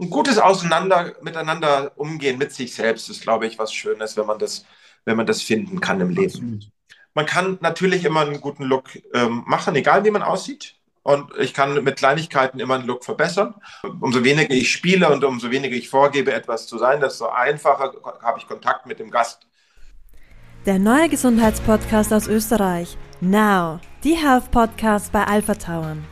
ein 0.00 0.10
gutes 0.10 0.38
Auseinander 0.38 1.14
miteinander 1.22 1.92
umgehen 1.96 2.38
mit 2.38 2.52
sich 2.52 2.74
selbst 2.74 3.08
ist, 3.08 3.22
glaube 3.22 3.46
ich, 3.46 3.58
was 3.58 3.72
Schönes, 3.72 4.16
wenn 4.16 4.26
man 4.26 4.38
das, 4.38 4.64
wenn 5.04 5.16
man 5.16 5.26
das 5.26 5.42
finden 5.42 5.80
kann 5.80 6.00
im 6.00 6.10
Leben. 6.10 6.70
Man 7.14 7.26
kann 7.26 7.58
natürlich 7.62 8.04
immer 8.04 8.20
einen 8.20 8.40
guten 8.40 8.64
Look 8.64 8.90
ähm, 9.14 9.42
machen, 9.46 9.74
egal 9.74 10.04
wie 10.04 10.10
man 10.10 10.22
aussieht. 10.22 10.74
Und 11.02 11.30
ich 11.38 11.54
kann 11.54 11.84
mit 11.84 11.96
Kleinigkeiten 11.96 12.58
immer 12.58 12.74
einen 12.74 12.86
Look 12.86 13.04
verbessern. 13.04 13.54
Umso 14.00 14.24
weniger 14.24 14.52
ich 14.52 14.72
spiele 14.72 15.08
und 15.08 15.22
umso 15.22 15.50
weniger 15.50 15.76
ich 15.76 15.88
vorgebe, 15.88 16.32
etwas 16.32 16.66
zu 16.66 16.78
sein, 16.78 17.00
desto 17.00 17.28
einfacher 17.28 17.92
habe 18.22 18.40
ich 18.40 18.48
Kontakt 18.48 18.86
mit 18.86 18.98
dem 18.98 19.10
Gast. 19.10 19.46
Der 20.66 20.80
neue 20.80 21.08
Gesundheitspodcast 21.08 22.12
aus 22.12 22.26
Österreich. 22.26 22.98
Now, 23.20 23.78
die 24.02 24.16
Health 24.16 24.50
Podcast 24.50 25.12
bei 25.12 25.22
Alpha 25.22 25.54
Tauern. 25.54 26.04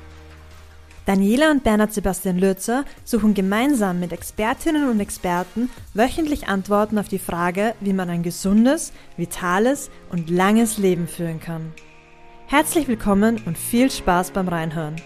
Daniela 1.06 1.50
und 1.50 1.62
Bernhard 1.62 1.92
Sebastian 1.92 2.38
Lürzer 2.38 2.86
suchen 3.04 3.34
gemeinsam 3.34 4.00
mit 4.00 4.12
Expertinnen 4.12 4.88
und 4.88 5.00
Experten 5.00 5.68
wöchentlich 5.92 6.48
Antworten 6.48 6.96
auf 6.98 7.08
die 7.08 7.18
Frage, 7.18 7.74
wie 7.80 7.92
man 7.92 8.08
ein 8.08 8.22
gesundes, 8.22 8.92
vitales 9.18 9.90
und 10.10 10.30
langes 10.30 10.78
Leben 10.78 11.06
führen 11.06 11.40
kann. 11.40 11.72
Herzlich 12.46 12.88
willkommen 12.88 13.38
und 13.44 13.58
viel 13.58 13.90
Spaß 13.90 14.30
beim 14.30 14.48
Reinhören. 14.48 14.96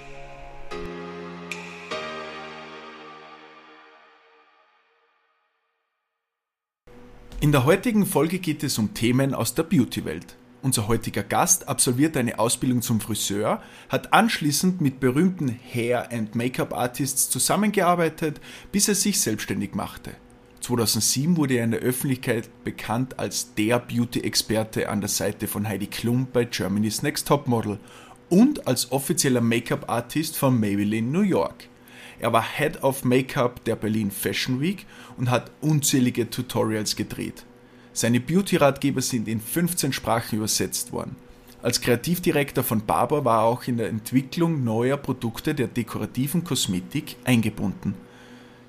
In 7.41 7.51
der 7.51 7.65
heutigen 7.65 8.07
Folge 8.07 8.38
geht 8.38 8.62
es 8.62 8.79
um 8.79 8.95
Themen 8.95 9.35
aus 9.35 9.55
der 9.55 9.65
Beauty-Welt. 9.65 10.37
Unser 10.61 10.89
heutiger 10.89 11.23
Gast 11.23 11.69
absolvierte 11.69 12.19
eine 12.19 12.41
Ausbildung 12.41 12.83
zum 12.83 13.01
Friseur, 13.01 13.62
hat 13.89 14.12
anschließend 14.12 14.80
mit 14.80 14.99
berühmten 14.99 15.49
Hair- 15.49 16.11
and 16.11 16.35
Make-up-Artists 16.35 17.30
zusammengearbeitet, 17.30 18.41
bis 18.73 18.89
er 18.89 18.97
sich 18.97 19.21
selbstständig 19.21 19.75
machte. 19.77 20.16
2007 20.61 21.37
wurde 21.37 21.55
er 21.55 21.65
in 21.65 21.71
der 21.71 21.80
Öffentlichkeit 21.80 22.51
bekannt 22.65 23.21
als 23.21 23.55
der 23.55 23.79
Beauty-Experte 23.79 24.88
an 24.88 25.01
der 25.01 25.09
Seite 25.09 25.47
von 25.47 25.69
Heidi 25.69 25.87
Klum 25.87 26.27
bei 26.32 26.45
Germany's 26.45 27.02
Next 27.02 27.29
Topmodel 27.29 27.79
und 28.29 28.66
als 28.66 28.91
offizieller 28.91 29.41
Make-up-Artist 29.41 30.37
von 30.37 30.59
Maybelline 30.59 31.09
New 31.09 31.23
York. 31.23 31.69
Er 32.19 32.32
war 32.32 32.43
Head 32.43 32.82
of 32.82 33.04
Make-up 33.04 33.65
der 33.65 33.77
Berlin 33.77 34.10
Fashion 34.10 34.60
Week 34.60 34.87
und 35.16 35.30
hat 35.30 35.52
unzählige 35.60 36.29
Tutorials 36.29 36.97
gedreht. 36.97 37.45
Seine 37.99 38.21
Beauty-Ratgeber 38.21 39.02
sind 39.02 39.27
in 39.27 39.41
15 39.41 39.93
Sprachen 39.93 40.37
übersetzt 40.37 40.93
worden. 40.93 41.16
Als 41.63 41.80
Kreativdirektor 41.80 42.63
von 42.63 42.87
Barbour 42.87 43.24
war 43.24 43.43
er 43.43 43.46
auch 43.46 43.65
in 43.65 43.77
der 43.77 43.88
Entwicklung 43.88 44.63
neuer 44.63 44.96
Produkte 44.96 45.52
der 45.52 45.66
dekorativen 45.66 46.45
Kosmetik 46.45 47.16
eingebunden. 47.24 47.95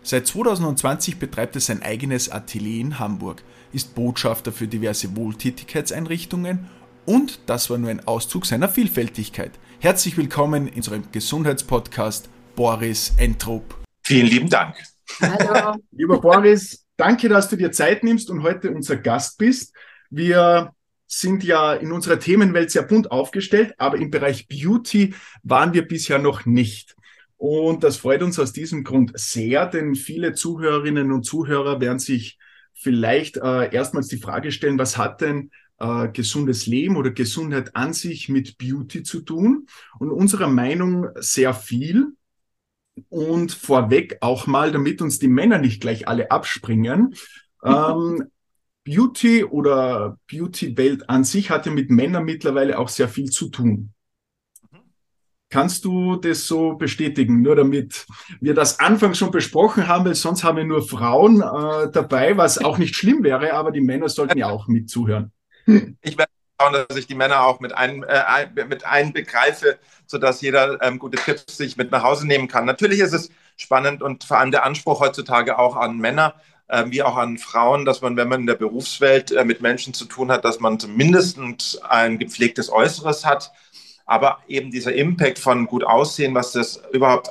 Seit 0.02 0.26
2020 0.26 1.20
betreibt 1.20 1.54
er 1.54 1.62
sein 1.62 1.84
eigenes 1.84 2.32
Atelier 2.32 2.82
in 2.82 2.98
Hamburg, 2.98 3.44
ist 3.72 3.94
Botschafter 3.94 4.52
für 4.52 4.68
diverse 4.68 5.16
Wohltätigkeitseinrichtungen 5.16 6.68
und 7.06 7.40
das 7.46 7.70
war 7.70 7.78
nur 7.78 7.92
ein 7.92 8.08
Auszug 8.08 8.48
seiner 8.48 8.68
Vielfältigkeit. 8.68 9.52
Herzlich 9.80 10.18
willkommen 10.18 10.70
in 10.70 10.78
unserem 10.78 11.04
Gesundheitspodcast 11.12 12.30
Boris 12.56 13.14
Entrup. 13.18 13.78
Vielen 14.02 14.26
lieben 14.26 14.50
Dank. 14.50 14.74
Hallo. 15.22 15.76
Lieber 15.92 16.20
Boris, 16.20 16.84
Danke, 17.00 17.30
dass 17.30 17.48
du 17.48 17.56
dir 17.56 17.72
Zeit 17.72 18.04
nimmst 18.04 18.30
und 18.30 18.44
heute 18.44 18.72
unser 18.72 18.98
Gast 18.98 19.38
bist. 19.38 19.74
Wir 20.10 20.74
sind 21.08 21.46
ja 21.46 21.74
in 21.74 21.94
unserer 21.94 22.20
Themenwelt 22.20 22.72
sehr 22.72 22.84
bunt 22.84 23.10
aufgestellt, 23.10 23.74
aber 23.78 23.96
im 24.00 24.12
Bereich 24.12 24.50
Beauty 24.50 25.14
waren 25.42 25.74
wir 25.74 25.88
bisher 25.88 26.20
noch 26.20 26.46
nicht. 26.46 26.98
Und 27.38 27.86
das 27.86 27.96
freut 27.96 28.22
uns 28.22 28.38
aus 28.38 28.52
diesem 28.52 28.84
Grund 28.84 29.14
sehr, 29.18 29.66
denn 29.66 29.96
viele 29.96 30.34
Zuhörerinnen 30.34 31.14
und 31.14 31.24
Zuhörer 31.24 31.80
werden 31.80 32.00
sich 32.00 32.38
vielleicht 32.74 33.38
äh, 33.38 33.74
erstmals 33.74 34.10
die 34.10 34.18
Frage 34.18 34.52
stellen, 34.52 34.78
was 34.78 34.98
hat 34.98 35.22
denn 35.22 35.52
äh, 35.80 36.10
gesundes 36.10 36.68
Leben 36.68 36.98
oder 36.98 37.12
Gesundheit 37.12 37.78
an 37.78 37.94
sich 37.94 38.28
mit 38.28 38.58
Beauty 38.58 39.04
zu 39.04 39.22
tun? 39.22 39.68
Und 40.00 40.12
unserer 40.12 40.50
Meinung 40.50 41.08
sehr 41.16 41.54
viel. 41.54 42.18
Und 43.10 43.52
vorweg 43.52 44.18
auch 44.22 44.48
mal, 44.48 44.72
damit 44.72 45.02
uns 45.02 45.20
die 45.20 45.28
Männer 45.28 45.58
nicht 45.58 45.82
gleich 45.82 46.08
alle 46.08 46.32
abspringen. 46.32 47.16
ähm, 47.64 48.26
Beauty 48.86 49.44
oder 49.44 50.18
Beauty-Welt 50.32 51.10
an 51.10 51.24
sich 51.24 51.50
hat 51.52 51.66
ja 51.66 51.72
mit 51.72 51.92
Männern 51.92 52.26
mittlerweile 52.26 52.80
auch 52.80 52.90
sehr 52.90 53.08
viel 53.08 53.30
zu 53.30 53.50
tun. 53.50 53.94
Kannst 55.52 55.84
du 55.86 56.16
das 56.16 56.46
so 56.46 56.74
bestätigen? 56.74 57.42
Nur 57.42 57.56
damit 57.56 58.06
wir 58.40 58.54
das 58.54 58.80
anfangs 58.80 59.18
schon 59.18 59.32
besprochen 59.32 59.88
haben, 59.88 60.06
weil 60.06 60.16
sonst 60.16 60.44
haben 60.44 60.58
wir 60.58 60.64
nur 60.64 60.88
Frauen 60.88 61.42
äh, 61.42 61.92
dabei, 61.92 62.38
was 62.38 62.64
auch 62.64 62.78
nicht 62.78 62.96
schlimm 62.96 63.24
wäre, 63.24 63.54
aber 63.54 63.72
die 63.72 63.82
Männer 63.82 64.10
sollten 64.10 64.38
ja 64.38 64.48
auch 64.48 64.68
mitzuhören. 64.68 65.32
Ich 66.02 66.18
werde 66.18 66.32
dass 66.60 66.98
ich 66.98 67.08
die 67.08 67.16
Männer 67.16 67.44
auch 67.46 67.60
mit, 67.60 67.74
ein, 67.74 68.04
äh, 68.04 68.48
mit 68.68 68.86
einbegreife, 68.86 69.80
sodass 70.06 70.42
jeder 70.42 70.82
ähm, 70.82 71.00
gute 71.00 71.18
Tipps 71.18 71.58
sich 71.58 71.78
mit 71.78 71.92
nach 71.92 72.04
Hause 72.04 72.28
nehmen 72.28 72.48
kann. 72.48 72.66
Natürlich 72.66 73.00
ist 73.00 73.14
es 73.14 73.30
spannend 73.56 74.02
und 74.02 74.26
vor 74.26 74.38
allem 74.38 74.52
der 74.52 74.66
Anspruch 74.66 75.00
heutzutage 75.00 75.58
auch 75.58 75.76
an 75.78 75.98
Männer, 75.98 76.36
äh, 76.68 76.86
wie 76.88 77.02
auch 77.02 77.16
an 77.16 77.38
Frauen, 77.38 77.86
dass 77.86 78.02
man, 78.02 78.18
wenn 78.18 78.28
man 78.28 78.42
in 78.42 78.48
der 78.48 78.56
Berufswelt 78.56 79.32
äh, 79.32 79.46
mit 79.46 79.62
Menschen 79.62 79.94
zu 79.94 80.06
tun 80.06 80.32
hat, 80.32 80.44
dass 80.44 80.60
man 80.60 80.80
zumindest 80.80 81.40
ein 81.88 82.20
gepflegtes 82.20 82.72
Äußeres 82.72 83.26
hat, 83.26 83.52
aber 84.06 84.40
eben 84.48 84.70
dieser 84.70 84.94
Impact 84.94 85.40
von 85.40 85.66
gut 85.66 85.86
aussehen, 85.86 86.36
was 86.36 86.52
das 86.52 86.82
überhaupt 86.92 87.30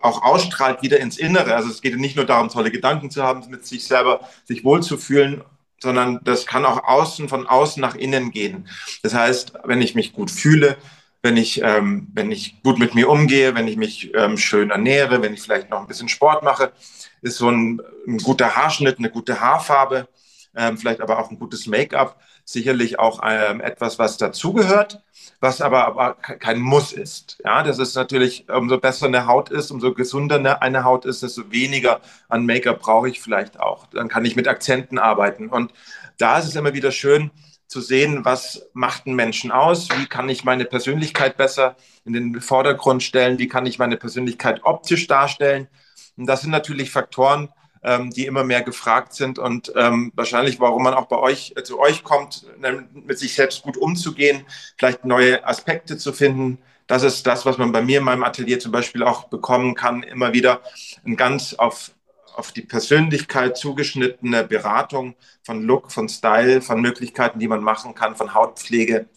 auch 0.00 0.22
ausstrahlt 0.22 0.82
wieder 0.82 0.98
ins 0.98 1.18
Innere. 1.18 1.54
Also 1.54 1.68
es 1.68 1.82
geht 1.82 1.96
nicht 1.96 2.16
nur 2.16 2.24
darum, 2.24 2.48
tolle 2.48 2.70
Gedanken 2.70 3.10
zu 3.10 3.22
haben, 3.22 3.48
mit 3.50 3.66
sich 3.66 3.86
selber 3.86 4.20
sich 4.44 4.64
wohlzufühlen 4.64 5.42
sondern 5.82 6.20
das 6.24 6.46
kann 6.46 6.64
auch 6.64 6.84
außen 6.84 7.28
von 7.28 7.46
außen 7.46 7.80
nach 7.80 7.96
innen 7.96 8.30
gehen. 8.30 8.68
Das 9.02 9.14
heißt, 9.14 9.54
wenn 9.64 9.82
ich 9.82 9.94
mich 9.94 10.12
gut 10.12 10.30
fühle, 10.30 10.76
wenn 11.22 11.36
ich, 11.36 11.60
ähm, 11.62 12.08
wenn 12.14 12.32
ich 12.32 12.62
gut 12.62 12.78
mit 12.78 12.94
mir 12.94 13.08
umgehe, 13.08 13.54
wenn 13.54 13.68
ich 13.68 13.76
mich 13.76 14.12
ähm, 14.14 14.36
schön 14.36 14.70
ernähre, 14.70 15.22
wenn 15.22 15.34
ich 15.34 15.42
vielleicht 15.42 15.70
noch 15.70 15.80
ein 15.80 15.86
bisschen 15.86 16.08
Sport 16.08 16.42
mache, 16.42 16.72
ist 17.20 17.36
so 17.36 17.50
ein, 17.50 17.80
ein 18.06 18.18
guter 18.18 18.56
Haarschnitt, 18.56 18.98
eine 18.98 19.10
gute 19.10 19.40
Haarfarbe, 19.40 20.08
ähm, 20.56 20.78
vielleicht 20.78 21.00
aber 21.00 21.18
auch 21.18 21.30
ein 21.30 21.38
gutes 21.38 21.66
Make-up 21.66 22.20
sicherlich 22.44 22.98
auch 22.98 23.20
ähm, 23.24 23.60
etwas, 23.60 23.98
was 23.98 24.16
dazugehört, 24.16 25.00
was 25.40 25.60
aber, 25.60 25.86
aber 25.86 26.14
kein 26.14 26.60
Muss 26.60 26.92
ist. 26.92 27.38
Ja, 27.44 27.62
das 27.62 27.78
ist 27.78 27.94
natürlich, 27.94 28.48
umso 28.48 28.78
besser 28.78 29.06
eine 29.06 29.26
Haut 29.26 29.50
ist, 29.50 29.70
umso 29.70 29.94
gesunder 29.94 30.62
eine 30.62 30.84
Haut 30.84 31.04
ist, 31.04 31.22
desto 31.22 31.50
weniger 31.50 32.00
an 32.28 32.46
Make-up 32.46 32.80
brauche 32.80 33.08
ich 33.08 33.20
vielleicht 33.20 33.60
auch. 33.60 33.86
Dann 33.86 34.08
kann 34.08 34.24
ich 34.24 34.36
mit 34.36 34.48
Akzenten 34.48 34.98
arbeiten. 34.98 35.48
Und 35.48 35.72
da 36.18 36.38
ist 36.38 36.46
es 36.46 36.56
immer 36.56 36.74
wieder 36.74 36.92
schön 36.92 37.30
zu 37.66 37.80
sehen, 37.80 38.24
was 38.24 38.68
macht 38.74 39.06
einen 39.06 39.16
Menschen 39.16 39.50
aus, 39.50 39.88
wie 39.96 40.06
kann 40.06 40.28
ich 40.28 40.44
meine 40.44 40.66
Persönlichkeit 40.66 41.38
besser 41.38 41.76
in 42.04 42.12
den 42.12 42.40
Vordergrund 42.40 43.02
stellen, 43.02 43.38
wie 43.38 43.48
kann 43.48 43.64
ich 43.64 43.78
meine 43.78 43.96
Persönlichkeit 43.96 44.60
optisch 44.64 45.06
darstellen. 45.06 45.68
Und 46.16 46.26
das 46.26 46.42
sind 46.42 46.50
natürlich 46.50 46.90
Faktoren, 46.90 47.48
ähm, 47.82 48.10
die 48.10 48.26
immer 48.26 48.44
mehr 48.44 48.62
gefragt 48.62 49.14
sind 49.14 49.38
und 49.38 49.72
ähm, 49.76 50.12
wahrscheinlich, 50.14 50.60
warum 50.60 50.82
man 50.84 50.94
auch 50.94 51.06
bei 51.06 51.16
euch 51.18 51.52
äh, 51.56 51.62
zu 51.62 51.80
euch 51.80 52.04
kommt, 52.04 52.46
mit 52.94 53.18
sich 53.18 53.34
selbst 53.34 53.62
gut 53.62 53.76
umzugehen, 53.76 54.44
vielleicht 54.78 55.04
neue 55.04 55.46
Aspekte 55.46 55.98
zu 55.98 56.12
finden. 56.12 56.58
Das 56.86 57.02
ist 57.02 57.26
das, 57.26 57.46
was 57.46 57.58
man 57.58 57.72
bei 57.72 57.82
mir 57.82 57.98
in 57.98 58.04
meinem 58.04 58.24
Atelier 58.24 58.58
zum 58.58 58.72
Beispiel 58.72 59.02
auch 59.02 59.24
bekommen 59.24 59.74
kann, 59.74 60.02
immer 60.02 60.32
wieder 60.32 60.60
ein 61.04 61.16
ganz 61.16 61.54
auf 61.54 61.92
auf 62.34 62.52
die 62.52 62.62
Persönlichkeit 62.62 63.56
zugeschnittene 63.56 64.44
Beratung 64.44 65.14
von 65.42 65.62
Look, 65.62 65.92
von 65.92 66.08
Style, 66.08 66.62
von 66.62 66.80
Möglichkeiten, 66.80 67.38
die 67.38 67.48
man 67.48 67.62
machen 67.62 67.94
kann, 67.94 68.16
von 68.16 68.34
Hautpflege. 68.34 69.08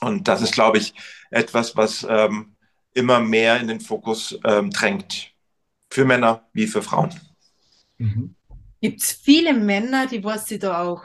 Und 0.00 0.28
das 0.28 0.42
ist, 0.42 0.52
glaube 0.52 0.78
ich, 0.78 0.94
etwas, 1.30 1.76
was 1.76 2.06
ähm, 2.08 2.54
immer 2.94 3.20
mehr 3.20 3.60
in 3.60 3.68
den 3.68 3.80
Fokus 3.80 4.38
ähm, 4.44 4.70
drängt. 4.70 5.32
Für 5.90 6.04
Männer 6.04 6.46
wie 6.52 6.66
für 6.66 6.82
Frauen. 6.82 7.10
Mhm. 8.02 8.34
Gibt 8.80 9.00
es 9.00 9.12
viele 9.12 9.54
Männer, 9.54 10.08
die 10.08 10.24
was 10.24 10.46
sie 10.46 10.58
da 10.58 10.82
auch 10.82 11.04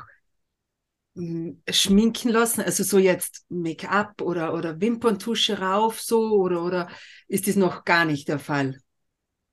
hm, 1.16 1.62
schminken 1.70 2.30
lassen, 2.30 2.62
also 2.62 2.84
so 2.84 2.98
jetzt 2.98 3.46
Make-up 3.50 4.22
oder, 4.22 4.54
oder 4.54 4.82
Wimperntusche 4.82 5.60
rauf, 5.60 6.02
so 6.02 6.32
oder, 6.42 6.64
oder 6.64 6.90
ist 7.28 7.48
das 7.48 7.56
noch 7.56 7.86
gar 7.86 8.06
nicht 8.06 8.28
der 8.28 8.40
Fall? 8.40 8.80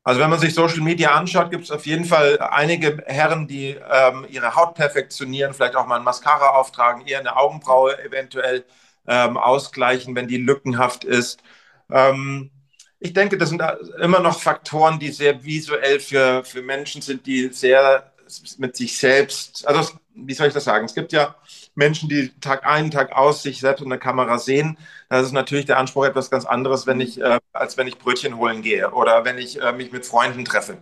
Also 0.07 0.21
wenn 0.21 0.29
man 0.31 0.39
sich 0.39 0.55
Social 0.55 0.81
Media 0.81 1.15
anschaut, 1.15 1.51
gibt 1.51 1.65
es 1.65 1.71
auf 1.71 1.87
jeden 1.87 2.05
Fall 2.05 2.39
einige 2.39 3.03
Herren, 3.07 3.49
die 3.49 3.71
ähm, 3.91 4.27
ihre 4.29 4.55
Haut 4.55 4.75
perfektionieren, 4.75 5.55
vielleicht 5.55 5.77
auch 5.77 5.87
mal 5.87 5.97
ein 5.97 6.05
Mascara 6.05 6.51
auftragen, 6.51 7.07
eher 7.07 7.21
eine 7.21 7.37
Augenbraue 7.37 7.99
eventuell 8.03 8.65
ähm, 9.07 9.37
ausgleichen, 9.39 10.15
wenn 10.15 10.29
die 10.29 10.37
lückenhaft 10.37 11.05
ist. 11.05 11.43
Ähm, 11.91 12.51
ich 13.05 13.13
denke, 13.13 13.37
das 13.37 13.51
sind 13.51 13.63
immer 14.01 14.19
noch 14.19 14.41
Faktoren, 14.41 14.99
die 14.99 15.11
sehr 15.11 15.45
visuell 15.45 16.01
für, 16.01 16.43
für 16.43 16.63
Menschen 16.63 17.03
sind, 17.03 17.27
die 17.27 17.49
sehr 17.49 18.11
mit 18.57 18.75
sich 18.77 18.97
selbst, 18.97 19.69
also 19.69 19.93
wie 20.15 20.33
soll 20.33 20.47
ich 20.47 20.55
das 20.55 20.65
sagen? 20.65 20.87
Es 20.87 20.95
gibt 20.95 21.13
ja 21.13 21.35
Menschen, 21.75 22.09
die 22.09 22.31
Tag 22.41 22.65
ein, 22.65 22.91
Tag 22.91 23.13
aus 23.13 23.43
sich 23.43 23.61
selbst 23.61 23.83
in 23.83 23.91
der 23.91 23.99
Kamera 23.99 24.39
sehen. 24.39 24.79
Das 25.11 25.27
ist 25.27 25.33
natürlich 25.33 25.67
der 25.67 25.77
Anspruch 25.77 26.07
etwas 26.07 26.31
ganz 26.31 26.47
anderes, 26.47 26.87
wenn 26.87 26.99
ich, 26.99 27.21
äh, 27.21 27.41
als 27.53 27.77
wenn 27.77 27.89
ich 27.89 27.99
Brötchen 27.99 28.39
holen 28.39 28.63
gehe 28.63 28.91
oder 28.91 29.27
wenn 29.27 29.37
ich 29.37 29.61
äh, 29.61 29.73
mich 29.73 29.93
mit 29.93 30.07
Freunden 30.07 30.47
treffe. 30.47 30.79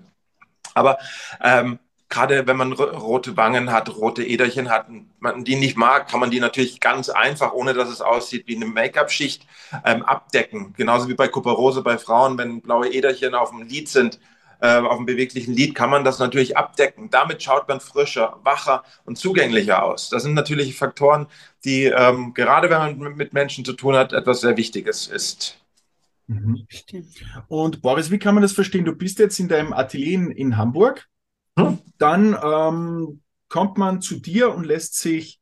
Aber 0.74 0.98
ähm, 1.42 1.80
gerade 2.12 2.46
wenn 2.46 2.58
man 2.58 2.72
rote 2.72 3.36
Wangen 3.38 3.72
hat, 3.72 3.96
rote 3.96 4.22
Äderchen 4.22 4.68
hat, 4.68 4.86
man 5.18 5.44
die 5.44 5.56
nicht 5.56 5.78
mag, 5.78 6.08
kann 6.08 6.20
man 6.20 6.30
die 6.30 6.40
natürlich 6.40 6.78
ganz 6.78 7.08
einfach, 7.08 7.54
ohne 7.54 7.72
dass 7.72 7.88
es 7.88 8.02
aussieht 8.02 8.46
wie 8.46 8.56
eine 8.56 8.66
Make-up-Schicht, 8.66 9.46
ähm, 9.84 10.02
abdecken. 10.02 10.74
Genauso 10.76 11.08
wie 11.08 11.14
bei 11.14 11.28
Kuperose 11.28 11.82
bei 11.82 11.96
Frauen, 11.96 12.36
wenn 12.36 12.60
blaue 12.60 12.92
Äderchen 12.92 13.34
auf 13.34 13.50
dem 13.50 13.62
Lid 13.62 13.88
sind, 13.88 14.20
äh, 14.60 14.76
auf 14.76 14.98
dem 14.98 15.06
beweglichen 15.06 15.54
Lid, 15.54 15.74
kann 15.74 15.88
man 15.88 16.04
das 16.04 16.18
natürlich 16.18 16.54
abdecken. 16.54 17.08
Damit 17.10 17.42
schaut 17.42 17.66
man 17.66 17.80
frischer, 17.80 18.38
wacher 18.42 18.84
und 19.06 19.16
zugänglicher 19.16 19.82
aus. 19.82 20.10
Das 20.10 20.22
sind 20.22 20.34
natürlich 20.34 20.76
Faktoren, 20.76 21.26
die 21.64 21.84
ähm, 21.84 22.34
gerade 22.34 22.68
wenn 22.68 22.98
man 22.98 23.16
mit 23.16 23.32
Menschen 23.32 23.64
zu 23.64 23.72
tun 23.72 23.96
hat, 23.96 24.12
etwas 24.12 24.42
sehr 24.42 24.58
Wichtiges 24.58 25.06
ist. 25.06 25.56
Mhm. 26.26 26.66
Und 27.48 27.80
Boris, 27.80 28.10
wie 28.10 28.18
kann 28.18 28.34
man 28.34 28.42
das 28.42 28.52
verstehen? 28.52 28.84
Du 28.84 28.92
bist 28.94 29.18
jetzt 29.18 29.40
in 29.40 29.48
deinem 29.48 29.72
Atelier 29.72 30.14
in, 30.14 30.30
in 30.30 30.56
Hamburg 30.58 31.08
hm? 31.58 31.78
Dann 31.98 32.36
ähm, 32.42 33.22
kommt 33.48 33.78
man 33.78 34.00
zu 34.00 34.16
dir 34.16 34.54
und 34.54 34.64
lässt 34.64 34.98
sich 34.98 35.40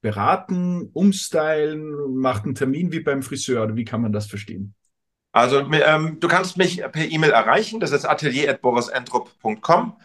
beraten, 0.00 0.90
umstylen, 0.92 2.14
macht 2.16 2.44
einen 2.44 2.54
Termin 2.54 2.92
wie 2.92 3.00
beim 3.00 3.22
Friseur. 3.22 3.62
Oder 3.62 3.76
wie 3.76 3.84
kann 3.84 4.02
man 4.02 4.12
das 4.12 4.26
verstehen? 4.26 4.74
Also 5.32 5.60
ähm, 5.60 6.18
du 6.20 6.28
kannst 6.28 6.58
mich 6.58 6.78
per 6.78 7.10
E-Mail 7.10 7.30
erreichen. 7.30 7.80
Das 7.80 7.92
ist 7.92 8.04
atelier.borisentrup.com. 8.04 9.96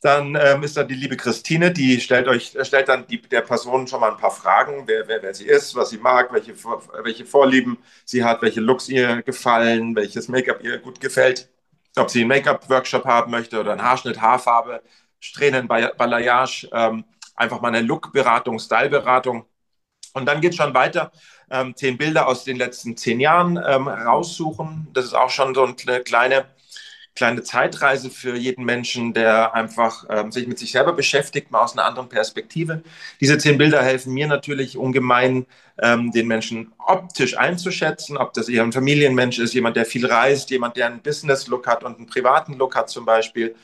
Dann 0.00 0.38
ähm, 0.40 0.62
ist 0.62 0.76
da 0.76 0.84
die 0.84 0.94
liebe 0.94 1.16
Christine, 1.16 1.72
die 1.72 2.00
stellt 2.00 2.28
euch, 2.28 2.56
stellt 2.62 2.88
dann 2.88 3.06
die, 3.08 3.20
der 3.20 3.40
Person 3.40 3.88
schon 3.88 4.00
mal 4.00 4.12
ein 4.12 4.16
paar 4.16 4.30
Fragen, 4.30 4.84
wer, 4.86 5.08
wer, 5.08 5.22
wer 5.22 5.34
sie 5.34 5.46
ist, 5.46 5.74
was 5.74 5.90
sie 5.90 5.98
mag, 5.98 6.32
welche, 6.32 6.54
welche 7.02 7.26
Vorlieben 7.26 7.78
sie 8.04 8.22
hat, 8.22 8.40
welche 8.42 8.60
Looks 8.60 8.88
ihr 8.88 9.22
gefallen, 9.22 9.96
welches 9.96 10.28
Make-up 10.28 10.62
ihr 10.62 10.78
gut 10.78 11.00
gefällt 11.00 11.48
ob 11.98 12.10
sie 12.10 12.20
einen 12.20 12.28
Make-up-Workshop 12.28 13.04
haben 13.04 13.30
möchte 13.30 13.60
oder 13.60 13.72
einen 13.72 13.82
Haarschnitt, 13.82 14.20
Haarfarbe, 14.20 14.82
Strähnen, 15.20 15.68
Balayage, 15.68 16.68
ähm, 16.72 17.04
einfach 17.34 17.60
mal 17.60 17.68
eine 17.68 17.80
Look-Beratung, 17.80 18.58
Style-Beratung. 18.58 19.46
Und 20.14 20.26
dann 20.26 20.40
geht 20.40 20.52
es 20.52 20.56
schon 20.56 20.74
weiter. 20.74 21.12
Ähm, 21.50 21.74
zehn 21.76 21.96
Bilder 21.96 22.26
aus 22.26 22.44
den 22.44 22.56
letzten 22.56 22.96
zehn 22.96 23.20
Jahren 23.20 23.56
ähm, 23.64 23.88
raussuchen. 23.88 24.88
Das 24.92 25.04
ist 25.04 25.14
auch 25.14 25.30
schon 25.30 25.54
so 25.54 25.64
eine 25.64 26.02
kleine 26.02 26.46
kleine 27.18 27.42
Zeitreise 27.42 28.10
für 28.10 28.36
jeden 28.36 28.64
Menschen, 28.64 29.12
der 29.12 29.52
einfach 29.52 30.04
ähm, 30.08 30.30
sich 30.30 30.46
mit 30.46 30.56
sich 30.56 30.70
selber 30.70 30.92
beschäftigt, 30.92 31.50
mal 31.50 31.62
aus 31.62 31.72
einer 31.72 31.84
anderen 31.84 32.08
Perspektive. 32.08 32.82
Diese 33.20 33.36
zehn 33.38 33.58
Bilder 33.58 33.82
helfen 33.82 34.14
mir 34.14 34.28
natürlich 34.28 34.78
ungemein, 34.78 35.46
ähm, 35.82 36.12
den 36.12 36.28
Menschen 36.28 36.72
optisch 36.78 37.36
einzuschätzen, 37.36 38.16
ob 38.16 38.34
das 38.34 38.48
eher 38.48 38.62
ein 38.62 38.72
Familienmensch 38.72 39.40
ist, 39.40 39.52
jemand, 39.52 39.76
der 39.76 39.84
viel 39.84 40.06
reist, 40.06 40.50
jemand, 40.50 40.76
der 40.76 40.86
einen 40.86 41.02
Business-Look 41.02 41.66
hat 41.66 41.82
und 41.82 41.96
einen 41.96 42.06
privaten 42.06 42.54
Look 42.54 42.76
hat 42.76 42.88
zum 42.88 43.04
Beispiel. 43.04 43.56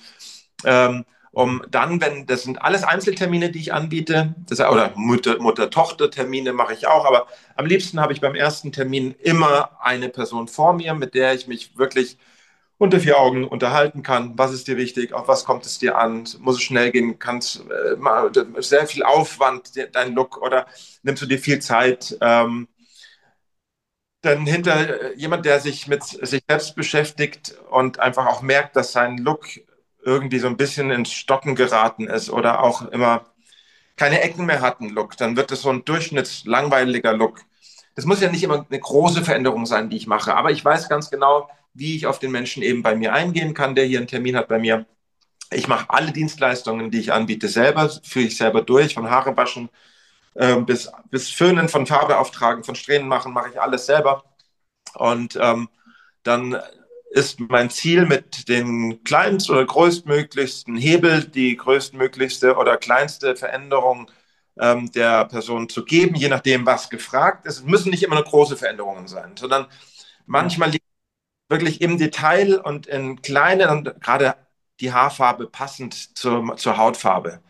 Ähm, 0.64 1.04
um 1.30 1.62
dann, 1.70 2.00
wenn 2.00 2.26
das 2.26 2.42
sind 2.42 2.60
alles 2.60 2.82
Einzeltermine, 2.82 3.50
die 3.50 3.60
ich 3.60 3.72
anbiete, 3.72 4.34
das, 4.48 4.58
oder 4.58 4.92
Mutter-Tochter-Termine 4.96 6.52
mache 6.52 6.74
ich 6.74 6.88
auch, 6.88 7.04
aber 7.04 7.28
am 7.54 7.66
liebsten 7.66 8.00
habe 8.00 8.12
ich 8.12 8.20
beim 8.20 8.34
ersten 8.34 8.72
Termin 8.72 9.14
immer 9.20 9.78
eine 9.80 10.08
Person 10.08 10.48
vor 10.48 10.72
mir, 10.72 10.94
mit 10.94 11.14
der 11.14 11.34
ich 11.34 11.46
mich 11.46 11.76
wirklich 11.76 12.18
unter 12.78 13.00
vier 13.00 13.18
Augen 13.18 13.44
unterhalten 13.44 14.02
kann. 14.02 14.36
Was 14.36 14.52
ist 14.52 14.68
dir 14.68 14.76
wichtig? 14.76 15.12
Auf 15.12 15.28
was 15.28 15.44
kommt 15.44 15.64
es 15.66 15.78
dir 15.78 15.96
an? 15.98 16.24
Muss 16.40 16.56
es 16.56 16.62
schnell 16.62 16.90
gehen? 16.90 17.18
Kannst 17.18 17.64
äh, 17.70 18.62
sehr 18.62 18.86
viel 18.86 19.02
Aufwand 19.04 19.72
dein 19.92 20.14
Look 20.14 20.40
oder 20.42 20.66
nimmst 21.02 21.22
du 21.22 21.26
dir 21.26 21.38
viel 21.38 21.60
Zeit? 21.60 22.16
Ähm, 22.20 22.68
dann 24.22 24.46
hinter 24.46 25.12
äh, 25.12 25.14
jemand, 25.16 25.44
der 25.44 25.60
sich 25.60 25.86
mit 25.86 26.02
sich 26.02 26.42
selbst 26.48 26.74
beschäftigt 26.74 27.56
und 27.70 28.00
einfach 28.00 28.26
auch 28.26 28.42
merkt, 28.42 28.76
dass 28.76 28.92
sein 28.92 29.18
Look 29.18 29.46
irgendwie 30.02 30.38
so 30.38 30.48
ein 30.48 30.56
bisschen 30.56 30.90
ins 30.90 31.12
Stocken 31.12 31.54
geraten 31.54 32.06
ist 32.06 32.30
oder 32.30 32.62
auch 32.62 32.82
immer 32.90 33.24
keine 33.96 34.20
Ecken 34.22 34.46
mehr 34.46 34.60
hat, 34.60 34.80
ein 34.80 34.90
Look, 34.90 35.16
dann 35.16 35.36
wird 35.36 35.52
es 35.52 35.62
so 35.62 35.70
ein 35.70 35.84
durchschnittslangweiliger 35.84 37.12
Look. 37.12 37.40
Das 37.94 38.06
muss 38.06 38.20
ja 38.20 38.30
nicht 38.30 38.42
immer 38.42 38.66
eine 38.68 38.80
große 38.80 39.22
Veränderung 39.22 39.66
sein, 39.66 39.88
die 39.88 39.96
ich 39.96 40.06
mache, 40.06 40.34
aber 40.34 40.50
ich 40.50 40.64
weiß 40.64 40.88
ganz 40.88 41.10
genau, 41.10 41.48
wie 41.74 41.96
ich 41.96 42.06
auf 42.06 42.18
den 42.18 42.30
Menschen 42.32 42.62
eben 42.62 42.82
bei 42.82 42.94
mir 42.96 43.12
eingehen 43.12 43.54
kann, 43.54 43.74
der 43.74 43.84
hier 43.84 43.98
einen 43.98 44.08
Termin 44.08 44.36
hat 44.36 44.48
bei 44.48 44.58
mir. 44.58 44.86
Ich 45.52 45.68
mache 45.68 45.86
alle 45.90 46.12
Dienstleistungen, 46.12 46.90
die 46.90 47.00
ich 47.00 47.12
anbiete, 47.12 47.48
selber, 47.48 47.90
führe 48.02 48.26
ich 48.26 48.36
selber 48.36 48.62
durch, 48.62 48.94
von 48.94 49.10
Haare 49.10 49.36
waschen 49.36 49.68
äh, 50.34 50.56
bis, 50.56 50.90
bis 51.10 51.30
Föhnen, 51.30 51.68
von 51.68 51.86
Farbe 51.86 52.18
auftragen, 52.18 52.64
von 52.64 52.74
Strähnen 52.74 53.08
machen, 53.08 53.32
mache 53.32 53.50
ich 53.50 53.60
alles 53.60 53.86
selber. 53.86 54.24
Und 54.94 55.36
ähm, 55.40 55.68
dann 56.22 56.60
ist 57.10 57.38
mein 57.40 57.70
Ziel 57.70 58.06
mit 58.06 58.48
den 58.48 59.02
kleinsten 59.04 59.52
oder 59.52 59.64
größtmöglichsten 59.64 60.76
Hebel 60.76 61.24
die 61.24 61.56
größtmöglichste 61.56 62.56
oder 62.56 62.76
kleinste 62.76 63.36
Veränderung 63.36 64.10
ähm, 64.58 64.90
der 64.92 65.24
Person 65.26 65.68
zu 65.68 65.84
geben, 65.84 66.16
je 66.16 66.28
nachdem, 66.28 66.66
was 66.66 66.90
gefragt 66.90 67.46
ist. 67.46 67.58
Es 67.58 67.64
müssen 67.64 67.90
nicht 67.90 68.02
immer 68.02 68.16
nur 68.16 68.24
große 68.24 68.56
Veränderungen 68.56 69.06
sein, 69.06 69.36
sondern 69.36 69.66
manchmal 70.26 70.70
liegt 70.70 70.84
wirklich 71.48 71.80
im 71.80 71.98
Detail 71.98 72.60
und 72.60 72.86
in 72.86 73.22
kleinen 73.22 73.70
und 73.70 74.00
gerade 74.00 74.36
die 74.80 74.92
Haarfarbe 74.92 75.46
passend 75.46 76.16
zur, 76.18 76.56
zur 76.56 76.76
Hautfarbe. 76.76 77.40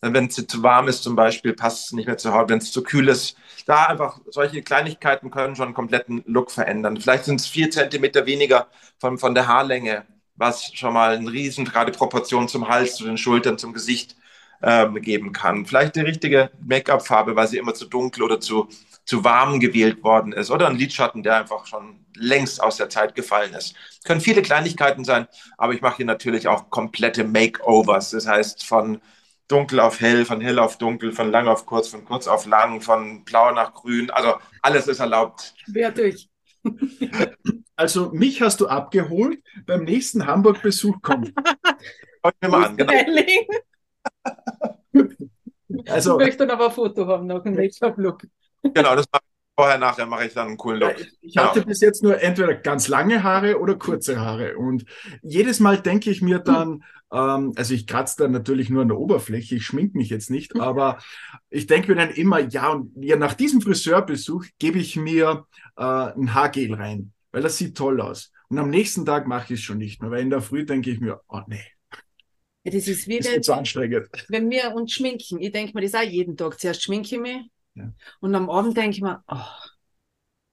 Wenn 0.00 0.26
es 0.26 0.34
zu 0.34 0.62
warm 0.64 0.88
ist 0.88 1.04
zum 1.04 1.14
Beispiel, 1.14 1.52
passt 1.54 1.86
es 1.86 1.92
nicht 1.92 2.06
mehr 2.06 2.18
zur 2.18 2.32
Haut. 2.32 2.48
Wenn 2.48 2.58
es 2.58 2.72
zu 2.72 2.82
kühl 2.82 3.08
ist, 3.08 3.36
da 3.66 3.86
einfach 3.86 4.20
solche 4.28 4.62
Kleinigkeiten 4.62 5.30
können 5.30 5.54
schon 5.54 5.66
einen 5.66 5.74
kompletten 5.74 6.24
Look 6.26 6.50
verändern. 6.50 7.00
Vielleicht 7.00 7.24
sind 7.24 7.40
es 7.40 7.46
vier 7.46 7.70
Zentimeter 7.70 8.26
weniger 8.26 8.66
von, 8.98 9.16
von 9.18 9.34
der 9.34 9.46
Haarlänge, 9.46 10.04
was 10.34 10.72
schon 10.74 10.92
mal 10.94 11.14
eine 11.16 11.30
riesen 11.30 11.64
gerade 11.64 11.92
Proportion 11.92 12.48
zum 12.48 12.68
Hals, 12.68 12.96
zu 12.96 13.04
den 13.04 13.16
Schultern, 13.16 13.58
zum 13.58 13.72
Gesicht 13.72 14.16
ähm, 14.62 14.94
geben 15.00 15.32
kann. 15.32 15.66
Vielleicht 15.66 15.94
die 15.94 16.00
richtige 16.00 16.50
Make-up-Farbe, 16.60 17.36
weil 17.36 17.46
sie 17.48 17.58
immer 17.58 17.74
zu 17.74 17.86
dunkel 17.86 18.24
oder 18.24 18.40
zu, 18.40 18.68
zu 19.04 19.24
warm 19.24 19.60
gewählt 19.60 20.02
worden 20.02 20.32
ist. 20.32 20.50
Oder 20.50 20.68
ein 20.68 20.76
Lidschatten, 20.76 21.22
der 21.22 21.36
einfach 21.36 21.66
schon 21.66 22.04
längst 22.16 22.62
aus 22.62 22.76
der 22.76 22.88
Zeit 22.88 23.14
gefallen 23.14 23.54
ist. 23.54 23.74
Können 24.04 24.20
viele 24.20 24.42
Kleinigkeiten 24.42 25.04
sein, 25.04 25.26
aber 25.58 25.72
ich 25.72 25.80
mache 25.80 25.98
hier 25.98 26.06
natürlich 26.06 26.48
auch 26.48 26.70
komplette 26.70 27.24
Makeovers. 27.24 28.10
Das 28.10 28.26
heißt 28.26 28.64
von 28.64 29.00
dunkel 29.48 29.80
auf 29.80 30.00
hell, 30.00 30.24
von 30.24 30.40
hell 30.40 30.58
auf 30.58 30.78
dunkel, 30.78 31.12
von 31.12 31.30
lang 31.30 31.48
auf 31.48 31.66
kurz, 31.66 31.88
von 31.88 32.04
kurz 32.04 32.26
auf 32.26 32.46
lang, 32.46 32.80
von 32.80 33.24
blau 33.24 33.52
nach 33.52 33.74
grün. 33.74 34.10
Also 34.10 34.34
alles 34.62 34.88
ist 34.88 35.00
erlaubt. 35.00 35.54
Quer 35.70 35.90
durch. 35.92 36.28
Also 37.74 38.10
mich 38.12 38.40
hast 38.42 38.60
du 38.60 38.68
abgeholt. 38.68 39.42
Beim 39.66 39.84
nächsten 39.84 40.26
Hamburg-Besuch 40.26 41.02
kommt. 41.02 41.32
Schaut 42.22 42.34
mir 42.40 42.48
mal 42.48 42.64
an. 42.66 42.76
Genau. 42.76 42.92
Also, 45.88 46.12
ich 46.20 46.26
möchte 46.26 46.46
dann 46.46 46.50
aber 46.50 46.66
ein 46.66 46.72
Foto 46.72 47.06
haben 47.06 47.26
noch 47.26 47.44
ein 47.44 47.54
Make-up-Look. 47.54 48.26
Genau, 48.62 48.94
das 48.94 49.06
mache 49.12 49.22
ich 49.24 49.54
vorher, 49.56 49.78
nachher 49.78 50.06
mache 50.06 50.26
ich 50.26 50.34
dann 50.34 50.48
einen 50.48 50.56
coolen 50.56 50.80
Look. 50.80 50.96
Ich 51.20 51.36
hatte 51.36 51.60
genau. 51.60 51.66
bis 51.66 51.80
jetzt 51.80 52.02
nur 52.02 52.20
entweder 52.20 52.54
ganz 52.54 52.88
lange 52.88 53.22
Haare 53.22 53.58
oder 53.58 53.74
kurze 53.74 54.20
Haare. 54.20 54.56
Und 54.56 54.84
jedes 55.22 55.60
Mal 55.60 55.80
denke 55.80 56.10
ich 56.10 56.22
mir 56.22 56.38
dann, 56.38 56.84
ähm, 57.12 57.52
also 57.56 57.74
ich 57.74 57.86
kratze 57.86 58.16
dann 58.18 58.32
natürlich 58.32 58.70
nur 58.70 58.82
an 58.82 58.88
der 58.88 58.98
Oberfläche, 58.98 59.56
ich 59.56 59.66
schminke 59.66 59.98
mich 59.98 60.10
jetzt 60.10 60.30
nicht, 60.30 60.58
aber 60.58 60.98
ich 61.50 61.66
denke 61.66 61.88
mir 61.88 61.96
dann 61.96 62.10
immer, 62.10 62.40
ja, 62.40 62.70
und 62.70 62.92
ja, 62.96 63.16
nach 63.16 63.34
diesem 63.34 63.60
Friseurbesuch 63.60 64.46
gebe 64.58 64.78
ich 64.78 64.96
mir 64.96 65.46
äh, 65.76 65.82
ein 65.82 66.34
Haargel 66.34 66.74
rein, 66.74 67.12
weil 67.30 67.42
das 67.42 67.58
sieht 67.58 67.76
toll 67.76 68.00
aus. 68.00 68.32
Und 68.48 68.58
am 68.58 68.70
nächsten 68.70 69.04
Tag 69.04 69.26
mache 69.26 69.54
ich 69.54 69.60
es 69.60 69.64
schon 69.64 69.78
nicht 69.78 70.02
mehr, 70.02 70.10
weil 70.10 70.22
in 70.22 70.30
der 70.30 70.42
Früh 70.42 70.64
denke 70.64 70.90
ich 70.90 71.00
mir, 71.00 71.20
oh 71.28 71.40
nee, 71.46 71.64
ja, 72.64 72.70
das 72.70 72.86
ist 72.86 73.08
wie 73.08 73.18
das 73.18 73.32
wenn, 73.32 73.42
so 73.42 73.54
anstrengend. 73.54 74.08
wenn 74.28 74.48
wir 74.48 74.72
uns 74.72 74.92
schminken. 74.92 75.40
Ich 75.40 75.50
denke 75.50 75.72
mir 75.74 75.82
das 75.82 75.94
auch 75.94 76.08
jeden 76.08 76.36
Tag. 76.36 76.60
Zuerst 76.60 76.82
schminke 76.82 77.16
ich 77.16 77.20
mich 77.20 77.42
ja. 77.74 77.92
und 78.20 78.34
am 78.34 78.50
Abend 78.50 78.76
denke 78.76 78.96
ich 78.96 79.02
mir, 79.02 79.22
oh, 79.28 79.36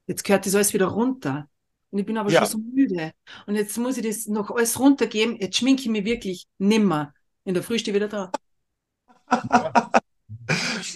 jetzt 0.07 0.23
gehört 0.23 0.45
das 0.45 0.55
alles 0.55 0.73
wieder 0.73 0.87
runter. 0.87 1.47
Und 1.91 1.99
ich 1.99 2.05
bin 2.05 2.17
aber 2.17 2.29
ja. 2.29 2.39
schon 2.39 2.47
so 2.47 2.57
müde. 2.59 3.13
Und 3.47 3.55
jetzt 3.55 3.77
muss 3.77 3.97
ich 3.97 4.05
das 4.05 4.27
noch 4.27 4.51
alles 4.51 4.79
runtergeben. 4.79 5.37
Jetzt 5.37 5.57
schminke 5.57 5.81
ich 5.81 5.89
mich 5.89 6.05
wirklich 6.05 6.47
nimmer. 6.59 7.13
In 7.45 7.55
der 7.55 7.63
Früh 7.63 7.79
stehe 7.79 7.95
wieder 7.95 8.07
da. 8.07 8.31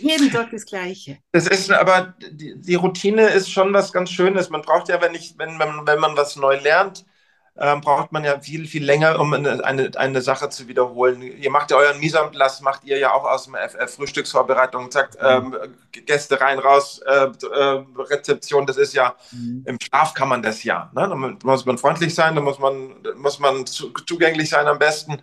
Jeden 0.01 0.31
Tag 0.31 0.51
das 0.51 0.65
Gleiche. 0.65 1.19
Das 1.31 1.47
ist 1.47 1.71
aber, 1.71 2.15
die, 2.31 2.59
die, 2.59 2.75
Routine 2.75 3.27
ist 3.29 3.51
schon 3.51 3.73
was 3.73 3.91
ganz 3.91 4.11
Schönes. 4.11 4.49
Man 4.49 4.61
braucht 4.61 4.89
ja, 4.89 5.01
wenn, 5.01 5.15
ich, 5.15 5.35
wenn, 5.37 5.59
wenn, 5.59 5.85
wenn 5.85 5.99
man 5.99 6.15
was 6.17 6.35
neu 6.35 6.59
lernt, 6.59 7.05
ähm, 7.55 7.81
braucht 7.81 8.11
man 8.11 8.23
ja 8.23 8.39
viel, 8.39 8.67
viel 8.67 8.83
länger, 8.83 9.19
um 9.19 9.31
eine, 9.33 9.63
eine, 9.63 9.91
eine 9.95 10.21
Sache 10.21 10.49
zu 10.49 10.67
wiederholen. 10.67 11.21
Ihr 11.21 11.51
macht 11.51 11.69
ja 11.69 11.77
euren 11.77 11.99
mise 11.99 12.19
macht 12.61 12.83
ihr 12.83 12.97
ja 12.97 13.13
auch 13.13 13.25
aus 13.25 13.45
dem 13.45 13.55
FF 13.55 13.95
Frühstücksvorbereitung, 13.95 14.89
sagt 14.91 15.21
mhm. 15.21 15.55
ähm, 15.55 15.75
Gäste 15.91 16.41
rein, 16.41 16.57
raus, 16.57 16.99
äh, 17.05 17.27
äh, 17.27 17.83
Rezeption, 17.95 18.65
das 18.65 18.77
ist 18.77 18.93
ja, 18.93 19.15
mhm. 19.31 19.63
im 19.67 19.77
Schlaf 19.79 20.15
kann 20.15 20.29
man 20.29 20.41
das 20.41 20.63
ja. 20.63 20.89
Ne? 20.95 21.07
Da 21.07 21.15
muss 21.47 21.65
man 21.65 21.77
freundlich 21.77 22.15
sein, 22.15 22.33
da 22.33 22.41
muss 22.41 22.57
man, 22.57 22.95
muss 23.17 23.37
man 23.39 23.67
zu, 23.67 23.91
zugänglich 24.07 24.49
sein 24.49 24.67
am 24.67 24.79
besten, 24.79 25.21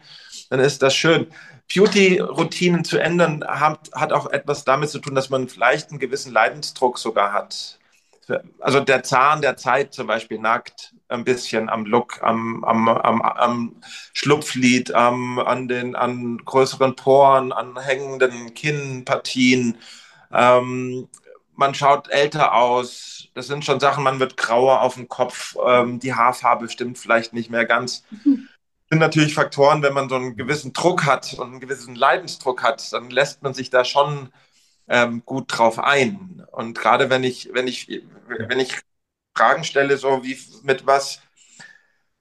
dann 0.51 0.61
ist 0.61 0.83
das 0.83 0.95
schön. 0.95 1.27
Beauty-Routinen 1.73 2.85
zu 2.85 2.99
ändern, 2.99 3.45
hat, 3.47 3.91
hat 3.93 4.13
auch 4.13 4.31
etwas 4.31 4.65
damit 4.65 4.91
zu 4.91 4.99
tun, 5.01 5.15
dass 5.15 5.31
man 5.31 5.49
vielleicht 5.49 5.91
einen 5.91 5.99
gewissen 5.99 6.33
Leidensdruck 6.33 6.99
sogar 6.99 7.33
hat. 7.33 7.79
Also 8.61 8.79
der 8.79 9.03
Zahn 9.03 9.41
der 9.41 9.57
Zeit 9.57 9.93
zum 9.93 10.07
Beispiel 10.07 10.39
nagt 10.39 10.95
ein 11.11 11.25
bisschen 11.25 11.69
am 11.69 11.85
Look, 11.85 12.23
am, 12.23 12.65
am, 12.65 12.89
am, 12.89 13.23
am 13.23 13.77
Schlupflied, 14.15 14.95
am, 14.95 15.39
an 15.39 15.69
den 15.69 15.97
an 15.97 16.39
größeren 16.39 16.97
Poren, 16.97 17.53
an 17.53 17.79
hängenden 17.79 18.55
Kinnpartien. 18.55 19.77
Ähm, 20.33 21.09
man 21.55 21.75
schaut 21.75 22.09
älter 22.09 22.55
aus. 22.55 23.29
Das 23.35 23.47
sind 23.47 23.65
schon 23.65 23.81
Sachen, 23.81 24.03
man 24.03 24.19
wird 24.19 24.37
grauer 24.37 24.81
auf 24.81 24.95
dem 24.95 25.09
Kopf. 25.09 25.57
Ähm, 25.67 26.01
die 26.01 26.15
Haarfarbe 26.15 26.69
stimmt 26.69 26.99
vielleicht 26.99 27.33
nicht 27.33 27.51
mehr 27.51 27.67
ganz. 27.67 28.05
Das 28.11 28.25
sind 28.91 28.99
natürlich 28.99 29.35
Faktoren, 29.35 29.83
wenn 29.83 29.93
man 29.93 30.09
so 30.09 30.17
einen 30.17 30.37
gewissen 30.37 30.73
Druck 30.73 31.05
hat 31.05 31.35
und 31.35 31.49
einen 31.49 31.61
gewissen 31.61 31.95
Leidensdruck 31.95 32.63
hat, 32.63 32.93
dann 32.93 33.11
lässt 33.11 33.43
man 33.43 33.55
sich 33.55 33.71
da 33.71 33.85
schon 33.85 34.31
ähm, 34.89 35.23
gut 35.25 35.47
drauf 35.49 35.79
ein. 35.79 36.45
Und 36.51 36.79
gerade 36.79 37.11
wenn 37.11 37.25
ich, 37.25 37.51
wenn 37.53 37.67
ich, 37.67 38.03
wenn 38.27 38.59
ich 38.59 38.81
Fragen 39.41 39.65
stelle, 39.65 39.97
so 39.97 40.23
wie 40.23 40.39
mit 40.65 40.87
was, 40.87 41.23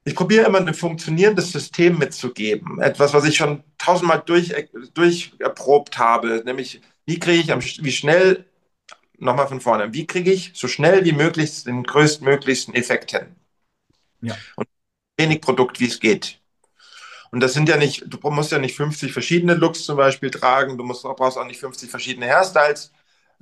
ich 0.05 0.15
probiere 0.15 0.45
immer 0.45 0.59
ein 0.59 0.73
funktionierendes 0.73 1.51
System 1.51 1.97
mitzugeben. 1.97 2.79
Etwas, 2.79 3.13
was 3.13 3.25
ich 3.25 3.35
schon 3.35 3.63
tausendmal 3.77 4.23
durch, 4.25 4.53
durcherprobt 4.93 5.97
habe, 5.97 6.41
nämlich 6.45 6.79
wie 7.05 7.19
kriege 7.19 7.41
ich, 7.41 7.51
am, 7.51 7.61
wie 7.61 7.91
schnell, 7.91 8.45
nochmal 9.17 9.49
von 9.49 9.59
vorne, 9.59 9.93
wie 9.93 10.07
kriege 10.07 10.31
ich 10.31 10.51
so 10.53 10.69
schnell 10.69 11.03
wie 11.03 11.11
möglich 11.11 11.65
den 11.65 11.83
größtmöglichsten 11.83 12.73
Effekt 12.73 13.11
hin? 13.11 13.35
Ja. 14.21 14.37
Und 14.55 14.67
wenig 15.17 15.41
Produkt, 15.41 15.81
wie 15.81 15.87
es 15.87 15.99
geht. 15.99 16.39
Und 17.31 17.41
das 17.41 17.51
sind 17.51 17.67
ja 17.67 17.75
nicht, 17.75 18.05
du 18.07 18.17
musst 18.29 18.53
ja 18.53 18.59
nicht 18.59 18.77
50 18.77 19.11
verschiedene 19.11 19.55
Looks 19.55 19.83
zum 19.83 19.97
Beispiel 19.97 20.31
tragen, 20.31 20.77
du 20.77 20.85
musst, 20.85 21.03
brauchst 21.03 21.37
auch 21.37 21.45
nicht 21.45 21.59
50 21.59 21.89
verschiedene 21.89 22.27
Hairstyles, 22.27 22.93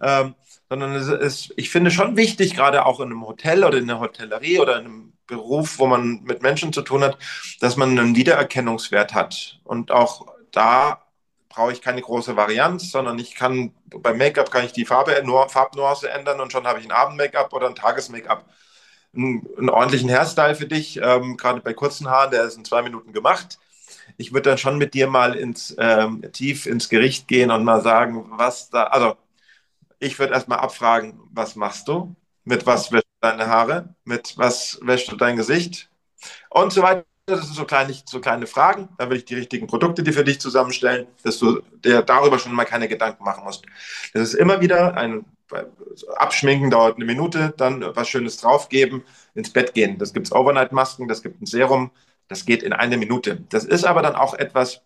ähm, 0.02 0.36
sondern 0.70 0.96
es 0.96 1.08
ist, 1.08 1.54
ich 1.58 1.70
finde 1.70 1.92
schon 1.92 2.18
wichtig, 2.18 2.56
gerade 2.56 2.86
auch 2.86 3.00
in 3.00 3.08
einem 3.08 3.26
Hotel 3.26 3.64
oder 3.64 3.78
in 3.78 3.88
der 3.88 4.00
Hotellerie 4.00 4.60
oder 4.60 4.80
in 4.80 4.86
einem 4.86 5.14
Beruf, 5.28 5.80
wo 5.80 5.88
man 5.88 6.24
mit 6.24 6.42
Menschen 6.42 6.74
zu 6.74 6.82
tun 6.82 7.04
hat, 7.04 7.18
dass 7.60 7.78
man 7.78 7.98
einen 7.98 8.16
Wiedererkennungswert 8.16 9.14
hat. 9.14 9.60
Und 9.64 9.92
auch 9.92 10.28
da 10.52 11.04
brauche 11.50 11.72
ich 11.72 11.82
keine 11.82 12.02
große 12.02 12.36
Varianz, 12.36 12.92
sondern 12.92 13.18
ich 13.20 13.36
kann, 13.36 13.74
beim 13.86 14.18
Make-up 14.18 14.52
kann 14.52 14.66
ich 14.66 14.74
die 14.74 14.86
Farbe, 14.86 15.22
nur, 15.26 15.50
Farbnuance 15.50 16.10
ändern 16.10 16.40
und 16.40 16.52
schon 16.52 16.68
habe 16.68 16.80
ich 16.80 16.86
ein 16.86 16.92
Abend-Make-up 16.92 17.52
oder 17.54 17.68
ein 17.68 17.76
Tages-Make-up. 17.76 18.46
Einen, 19.16 19.48
einen, 19.58 19.70
ordentlichen 19.70 20.10
Hairstyle 20.10 20.56
für 20.56 20.68
dich, 20.68 21.00
ähm, 21.02 21.38
gerade 21.38 21.62
bei 21.62 21.74
kurzen 21.74 22.10
Haaren, 22.10 22.32
der 22.32 22.44
ist 22.44 22.58
in 22.58 22.66
zwei 22.66 22.82
Minuten 22.82 23.14
gemacht 23.14 23.58
ich 24.18 24.34
würde 24.34 24.50
dann 24.50 24.58
schon 24.58 24.78
mit 24.78 24.94
dir 24.94 25.08
mal 25.08 25.36
ins 25.36 25.76
ähm, 25.78 26.24
tief 26.32 26.66
ins 26.66 26.90
Gericht 26.90 27.28
gehen 27.28 27.52
und 27.52 27.64
mal 27.64 27.82
sagen, 27.82 28.26
was 28.32 28.70
da, 28.70 28.84
also 28.84 29.16
ich 30.00 30.20
würde 30.20 30.34
erstmal 30.34 30.60
abfragen, 30.60 31.20
was 31.32 31.56
machst 31.56 31.88
du? 31.88 32.16
Mit 32.44 32.66
was 32.66 32.92
wäschst 32.92 33.08
du 33.22 33.28
deine 33.28 33.48
Haare? 33.48 33.96
Mit 34.04 34.38
was 34.38 34.80
wäschst 34.82 35.12
du 35.12 35.16
dein 35.16 35.36
Gesicht? 35.38 35.90
Und 36.50 36.74
so 36.74 36.82
weiter. 36.82 37.06
Das 37.30 37.42
sind 37.42 37.56
so 37.56 37.66
kleine, 37.66 37.94
so 38.06 38.22
kleine 38.22 38.48
Fragen. 38.48 38.88
Da 38.98 39.06
würde 39.06 39.18
ich 39.18 39.26
die 39.26 39.36
richtigen 39.36 39.68
Produkte 39.68 40.02
dir 40.02 40.14
für 40.14 40.24
dich 40.24 40.40
zusammenstellen, 40.40 41.08
dass 41.24 41.38
du 41.40 41.62
dir 41.84 42.02
darüber 42.02 42.40
schon 42.40 42.54
mal 42.56 42.64
keine 42.64 42.88
Gedanken 42.88 43.26
machen 43.26 43.44
musst. 43.44 43.66
Das 44.14 44.22
ist 44.22 44.34
immer 44.34 44.62
wieder 44.62 44.96
ein 44.96 45.26
Abschminken 46.18 46.70
dauert 46.70 46.96
eine 46.98 47.06
Minute, 47.06 47.54
dann 47.58 47.84
was 47.96 48.10
Schönes 48.10 48.38
draufgeben, 48.38 49.04
ins 49.34 49.52
Bett 49.52 49.74
gehen. 49.74 49.98
Das 49.98 50.14
gibt 50.14 50.28
es 50.28 50.34
Overnight-Masken, 50.34 51.08
das 51.08 51.22
gibt 51.24 51.42
ein 51.42 51.46
Serum, 51.46 51.92
das 52.28 52.46
geht 52.46 52.64
in 52.64 52.74
eine 52.74 52.98
Minute. 52.98 53.44
Das 53.50 53.64
ist 53.64 53.86
aber 53.86 54.02
dann 54.02 54.16
auch 54.16 54.34
etwas, 54.34 54.82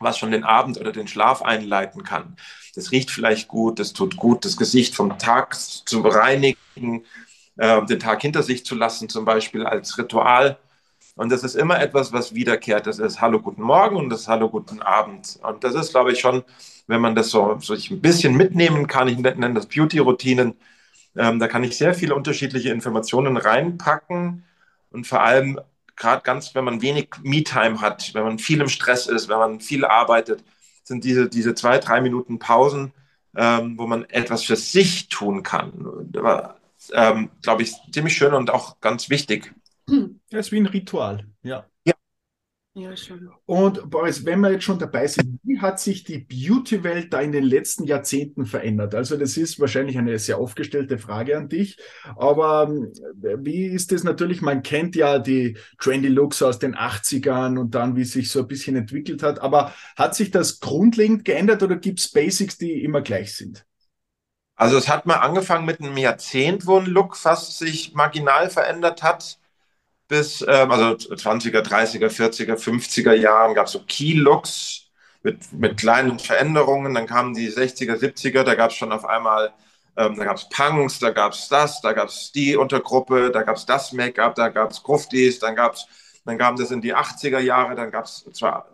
was 0.00 0.18
schon 0.18 0.32
den 0.32 0.44
Abend 0.44 0.78
oder 0.80 0.92
den 0.92 1.06
Schlaf 1.06 1.42
einleiten 1.42 2.02
kann. 2.02 2.36
Das 2.74 2.90
riecht 2.90 3.10
vielleicht 3.10 3.48
gut, 3.48 3.78
das 3.78 3.92
tut 3.92 4.16
gut, 4.16 4.44
das 4.44 4.56
Gesicht 4.56 4.94
vom 4.94 5.18
Tag 5.18 5.54
zu 5.54 6.02
bereinigen, 6.02 7.04
äh, 7.56 7.84
den 7.86 8.00
Tag 8.00 8.22
hinter 8.22 8.42
sich 8.42 8.64
zu 8.64 8.74
lassen, 8.74 9.08
zum 9.08 9.24
Beispiel 9.24 9.64
als 9.64 9.96
Ritual. 9.96 10.58
Und 11.16 11.30
das 11.30 11.44
ist 11.44 11.54
immer 11.54 11.80
etwas, 11.80 12.12
was 12.12 12.34
wiederkehrt. 12.34 12.86
Das 12.86 12.98
ist 12.98 13.20
Hallo, 13.20 13.40
guten 13.40 13.62
Morgen 13.62 13.96
und 13.96 14.10
das 14.10 14.22
ist 14.22 14.28
Hallo, 14.28 14.48
guten 14.48 14.82
Abend. 14.82 15.38
Und 15.42 15.62
das 15.62 15.74
ist, 15.74 15.92
glaube 15.92 16.12
ich, 16.12 16.18
schon, 16.18 16.42
wenn 16.88 17.00
man 17.00 17.14
das 17.14 17.30
so, 17.30 17.56
so 17.60 17.74
ein 17.74 18.00
bisschen 18.00 18.36
mitnehmen 18.36 18.88
kann, 18.88 19.06
ich 19.06 19.18
nenne 19.18 19.54
das 19.54 19.66
Beauty-Routinen, 19.66 20.56
ähm, 21.16 21.38
da 21.38 21.46
kann 21.46 21.62
ich 21.62 21.76
sehr 21.76 21.94
viele 21.94 22.16
unterschiedliche 22.16 22.70
Informationen 22.70 23.36
reinpacken 23.36 24.44
und 24.90 25.06
vor 25.06 25.22
allem 25.22 25.60
gerade 25.96 26.22
ganz, 26.22 26.56
wenn 26.56 26.64
man 26.64 26.82
wenig 26.82 27.10
Me-Time 27.22 27.80
hat, 27.80 28.12
wenn 28.14 28.24
man 28.24 28.38
viel 28.40 28.60
im 28.60 28.68
Stress 28.68 29.06
ist, 29.06 29.28
wenn 29.28 29.38
man 29.38 29.60
viel 29.60 29.84
arbeitet, 29.84 30.42
sind 30.84 31.04
diese, 31.04 31.28
diese 31.28 31.54
zwei, 31.54 31.78
drei 31.78 32.00
Minuten 32.00 32.38
Pausen, 32.38 32.92
ähm, 33.36 33.76
wo 33.78 33.86
man 33.86 34.04
etwas 34.04 34.44
für 34.44 34.56
sich 34.56 35.08
tun 35.08 35.42
kann. 35.42 36.10
Ähm, 36.92 37.30
Glaube 37.42 37.62
ich, 37.62 37.74
ziemlich 37.92 38.16
schön 38.16 38.34
und 38.34 38.50
auch 38.50 38.80
ganz 38.80 39.10
wichtig. 39.10 39.54
Das 40.30 40.46
ist 40.46 40.52
wie 40.52 40.60
ein 40.60 40.66
Ritual, 40.66 41.26
ja. 41.42 41.66
Ja, 42.76 42.96
schon. 42.96 43.30
Und 43.46 43.88
Boris, 43.88 44.24
wenn 44.24 44.40
wir 44.40 44.50
jetzt 44.50 44.64
schon 44.64 44.80
dabei 44.80 45.06
sind, 45.06 45.38
wie 45.44 45.60
hat 45.60 45.78
sich 45.78 46.02
die 46.02 46.18
Beauty-Welt 46.18 47.12
da 47.12 47.20
in 47.20 47.30
den 47.30 47.44
letzten 47.44 47.84
Jahrzehnten 47.84 48.46
verändert? 48.46 48.96
Also 48.96 49.16
das 49.16 49.36
ist 49.36 49.60
wahrscheinlich 49.60 49.96
eine 49.96 50.18
sehr 50.18 50.38
aufgestellte 50.38 50.98
Frage 50.98 51.36
an 51.36 51.48
dich, 51.48 51.78
aber 52.16 52.68
ähm, 52.68 52.92
wie 53.44 53.66
ist 53.66 53.92
das 53.92 54.02
natürlich, 54.02 54.42
man 54.42 54.64
kennt 54.64 54.96
ja 54.96 55.20
die 55.20 55.56
Trendy 55.78 56.08
Looks 56.08 56.42
aus 56.42 56.58
den 56.58 56.74
80ern 56.74 57.60
und 57.60 57.76
dann, 57.76 57.94
wie 57.94 58.02
es 58.02 58.10
sich 58.10 58.32
so 58.32 58.40
ein 58.40 58.48
bisschen 58.48 58.74
entwickelt 58.74 59.22
hat, 59.22 59.38
aber 59.38 59.72
hat 59.94 60.16
sich 60.16 60.32
das 60.32 60.58
grundlegend 60.58 61.24
geändert 61.24 61.62
oder 61.62 61.76
gibt 61.76 62.00
es 62.00 62.10
Basics, 62.10 62.58
die 62.58 62.82
immer 62.82 63.02
gleich 63.02 63.36
sind? 63.36 63.64
Also 64.56 64.76
es 64.76 64.88
hat 64.88 65.06
mal 65.06 65.18
angefangen 65.18 65.64
mit 65.64 65.80
einem 65.80 65.96
Jahrzehnt, 65.96 66.66
wo 66.66 66.78
ein 66.78 66.86
Look 66.86 67.16
fast 67.16 67.56
sich 67.56 67.94
marginal 67.94 68.50
verändert 68.50 69.04
hat 69.04 69.38
bis, 70.08 70.42
ähm, 70.46 70.70
also 70.70 70.96
20er, 71.14 71.62
30er, 71.62 72.08
40er, 72.08 72.56
50er 72.56 73.14
Jahren 73.14 73.54
gab 73.54 73.66
es 73.66 73.72
so 73.72 73.80
Key-Looks 73.86 74.90
mit, 75.22 75.52
mit 75.52 75.76
kleinen 75.78 76.18
Veränderungen. 76.18 76.94
Dann 76.94 77.06
kamen 77.06 77.34
die 77.34 77.50
60er, 77.50 77.96
70er, 77.96 78.42
da 78.44 78.54
gab 78.54 78.70
es 78.70 78.76
schon 78.76 78.92
auf 78.92 79.04
einmal, 79.04 79.52
ähm, 79.96 80.16
da 80.16 80.24
gab 80.24 80.36
es 80.36 80.48
Punks, 80.48 80.98
da 80.98 81.10
gab 81.10 81.32
es 81.32 81.48
das, 81.48 81.80
da 81.80 81.92
gab 81.92 82.08
es 82.08 82.32
die 82.32 82.56
Untergruppe, 82.56 83.30
da 83.30 83.42
gab 83.42 83.56
es 83.56 83.66
das 83.66 83.92
Make-up, 83.92 84.34
da 84.34 84.48
gab 84.48 84.70
es 84.70 84.82
Gruftis, 84.82 85.38
dann 85.38 85.56
gab 85.56 85.74
es, 85.74 85.86
dann 86.24 86.38
kam 86.38 86.56
das 86.56 86.70
in 86.70 86.80
die 86.80 86.94
80er 86.94 87.38
Jahre, 87.40 87.74
dann 87.74 87.90
gab 87.90 88.04
es 88.04 88.24
zwar 88.32 88.68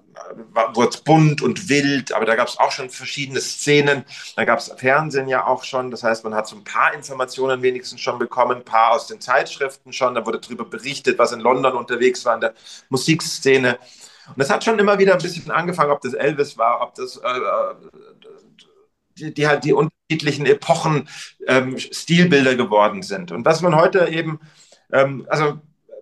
wurde 0.75 0.91
es 0.91 0.99
bunt 0.99 1.43
und 1.43 1.69
wild, 1.69 2.13
aber 2.13 2.25
da 2.25 2.35
gab 2.35 2.49
es 2.49 2.59
auch 2.59 2.73
schon 2.73 2.91
verschiedene 2.91 3.41
Szenen. 3.41 4.05
Da 4.37 4.45
gab 4.45 4.59
es 4.59 4.73
Fernsehen 4.77 5.29
ja 5.29 5.47
auch 5.47 5.65
schon. 5.65 5.91
Das 5.91 6.03
heißt, 6.03 6.25
man 6.25 6.35
hat 6.35 6.47
so 6.47 6.57
ein 6.57 6.65
paar 6.65 6.95
Informationen 6.95 7.63
wenigstens 7.63 8.01
schon 8.01 8.19
bekommen, 8.19 8.59
ein 8.59 8.65
paar 8.65 8.93
aus 8.93 9.07
den 9.07 9.21
Zeitschriften 9.21 9.93
schon. 9.93 10.15
Da 10.15 10.27
wurde 10.27 10.41
darüber 10.41 10.65
berichtet, 10.65 11.19
was 11.19 11.33
in 11.33 11.41
London 11.41 11.75
unterwegs 11.75 12.25
war 12.25 12.35
in 12.35 12.41
der 12.41 12.55
Musikszene. 12.89 13.79
Und 14.29 14.39
das 14.39 14.51
hat 14.51 14.65
schon 14.65 14.79
immer 14.79 14.99
wieder 14.99 15.15
ein 15.15 15.23
bisschen 15.23 15.51
angefangen, 15.51 15.91
ob 15.91 16.01
das 16.01 16.15
Elvis 16.15 16.57
war, 16.57 16.81
ob 16.83 16.95
das 16.95 17.17
äh, 17.17 17.41
die, 19.19 19.35
die, 19.35 19.49
halt 19.49 19.65
die 19.65 19.73
unterschiedlichen 19.73 20.47
Epochen 20.47 21.09
ähm, 21.47 21.79
Stilbilder 21.79 22.55
geworden 22.55 23.03
sind. 23.03 23.33
Und 23.33 23.45
was 23.45 23.61
man 23.61 23.75
heute 23.75 24.09
eben, 24.09 24.41
ähm, 24.93 25.27
also 25.29 25.61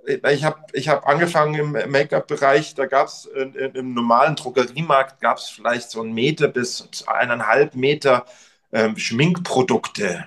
ich 0.08 0.44
habe 0.44 0.60
ich 0.72 0.88
hab 0.88 1.06
angefangen 1.06 1.54
im 1.54 1.90
Make-up-Bereich, 1.90 2.74
da 2.74 2.86
gab 2.86 3.08
es 3.08 3.26
im 3.26 3.94
normalen 3.94 4.36
Drogeriemarkt 4.36 5.20
gab 5.20 5.38
es 5.38 5.48
vielleicht 5.48 5.90
so 5.90 6.00
einen 6.00 6.12
Meter 6.14 6.48
bis 6.48 6.88
eineinhalb 7.06 7.74
Meter 7.74 8.24
ähm, 8.72 8.96
Schminkprodukte. 8.96 10.26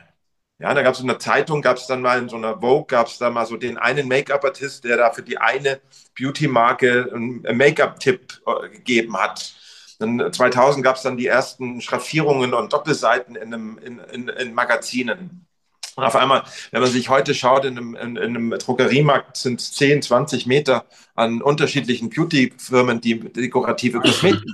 Ja, 0.59 0.73
da 0.75 0.83
gab 0.83 0.93
es 0.93 0.99
in 0.99 1.07
der 1.07 1.17
Zeitung, 1.19 1.61
gab 1.63 1.77
es 1.77 1.87
dann 1.87 2.03
mal 2.03 2.19
in 2.19 2.29
so 2.29 2.35
einer 2.35 2.59
Vogue, 2.61 2.85
gab 2.87 3.07
es 3.07 3.17
da 3.17 3.31
mal 3.31 3.47
so 3.47 3.57
den 3.57 3.77
einen 3.79 4.07
Make-up-Artist, 4.07 4.83
der 4.83 4.97
da 4.97 5.11
für 5.11 5.23
die 5.23 5.39
eine 5.39 5.81
Beauty-Marke 6.15 7.11
einen 7.13 7.41
Make-up-Tipp 7.57 8.41
äh, 8.45 8.69
gegeben 8.69 9.17
hat. 9.17 9.55
Dann 9.99 10.31
2000 10.31 10.83
gab 10.83 10.97
es 10.97 11.01
dann 11.03 11.17
die 11.17 11.27
ersten 11.27 11.81
Schraffierungen 11.81 12.53
und 12.53 12.73
Doppelseiten 12.73 13.35
in, 13.35 13.53
einem, 13.53 13.77
in, 13.79 13.99
in, 13.99 14.27
in 14.29 14.53
Magazinen. 14.53 15.47
Und 15.95 16.03
auf 16.03 16.15
einmal, 16.15 16.43
wenn 16.71 16.81
man 16.81 16.89
sich 16.89 17.09
heute 17.09 17.33
schaut, 17.33 17.65
in 17.65 17.77
einem, 17.77 17.95
in, 17.95 18.15
in 18.15 18.35
einem 18.35 18.51
Drogeriemarkt 18.51 19.37
sind 19.37 19.59
es 19.59 19.73
10, 19.73 20.01
20 20.01 20.45
Meter 20.45 20.85
an 21.15 21.41
unterschiedlichen 21.41 22.09
Beauty-Firmen, 22.09 23.01
die 23.01 23.19
dekorative 23.19 23.99
Kosmetik 23.99 24.49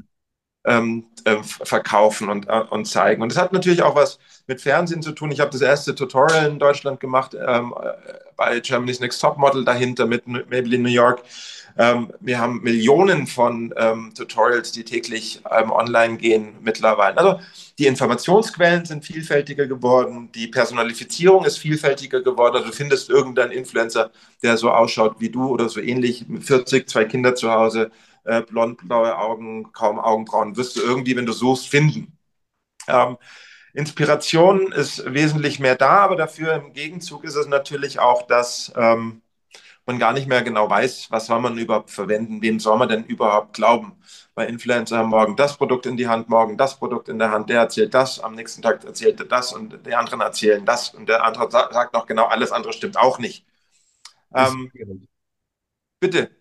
ähm, 0.68 1.06
äh, 1.24 1.38
verkaufen 1.42 2.30
und, 2.30 2.48
äh, 2.48 2.62
und 2.70 2.86
zeigen. 2.86 3.22
Und 3.22 3.32
das 3.32 3.42
hat 3.42 3.54
natürlich 3.54 3.82
auch 3.82 3.96
was 3.96 4.20
mit 4.48 4.62
Fernsehen 4.62 5.02
zu 5.02 5.14
tun. 5.14 5.32
Ich 5.32 5.40
habe 5.40 5.50
das 5.50 5.62
erste 5.62 5.96
Tutorial 5.96 6.48
in 6.48 6.60
Deutschland 6.60 7.00
gemacht 7.00 7.36
ähm, 7.36 7.74
äh, 7.82 7.94
bei 8.36 8.60
Germany's 8.60 9.00
Next 9.00 9.20
Top 9.20 9.38
Model 9.38 9.66
dahinter 9.66 10.06
mit 10.06 10.28
Maybelline 10.28 10.84
New 10.84 10.90
York. 10.90 11.24
Ähm, 11.78 12.12
wir 12.20 12.40
haben 12.40 12.62
Millionen 12.64 13.28
von 13.28 13.74
ähm, 13.78 14.12
Tutorials, 14.16 14.72
die 14.72 14.84
täglich 14.84 15.42
ähm, 15.52 15.72
online 15.72 16.18
gehen 16.18 16.56
mittlerweile. 16.62 17.18
Also 17.18 17.40
die 17.78 17.86
Informationsquellen 17.86 18.86
sind 18.86 19.06
vielfältiger 19.06 19.68
geworden, 19.68 20.30
die 20.34 20.48
Personalifizierung 20.48 21.46
ist 21.46 21.58
vielfältiger 21.60 22.22
geworden. 22.22 22.56
Also 22.56 22.70
du 22.70 22.74
findest 22.74 23.10
irgendeinen 23.10 23.52
Influencer, 23.52 24.10
der 24.42 24.58
so 24.58 24.72
ausschaut 24.72 25.18
wie 25.20 25.30
du 25.30 25.48
oder 25.48 25.70
so 25.70 25.80
ähnlich, 25.80 26.26
40, 26.42 26.90
zwei 26.90 27.06
Kinder 27.06 27.36
zu 27.36 27.52
Hause, 27.52 27.92
äh, 28.28 28.42
blond, 28.42 28.88
blaue 28.88 29.18
Augen, 29.18 29.72
kaum 29.72 30.00
Augenbrauen, 30.00 30.58
wirst 30.58 30.76
du 30.76 30.82
irgendwie, 30.82 31.16
wenn 31.16 31.26
du 31.26 31.34
suchst, 31.34 31.70
finden. 31.70 32.18
Ähm, 32.88 33.18
Inspiration 33.74 34.72
ist 34.72 35.14
wesentlich 35.14 35.60
mehr 35.60 35.76
da, 35.76 36.00
aber 36.00 36.16
dafür 36.16 36.54
im 36.56 36.74
Gegenzug 36.74 37.24
ist 37.24 37.36
es 37.36 37.48
natürlich 37.48 38.00
auch, 38.00 38.28
dass 38.28 38.72
ähm, 38.76 39.22
man 39.86 40.00
gar 40.00 40.14
nicht 40.14 40.28
mehr 40.28 40.42
genau 40.42 40.70
weiß, 40.70 41.10
was 41.12 41.28
soll 41.28 41.40
man 41.40 41.58
überhaupt 41.58 41.92
verwenden, 41.92 42.42
wem 42.42 42.60
soll 42.60 42.78
man 42.78 42.90
denn 42.90 43.06
überhaupt 43.06 43.54
glauben. 43.56 43.94
Bei 44.36 44.46
Influencer 44.48 44.98
haben 44.98 45.10
morgen 45.10 45.36
das 45.36 45.58
Produkt 45.58 45.86
in 45.86 45.96
die 45.96 46.08
Hand, 46.08 46.28
morgen 46.30 46.58
das 46.58 46.78
Produkt 46.78 47.08
in 47.10 47.20
der 47.20 47.32
Hand, 47.32 47.50
der 47.50 47.62
erzählt 47.62 47.94
das, 47.94 48.20
am 48.20 48.36
nächsten 48.36 48.62
Tag 48.62 48.84
erzählt 48.84 49.20
er 49.20 49.28
das 49.28 49.54
und 49.54 49.86
die 49.86 49.96
anderen 49.96 50.22
erzählen 50.22 50.66
das 50.66 50.90
und 50.90 51.08
der 51.08 51.24
andere 51.24 51.50
sagt 51.52 51.94
noch 51.94 52.06
genau, 52.06 52.26
alles 52.26 52.52
andere 52.52 52.74
stimmt 52.74 52.98
auch 52.98 53.20
nicht. 53.20 53.46
Ähm, 54.34 54.72
bitte. 56.00 56.37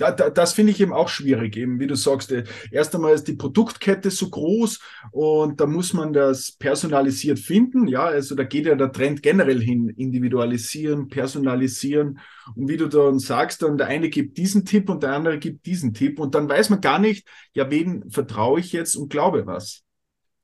Ja, 0.00 0.10
da, 0.10 0.28
das 0.28 0.54
finde 0.54 0.72
ich 0.72 0.80
eben 0.80 0.92
auch 0.92 1.08
schwierig, 1.08 1.56
eben 1.56 1.78
wie 1.78 1.86
du 1.86 1.94
sagst. 1.94 2.32
Äh, 2.32 2.44
erst 2.72 2.94
einmal 2.96 3.14
ist 3.14 3.28
die 3.28 3.36
Produktkette 3.36 4.10
so 4.10 4.28
groß 4.28 4.80
und 5.12 5.60
da 5.60 5.66
muss 5.66 5.92
man 5.92 6.12
das 6.12 6.50
personalisiert 6.50 7.38
finden. 7.38 7.86
Ja, 7.86 8.04
also 8.04 8.34
da 8.34 8.42
geht 8.42 8.66
ja 8.66 8.74
der 8.74 8.90
Trend 8.90 9.22
generell 9.22 9.60
hin, 9.60 9.88
individualisieren, 9.90 11.08
personalisieren. 11.08 12.18
Und 12.56 12.68
wie 12.68 12.76
du 12.76 12.88
dann 12.88 13.20
sagst, 13.20 13.62
dann 13.62 13.78
der 13.78 13.86
eine 13.86 14.08
gibt 14.08 14.36
diesen 14.36 14.64
Tipp 14.64 14.90
und 14.90 15.04
der 15.04 15.12
andere 15.12 15.38
gibt 15.38 15.64
diesen 15.64 15.94
Tipp 15.94 16.18
und 16.18 16.34
dann 16.34 16.48
weiß 16.48 16.70
man 16.70 16.80
gar 16.80 16.98
nicht, 16.98 17.28
ja, 17.52 17.70
wen 17.70 18.10
vertraue 18.10 18.58
ich 18.58 18.72
jetzt 18.72 18.96
und 18.96 19.10
glaube 19.10 19.46
was. 19.46 19.84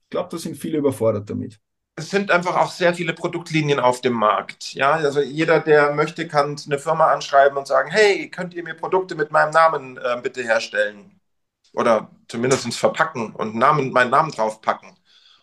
Ich 0.04 0.11
glaube, 0.11 0.28
da 0.30 0.38
sind 0.38 0.57
viele 0.59 0.78
überfordert 0.78 1.28
damit 1.28 1.61
es 1.97 2.11
sind 2.11 2.31
einfach 2.31 2.57
auch 2.57 2.71
sehr 2.73 2.95
viele 2.95 3.13
Produktlinien 3.13 3.81
auf 3.81 4.01
dem 4.01 4.15
Markt. 4.15 4.75
Ja, 4.75 4.93
also 4.93 5.21
jeder, 5.21 5.61
der 5.61 5.93
möchte, 5.93 6.27
kann 6.29 6.57
eine 6.67 6.79
Firma 6.79 7.09
anschreiben 7.13 7.59
und 7.59 7.67
sagen, 7.67 7.91
hey, 7.91 8.31
könnt 8.31 8.55
ihr 8.55 8.63
mir 8.65 8.75
Produkte 8.75 9.15
mit 9.15 9.31
meinem 9.31 9.51
Namen 9.51 9.99
äh, 9.99 10.19
bitte 10.23 10.43
herstellen? 10.43 11.21
Oder 11.75 12.11
zumindest 12.29 12.75
verpacken 12.77 13.35
und 13.35 13.55
Namen, 13.55 13.93
meinen 13.93 14.11
Namen 14.11 14.33
draufpacken. 14.33 14.91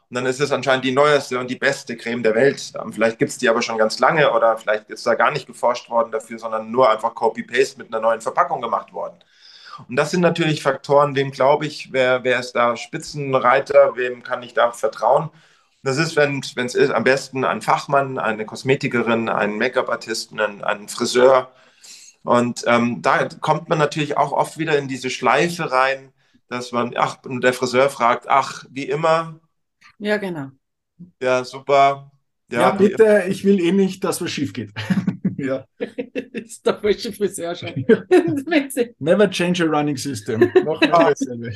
Und 0.10 0.16
dann 0.16 0.26
ist 0.26 0.40
es 0.40 0.52
anscheinend 0.52 0.86
die 0.86 0.94
neueste 0.94 1.40
und 1.40 1.50
die 1.50 1.58
beste 1.58 1.98
Creme 1.98 2.24
der 2.24 2.36
Welt. 2.36 2.74
Vielleicht 2.92 3.20
gibt 3.20 3.32
es 3.32 3.38
die 3.38 3.50
aber 3.50 3.62
schon 3.62 3.78
ganz 3.78 4.00
lange 4.00 4.32
oder 4.32 4.58
vielleicht 4.58 4.90
ist 4.90 5.06
da 5.06 5.16
gar 5.16 5.32
nicht 5.32 5.48
geforscht 5.48 5.90
worden 5.90 6.12
dafür, 6.12 6.40
sondern 6.40 6.72
nur 6.72 6.90
einfach 6.90 7.14
Copy-Paste 7.14 7.78
mit 7.80 7.88
einer 7.94 8.02
neuen 8.02 8.22
Verpackung 8.22 8.62
gemacht 8.62 8.94
worden. 8.94 9.20
Und 9.88 9.96
das 9.96 10.12
sind 10.12 10.22
natürlich 10.22 10.64
Faktoren, 10.64 11.16
wem 11.16 11.32
glaube 11.32 11.66
ich, 11.68 11.92
wer, 11.94 12.24
wer 12.24 12.40
ist 12.40 12.54
da 12.54 12.76
Spitzenreiter, 12.78 13.96
wem 13.96 14.24
kann 14.24 14.44
ich 14.44 14.54
da 14.54 14.72
vertrauen? 14.72 15.30
Das 15.88 15.98
ist, 15.98 16.18
wenn 16.18 16.40
es 16.42 16.76
ist, 16.76 16.92
am 16.92 17.06
besten 17.06 17.46
ein 17.46 17.62
Fachmann, 17.62 18.20
eine 18.20 18.46
Kosmetikerin, 18.46 19.30
ein 19.30 19.58
Make-up-Artisten, 19.58 20.38
ein, 20.38 20.62
ein, 20.62 20.90
Friseur. 20.90 21.54
Und 22.24 22.66
ähm, 22.68 23.02
da 23.02 23.30
kommt 23.40 23.70
man 23.70 23.78
natürlich 23.78 24.18
auch 24.18 24.34
oft 24.34 24.58
wieder 24.58 24.78
in 24.78 24.90
diese 24.90 25.10
Schleife 25.10 25.72
rein, 25.72 26.12
dass 26.50 26.74
man, 26.74 26.92
ach, 26.98 27.20
und 27.24 27.42
der 27.42 27.54
Friseur 27.54 27.90
fragt, 27.90 28.28
ach, 28.28 28.66
wie 28.70 28.84
immer. 28.84 29.40
Ja, 29.98 30.18
genau. 30.18 30.50
Ja, 31.22 31.46
super. 31.46 32.12
Ja, 32.52 32.60
ja 32.60 32.72
bitte, 32.72 33.24
ich 33.30 33.46
will 33.46 33.62
eh 33.62 33.72
nicht, 33.72 34.04
dass 34.04 34.22
was 34.22 34.30
schief 34.30 34.52
geht. 34.52 34.74
ja. 35.38 35.64
ist 36.34 36.66
der 36.66 36.82
falsche 36.82 37.14
Friseur 37.14 37.56
schon. 37.56 37.70
Never 39.00 39.32
change 39.32 39.64
a 39.64 39.68
running 39.68 39.96
system. 39.96 40.52
Machen 40.66 40.82
wir 40.82 40.90
dasselbe 40.90 41.54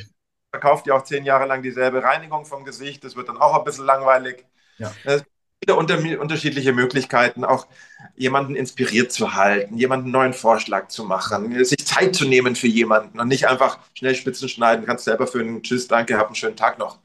verkauft 0.52 0.86
ja 0.86 0.94
auch 0.94 1.04
zehn 1.04 1.24
Jahre 1.24 1.46
lang 1.46 1.62
dieselbe 1.62 2.02
Reinigung 2.02 2.44
vom 2.44 2.64
Gesicht. 2.64 3.02
Das 3.04 3.16
wird 3.16 3.28
dann 3.28 3.38
auch 3.38 3.58
ein 3.58 3.64
bisschen 3.64 3.86
langweilig. 3.86 4.44
Ja. 4.78 4.92
Es 5.04 5.24
gibt 5.60 5.72
unter, 5.78 5.98
unterschiedliche 6.20 6.72
Möglichkeiten, 6.72 7.44
auch 7.44 7.66
jemanden 8.16 8.54
inspiriert 8.54 9.12
zu 9.12 9.34
halten, 9.34 9.78
jemanden 9.78 10.06
einen 10.06 10.12
neuen 10.12 10.32
Vorschlag 10.34 10.88
zu 10.88 11.04
machen, 11.04 11.64
sich 11.64 11.86
Zeit 11.86 12.14
zu 12.14 12.26
nehmen 12.26 12.54
für 12.54 12.66
jemanden 12.66 13.18
und 13.18 13.28
nicht 13.28 13.48
einfach 13.48 13.78
schnell 13.94 14.14
Spitzen 14.14 14.48
schneiden, 14.48 14.84
kannst 14.84 15.04
selber 15.04 15.26
für 15.26 15.40
einen 15.40 15.62
Tschüss, 15.62 15.88
danke, 15.88 16.18
hab 16.18 16.26
einen 16.26 16.34
schönen 16.34 16.56
Tag 16.56 16.78
noch. 16.78 16.98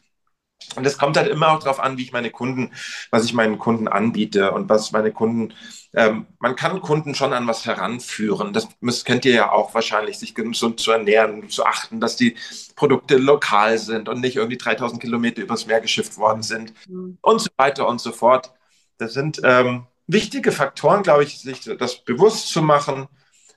Und 0.76 0.86
es 0.86 0.98
kommt 0.98 1.18
halt 1.18 1.30
immer 1.30 1.50
auch 1.50 1.60
darauf 1.60 1.80
an, 1.80 1.98
wie 1.98 2.04
ich 2.04 2.12
meine 2.12 2.30
Kunden, 2.30 2.72
was 3.10 3.26
ich 3.26 3.34
meinen 3.34 3.58
Kunden 3.58 3.88
anbiete 3.88 4.52
und 4.52 4.70
was 4.70 4.92
meine 4.92 5.12
Kunden, 5.12 5.54
ähm, 5.94 6.28
man 6.40 6.56
kann 6.56 6.82
Kunden 6.82 7.16
schon 7.16 7.34
an 7.34 7.48
was 7.48 7.66
heranführen. 7.66 8.54
Das 8.54 8.68
müsst, 8.82 9.06
kennt 9.06 9.26
ihr 9.26 9.34
ja 9.34 9.52
auch 9.52 9.74
wahrscheinlich, 9.74 10.20
sich 10.20 10.36
gesund 10.36 10.80
zu 10.80 10.92
ernähren, 10.92 11.50
zu 11.50 11.66
achten, 11.66 12.00
dass 12.00 12.16
die 12.16 12.36
Produkte 12.76 13.18
lokal 13.18 13.78
sind 13.78 14.10
und 14.10 14.22
nicht 14.22 14.36
irgendwie 14.36 14.58
3000 14.58 15.02
Kilometer 15.02 15.42
übers 15.42 15.66
Meer 15.66 15.82
geschifft 15.82 16.18
worden 16.18 16.44
sind 16.44 16.74
mhm. 16.88 17.18
und 17.22 17.42
so 17.42 17.50
weiter 17.58 17.88
und 17.88 18.00
so 18.00 18.12
fort. 18.12 18.52
Das 18.98 19.14
sind 19.14 19.42
ähm, 19.44 19.88
wichtige 20.08 20.52
Faktoren, 20.52 21.04
glaube 21.04 21.24
ich, 21.24 21.40
sich 21.40 21.62
das 21.62 22.04
bewusst 22.04 22.50
zu 22.50 22.62
machen. 22.62 23.08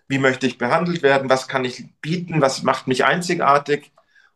Wie 0.08 0.18
möchte 0.18 0.46
ich 0.46 0.58
behandelt 0.58 1.02
werden? 1.02 1.30
Was 1.30 1.48
kann 1.48 1.64
ich 1.64 1.84
bieten? 2.00 2.40
Was 2.40 2.62
macht 2.62 2.88
mich 2.88 3.04
einzigartig? 3.04 3.92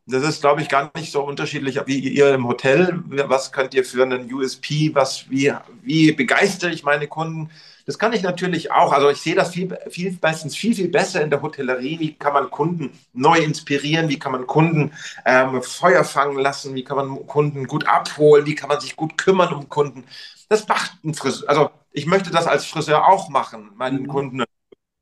Das 0.07 0.23
ist, 0.23 0.43
glaube 0.43 0.61
ich, 0.61 0.69
gar 0.69 0.91
nicht 0.95 1.11
so 1.11 1.23
unterschiedlich 1.23 1.81
wie 1.87 1.99
ihr 1.99 2.35
im 2.35 2.47
Hotel. 2.47 3.03
Was 3.07 3.53
könnt 3.53 3.73
ihr 3.73 3.85
für 3.85 4.03
einen 4.03 4.33
USP? 4.33 4.91
Was, 4.95 5.31
wie, 5.31 5.53
wie 5.83 6.13
begeistere 6.13 6.71
ich 6.73 6.83
meine 6.83 7.09
Kunden? 7.09 7.51
Das 7.87 7.99
kann 7.99 8.13
ich 8.13 8.23
natürlich 8.23 8.71
auch. 8.71 8.93
Also 8.93 9.09
ich 9.09 9.19
sehe 9.19 9.35
das 9.35 9.53
viel, 9.53 9.77
viel, 9.89 10.19
meistens 10.21 10.57
viel, 10.57 10.75
viel 10.75 10.89
besser 10.89 11.23
in 11.23 11.31
der 11.31 11.41
Hotellerie. 11.41 11.99
Wie 12.01 12.15
kann 12.15 12.35
man 12.35 12.51
Kunden 12.51 12.91
neu 13.15 13.39
inspirieren? 13.39 14.11
Wie 14.11 14.19
kann 14.19 14.33
man 14.33 14.47
Kunden 14.47 14.93
ähm, 15.25 15.63
Feuer 15.63 16.05
fangen 16.05 16.39
lassen? 16.39 16.75
Wie 16.75 16.85
kann 16.85 16.97
man 16.99 17.27
Kunden 17.27 17.67
gut 17.67 17.87
abholen? 17.87 18.45
Wie 18.45 18.55
kann 18.55 18.69
man 18.69 18.81
sich 18.81 18.97
gut 18.97 19.17
kümmern 19.17 19.55
um 19.55 19.71
Kunden? 19.71 20.05
Das 20.51 20.69
macht 20.69 21.03
ein 21.03 21.15
Friseur. 21.15 21.49
Also 21.49 21.71
ich 21.93 22.05
möchte 22.05 22.31
das 22.31 22.47
als 22.47 22.67
Friseur 22.67 23.09
auch 23.09 23.31
machen, 23.31 23.71
meinen 23.77 24.03
mhm. 24.03 24.09
Kunden 24.09 24.41
ein 24.43 24.47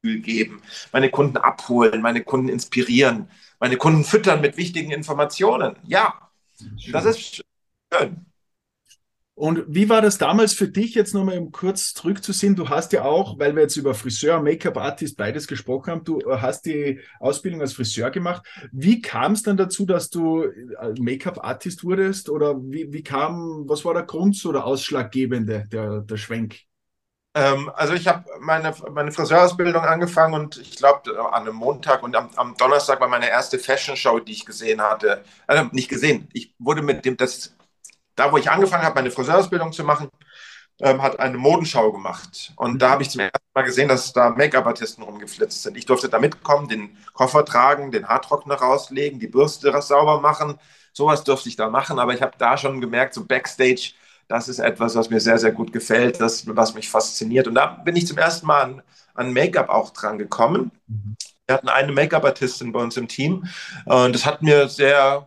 Gefühl 0.03 0.21
geben, 0.21 0.63
meine 0.93 1.11
Kunden 1.11 1.39
abholen, 1.39 2.03
meine 2.03 2.23
Kunden 2.23 2.49
inspirieren 2.49 3.29
meine 3.63 3.77
Kunden 3.77 4.03
füttern 4.03 4.41
mit 4.41 4.57
wichtigen 4.57 4.91
Informationen. 4.91 5.77
Ja, 5.87 6.15
schön. 6.81 6.93
das 6.93 7.05
ist 7.05 7.45
schön. 7.93 8.27
Und 9.35 9.63
wie 9.69 9.89
war 9.89 10.03
das 10.03 10.19
damals 10.19 10.53
für 10.53 10.67
dich, 10.67 10.97
jetzt 10.97 11.15
nochmal 11.15 11.39
um 11.39 11.53
kurz 11.53 11.95
zurückzusehen? 11.95 12.57
Du 12.57 12.69
hast 12.69 12.93
ja 12.93 13.05
auch, 13.05 13.39
weil 13.39 13.55
wir 13.55 13.63
jetzt 13.63 13.77
über 13.77 13.95
Friseur, 13.95 14.43
Make-up-Artist 14.43 15.17
beides 15.17 15.47
gesprochen 15.47 15.93
haben, 15.93 16.05
du 16.05 16.21
hast 16.41 16.67
die 16.67 16.99
Ausbildung 17.21 17.61
als 17.61 17.75
Friseur 17.75 18.11
gemacht. 18.11 18.45
Wie 18.73 19.01
kam 19.01 19.33
es 19.33 19.45
dann 19.45 19.57
dazu, 19.57 19.87
dass 19.87 20.11
du 20.11 20.43
äh, 20.43 20.95
Make-up-Artist 20.99 21.85
wurdest? 21.85 22.31
Oder 22.31 22.61
wie, 22.65 22.93
wie 22.93 23.05
kam, 23.05 23.69
was 23.69 23.85
war 23.85 23.95
der 23.95 24.03
Grund 24.03 24.35
so 24.35 24.51
der 24.51 24.67
ausschlaggebende, 24.67 25.69
der, 25.71 26.01
der 26.01 26.17
Schwenk? 26.17 26.63
Ähm, 27.35 27.71
also 27.75 27.95
ich 27.95 28.07
habe 28.09 28.25
meine, 28.41 28.75
meine 28.91 29.11
Friseurausbildung 29.11 29.83
angefangen 29.83 30.35
und 30.35 30.59
ich 30.59 30.77
glaube 30.77 31.19
an 31.33 31.43
einem 31.43 31.57
Montag 31.57 32.03
und 32.03 32.15
am, 32.15 32.29
am, 32.37 32.57
Donnerstag 32.57 33.01
war 33.01 33.09
meine 33.09 33.29
erste 33.29 33.59
Fashion 33.59 33.97
Show, 33.97 34.21
die 34.21 34.33
ich 34.33 34.45
gesehen 34.45 34.83
hatte. 34.83 35.25
Äh, 35.49 35.65
nicht 35.73 35.89
gesehen. 35.89 36.29
Ich 36.35 36.55
wurde 36.59 36.83
mit 36.83 37.05
dem, 37.05 37.17
das, 37.17 37.55
da 38.17 38.31
wo 38.33 38.37
ich 38.37 38.51
angefangen 38.51 38.85
habe, 38.85 38.97
meine 38.97 39.11
Friseurausbildung 39.11 39.73
zu 39.73 39.83
machen, 39.85 40.11
ähm, 40.81 41.03
hat 41.03 41.21
eine 41.21 41.39
Modenschau 41.39 41.93
gemacht. 41.93 42.53
Und 42.57 42.81
da 42.83 42.91
habe 42.91 43.03
ich 43.03 43.11
zum 43.11 43.21
ersten 43.23 43.39
Mal 43.55 43.63
gesehen, 43.63 43.89
dass 43.89 44.13
da 44.13 44.31
Make-up-Artisten 44.31 45.03
rumgeflitzt 45.03 45.63
sind. 45.63 45.77
Ich 45.77 45.87
durfte 45.87 46.09
da 46.09 46.19
mitkommen, 46.19 46.69
den 46.69 46.99
Koffer 47.15 47.45
tragen, 47.45 47.93
den 47.93 48.09
Haartrockner 48.09 48.57
rauslegen, 48.57 49.21
die 49.21 49.29
Bürste 49.29 49.81
sauber 49.81 50.21
machen. 50.21 50.59
Sowas 50.93 51.25
durfte 51.25 51.49
ich 51.49 51.57
da 51.57 51.71
machen, 51.71 51.99
aber 51.99 52.15
ich 52.15 52.21
habe 52.23 52.37
da 52.37 52.59
schon 52.59 52.81
gemerkt, 52.81 53.15
so 53.15 53.25
Backstage, 53.25 53.95
das 54.33 54.49
ist 54.49 54.61
etwas, 54.61 54.95
was 54.97 55.11
mir 55.11 55.21
sehr, 55.21 55.39
sehr 55.39 55.53
gut 55.53 55.75
gefällt, 55.75 56.19
das, 56.19 56.47
was 56.47 56.75
mich 56.75 56.89
fasziniert. 56.89 57.47
Und 57.47 57.55
da 57.55 57.67
bin 57.67 57.97
ich 57.97 58.07
zum 58.07 58.17
ersten 58.17 58.47
Mal 58.47 58.63
an, 58.63 58.83
an 59.13 59.33
Make-up 59.35 59.69
auch 59.69 59.91
dran 59.91 60.17
gekommen. 60.17 60.71
Mhm. 60.87 61.17
Wir 61.47 61.57
hatten 61.57 61.69
eine 61.69 61.93
Make-up-Artistin 61.93 62.73
bei 62.73 62.81
uns 62.81 62.97
im 62.97 63.09
Team 63.09 63.47
und 63.85 64.15
das 64.15 64.25
hat 64.25 64.41
mir 64.41 64.69
sehr, 64.69 65.27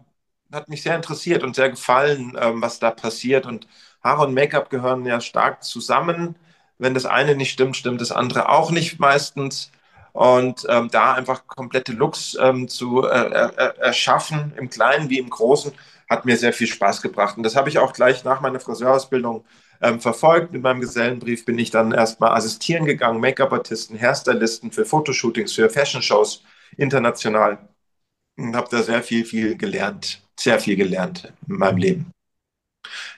hat 0.52 0.70
mich 0.70 0.82
sehr 0.82 0.96
interessiert 0.96 1.44
und 1.44 1.56
sehr 1.56 1.70
gefallen, 1.70 2.36
ähm, 2.42 2.64
was 2.64 2.80
da 2.80 2.90
passiert. 2.90 3.46
Und 3.46 3.68
Haare 4.04 4.26
und 4.26 4.34
Make-up 4.34 4.72
gehören 4.72 5.06
ja 5.06 5.22
stark 5.22 5.64
zusammen. 5.64 6.36
Wenn 6.80 6.96
das 6.96 7.06
eine 7.06 7.36
nicht 7.36 7.52
stimmt, 7.52 7.78
stimmt 7.78 8.02
das 8.02 8.12
andere 8.12 8.50
auch 8.50 8.72
nicht 8.72 9.00
meistens. 9.00 9.72
Und 10.14 10.66
ähm, 10.68 10.90
da 10.90 11.14
einfach 11.14 11.46
komplette 11.46 11.92
Looks 11.92 12.36
ähm, 12.42 12.68
zu 12.70 13.04
äh, 13.04 13.28
äh, 13.28 13.78
erschaffen, 13.78 14.54
im 14.58 14.70
Kleinen 14.70 15.12
wie 15.12 15.20
im 15.20 15.30
Großen, 15.30 15.74
hat 16.10 16.26
mir 16.26 16.38
sehr 16.38 16.54
viel 16.54 16.68
Spaß 16.68 17.02
gebracht. 17.02 17.38
Und 17.38 17.44
das 17.44 17.56
habe 17.56 17.70
ich 17.70 17.80
auch 17.80 17.94
gleich 17.94 18.24
nach 18.24 18.42
meiner 18.42 18.60
Friseurausbildung 18.60 19.46
ähm, 19.82 20.00
verfolgt. 20.00 20.54
Mit 20.54 20.62
meinem 20.62 20.82
Gesellenbrief 20.82 21.46
bin 21.46 21.58
ich 21.58 21.72
dann 21.72 21.92
erstmal 21.92 22.32
assistieren 22.32 22.86
gegangen, 22.86 23.20
Make-up-Artisten, 23.20 24.00
Hairstylisten 24.00 24.72
für 24.72 24.86
Fotoshootings, 24.86 25.54
für 25.54 25.70
Fashion-Shows 25.70 26.44
international. 26.78 27.70
Und 28.38 28.56
habe 28.56 28.68
da 28.70 28.84
sehr 28.84 29.02
viel, 29.02 29.26
viel 29.26 29.58
gelernt. 29.58 30.22
Sehr 30.38 30.60
viel 30.60 30.76
gelernt 30.76 31.32
in 31.48 31.56
meinem 31.56 31.78
Leben. 31.78 32.12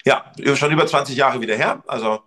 Ja, 0.05 0.31
schon 0.55 0.71
über 0.71 0.85
20 0.85 1.15
Jahre 1.15 1.41
wieder 1.41 1.55
her. 1.55 1.83
Also 1.87 2.21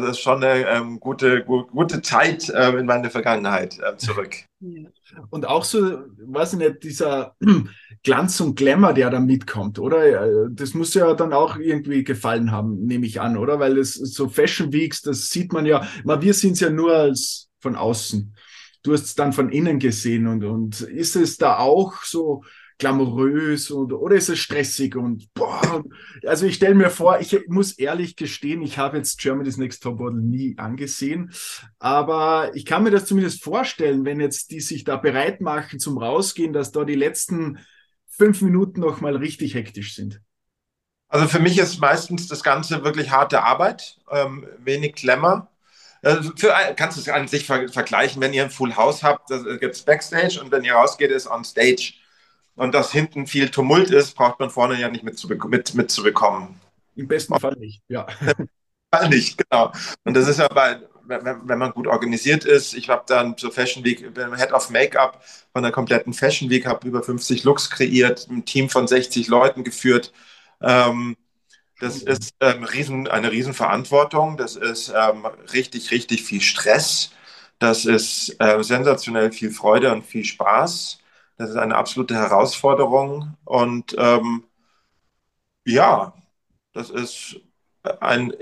das 0.00 0.12
ist 0.12 0.20
schon 0.20 0.42
eine 0.42 0.66
ähm, 0.68 1.00
gute, 1.00 1.44
gu 1.44 1.66
gute 1.66 2.02
Zeit 2.02 2.48
äh, 2.48 2.70
in 2.78 2.86
meine 2.86 3.10
Vergangenheit 3.10 3.78
äh, 3.78 3.96
zurück. 3.96 4.36
Und 5.30 5.46
auch 5.46 5.64
so, 5.64 6.00
weiß 6.18 6.54
ich 6.54 6.58
nicht, 6.58 6.82
dieser 6.82 7.36
Glanz 8.02 8.40
und 8.40 8.56
Glamour, 8.56 8.94
der 8.94 9.10
da 9.10 9.20
mitkommt, 9.20 9.78
oder? 9.78 10.48
Das 10.50 10.74
muss 10.74 10.94
ja 10.94 11.14
dann 11.14 11.32
auch 11.32 11.56
irgendwie 11.56 12.04
gefallen 12.04 12.50
haben, 12.50 12.84
nehme 12.84 13.06
ich 13.06 13.20
an, 13.20 13.36
oder? 13.36 13.60
Weil 13.60 13.78
es 13.78 13.94
so 13.94 14.28
Fashion 14.28 14.72
Weeks, 14.72 15.02
das 15.02 15.30
sieht 15.30 15.52
man 15.52 15.66
ja, 15.66 15.86
mal, 16.04 16.20
wir 16.20 16.34
sind 16.34 16.52
es 16.52 16.60
ja 16.60 16.70
nur 16.70 16.94
als 16.94 17.48
von 17.60 17.76
außen. 17.76 18.34
Du 18.82 18.92
hast 18.92 19.04
es 19.04 19.14
dann 19.14 19.32
von 19.32 19.50
innen 19.50 19.78
gesehen 19.78 20.26
und, 20.26 20.44
und 20.44 20.80
ist 20.82 21.16
es 21.16 21.38
da 21.38 21.58
auch 21.58 22.02
so 22.02 22.42
glamourös 22.78 23.70
und, 23.70 23.92
oder 23.92 24.16
ist 24.16 24.28
es 24.28 24.38
stressig 24.38 24.96
und 24.96 25.32
boah. 25.34 25.84
Also 26.26 26.46
ich 26.46 26.56
stelle 26.56 26.74
mir 26.74 26.90
vor, 26.90 27.20
ich 27.20 27.38
muss 27.48 27.72
ehrlich 27.72 28.16
gestehen, 28.16 28.62
ich 28.62 28.78
habe 28.78 28.96
jetzt 28.96 29.18
Germany's 29.18 29.56
Next 29.56 29.82
Top 29.82 29.98
Model 29.98 30.20
nie 30.20 30.56
angesehen, 30.58 31.32
aber 31.78 32.50
ich 32.54 32.64
kann 32.64 32.82
mir 32.82 32.90
das 32.90 33.06
zumindest 33.06 33.42
vorstellen, 33.42 34.04
wenn 34.04 34.20
jetzt 34.20 34.50
die 34.50 34.60
sich 34.60 34.84
da 34.84 34.96
bereit 34.96 35.40
machen 35.40 35.78
zum 35.78 35.98
Rausgehen, 35.98 36.52
dass 36.52 36.72
da 36.72 36.84
die 36.84 36.94
letzten 36.94 37.58
fünf 38.08 38.42
Minuten 38.42 38.80
noch 38.80 39.00
mal 39.00 39.16
richtig 39.16 39.54
hektisch 39.54 39.94
sind. 39.94 40.20
Also 41.08 41.28
für 41.28 41.38
mich 41.38 41.58
ist 41.58 41.80
meistens 41.80 42.26
das 42.26 42.42
Ganze 42.42 42.82
wirklich 42.82 43.10
harte 43.10 43.42
Arbeit, 43.42 43.98
ähm, 44.10 44.46
wenig 44.58 44.94
Glamour. 44.94 45.48
Also 46.02 46.32
für, 46.36 46.52
kannst 46.76 46.96
du 46.96 47.00
es 47.00 47.08
an 47.08 47.28
sich 47.28 47.46
ver 47.46 47.68
vergleichen, 47.68 48.20
wenn 48.20 48.34
ihr 48.34 48.44
ein 48.44 48.50
Full 48.50 48.76
House 48.76 49.02
habt, 49.02 49.30
das 49.30 49.44
gibt 49.60 49.74
es 49.74 49.82
Backstage 49.82 50.40
und 50.40 50.50
wenn 50.50 50.64
ihr 50.64 50.74
rausgeht, 50.74 51.10
ist 51.10 51.30
on 51.30 51.44
Stage. 51.44 51.94
Und 52.56 52.74
dass 52.74 52.92
hinten 52.92 53.26
viel 53.26 53.50
Tumult 53.50 53.90
ist, 53.90 54.14
braucht 54.14 54.38
man 54.38 54.50
vorne 54.50 54.80
ja 54.80 54.88
nicht 54.88 55.04
mitzubekommen. 55.04 55.56
Mit, 55.56 55.74
mitzubekommen. 55.74 56.60
Im 56.96 57.08
besten 57.08 57.38
Fall 57.38 57.56
nicht, 57.58 57.82
ja. 57.88 58.06
Fall 58.94 59.08
nicht, 59.08 59.38
genau. 59.38 59.72
Und 60.04 60.14
das 60.14 60.28
ist 60.28 60.38
ja 60.38 60.46
bei, 60.48 60.78
wenn, 61.06 61.48
wenn 61.48 61.58
man 61.58 61.72
gut 61.72 61.86
organisiert 61.86 62.44
ist. 62.44 62.74
Ich 62.74 62.88
habe 62.88 63.04
dann 63.06 63.36
zur 63.36 63.52
Fashion 63.52 63.84
Week, 63.84 64.14
bin 64.14 64.36
Head 64.36 64.52
of 64.52 64.70
Make-up 64.70 65.22
von 65.52 65.62
der 65.62 65.72
kompletten 65.72 66.12
Fashion 66.12 66.48
Week, 66.50 66.66
habe 66.66 66.86
über 66.86 67.02
50 67.02 67.44
Looks 67.44 67.70
kreiert, 67.70 68.28
ein 68.30 68.44
Team 68.44 68.68
von 68.68 68.86
60 68.86 69.26
Leuten 69.28 69.64
geführt. 69.64 70.12
Ähm, 70.60 71.16
das 71.80 72.02
ist 72.02 72.34
ähm, 72.40 72.64
riesen, 72.64 73.08
eine 73.08 73.32
Riesenverantwortung. 73.32 74.36
Das 74.36 74.56
ist 74.56 74.92
ähm, 74.96 75.26
richtig, 75.52 75.90
richtig 75.90 76.22
viel 76.22 76.40
Stress. 76.40 77.10
Das 77.58 77.84
ist 77.84 78.36
äh, 78.38 78.62
sensationell 78.62 79.32
viel 79.32 79.50
Freude 79.50 79.92
und 79.92 80.04
viel 80.04 80.24
Spaß. 80.24 80.98
Das 81.36 81.50
ist 81.50 81.56
eine 81.56 81.76
absolute 81.76 82.14
Herausforderung. 82.14 83.36
Und 83.44 83.94
ähm, 83.98 84.44
ja, 85.64 86.14
das 86.72 86.90
ist 86.90 87.40
ein 88.00 88.32
äh, 88.32 88.36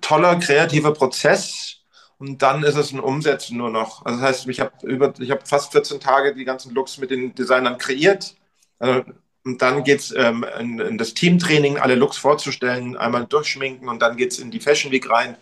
toller 0.00 0.36
kreativer 0.36 0.92
Prozess. 0.92 1.82
Und 2.18 2.42
dann 2.42 2.62
ist 2.62 2.76
es 2.76 2.92
ein 2.92 3.00
Umsetzen 3.00 3.58
nur 3.58 3.70
noch. 3.70 4.04
Also 4.06 4.20
das 4.20 4.28
heißt, 4.28 4.48
ich 4.48 4.60
habe 4.60 4.72
über, 4.86 5.12
fast 5.44 5.72
14 5.72 6.00
Tage 6.00 6.34
die 6.34 6.44
ganzen 6.44 6.74
Looks 6.74 6.98
mit 6.98 7.10
den 7.10 7.34
Designern 7.34 7.78
kreiert. 7.78 8.36
Also 8.78 9.04
und 9.46 9.62
dann 9.62 9.84
geht 9.84 10.00
es 10.00 10.14
ähm, 10.16 10.44
in, 10.58 10.80
in, 10.80 10.98
das 10.98 11.14
Teamtraining, 11.14 11.78
alle 11.78 11.94
Looks 11.94 12.16
vorzustellen, 12.16 12.96
einmal 12.96 13.26
durchschminken 13.26 13.88
und 13.88 14.02
dann 14.02 14.16
geht 14.16 14.32
es 14.32 14.40
in 14.40 14.50
die 14.50 14.58
Fashion 14.58 14.90
Week 14.90 15.08
rein. 15.08 15.36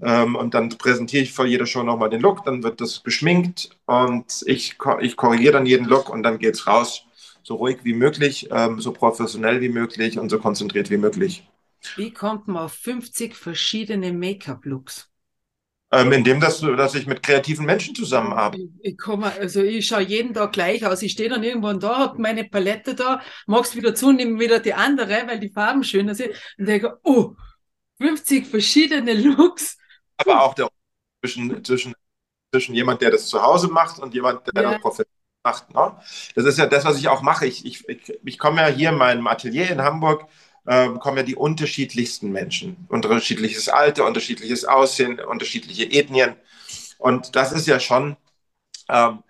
Ähm, 0.00 0.36
und 0.36 0.54
dann 0.54 0.68
präsentiere 0.70 1.22
ich 1.24 1.32
vor 1.32 1.46
jeder 1.46 1.66
Show 1.66 1.82
nochmal 1.82 2.10
den 2.10 2.20
Look, 2.20 2.44
dann 2.44 2.62
wird 2.62 2.80
das 2.80 3.02
geschminkt 3.02 3.70
und 3.86 4.42
ich, 4.46 4.76
ich 5.00 5.16
korrigiere 5.16 5.54
dann 5.54 5.66
jeden 5.66 5.86
Look 5.86 6.08
und 6.08 6.22
dann 6.22 6.38
geht 6.38 6.54
es 6.54 6.66
raus. 6.66 7.04
So 7.42 7.56
ruhig 7.56 7.78
wie 7.82 7.94
möglich, 7.94 8.48
ähm, 8.52 8.80
so 8.80 8.92
professionell 8.92 9.60
wie 9.60 9.70
möglich 9.70 10.18
und 10.18 10.28
so 10.28 10.38
konzentriert 10.38 10.90
wie 10.90 10.98
möglich. 10.98 11.44
Wie 11.96 12.12
kommt 12.12 12.48
man 12.48 12.64
auf 12.64 12.72
50 12.72 13.34
verschiedene 13.36 14.12
Make-up-Looks? 14.12 15.08
Ähm, 15.90 16.12
indem 16.12 16.38
dass, 16.38 16.60
dass 16.60 16.94
ich 16.94 17.06
mit 17.06 17.22
kreativen 17.22 17.64
Menschen 17.64 17.94
zusammenarbeite. 17.94 18.62
Ich, 18.62 18.92
ich 18.92 18.98
komme, 18.98 19.32
also 19.32 19.62
ich 19.62 19.86
schaue 19.86 20.02
jeden 20.02 20.34
Tag 20.34 20.52
gleich 20.52 20.84
aus. 20.84 21.02
Ich 21.02 21.12
stehe 21.12 21.30
dann 21.30 21.42
irgendwann 21.42 21.80
da, 21.80 21.96
habe 21.98 22.20
meine 22.20 22.44
Palette 22.44 22.94
da, 22.94 23.22
mach's 23.46 23.74
wieder 23.74 23.94
zu, 23.94 24.12
nehme 24.12 24.38
wieder 24.38 24.60
die 24.60 24.74
andere, 24.74 25.26
weil 25.26 25.40
die 25.40 25.50
Farben 25.50 25.82
schöner 25.84 26.14
sind 26.14 26.32
und 26.58 26.66
denke, 26.66 26.98
oh, 27.04 27.34
50 27.98 28.46
verschiedene 28.46 29.14
Looks. 29.22 29.78
Aber 30.18 30.42
auch 30.42 30.54
der 30.54 30.68
zwischen, 31.20 31.64
zwischen, 31.64 31.94
zwischen 32.52 32.74
jemand, 32.74 33.00
der 33.02 33.10
das 33.10 33.28
zu 33.28 33.42
Hause 33.42 33.68
macht 33.68 33.98
und 33.98 34.14
jemand, 34.14 34.46
der 34.54 34.62
ja. 34.62 34.70
das 34.72 34.80
professionell 34.80 35.12
macht. 35.44 35.74
Ne? 35.74 35.96
Das 36.34 36.44
ist 36.44 36.58
ja 36.58 36.66
das, 36.66 36.84
was 36.84 36.98
ich 36.98 37.08
auch 37.08 37.22
mache. 37.22 37.46
Ich, 37.46 37.64
ich, 37.64 37.88
ich, 37.88 38.18
ich 38.24 38.38
komme 38.38 38.60
ja 38.60 38.68
hier 38.68 38.90
in 38.90 38.96
meinem 38.96 39.26
Atelier 39.26 39.70
in 39.70 39.82
Hamburg 39.82 40.28
äh, 40.68 40.88
kommen 40.98 41.16
ja 41.16 41.22
die 41.22 41.36
unterschiedlichsten 41.36 42.30
Menschen. 42.30 42.86
Unterschiedliches 42.88 43.68
Alter, 43.68 44.06
unterschiedliches 44.06 44.64
Aussehen, 44.66 45.18
unterschiedliche 45.18 45.90
Ethnien. 45.90 46.36
Und 46.98 47.36
das 47.36 47.52
ist 47.52 47.66
ja 47.66 47.80
schon 47.80 48.16
ähm, 48.88 49.22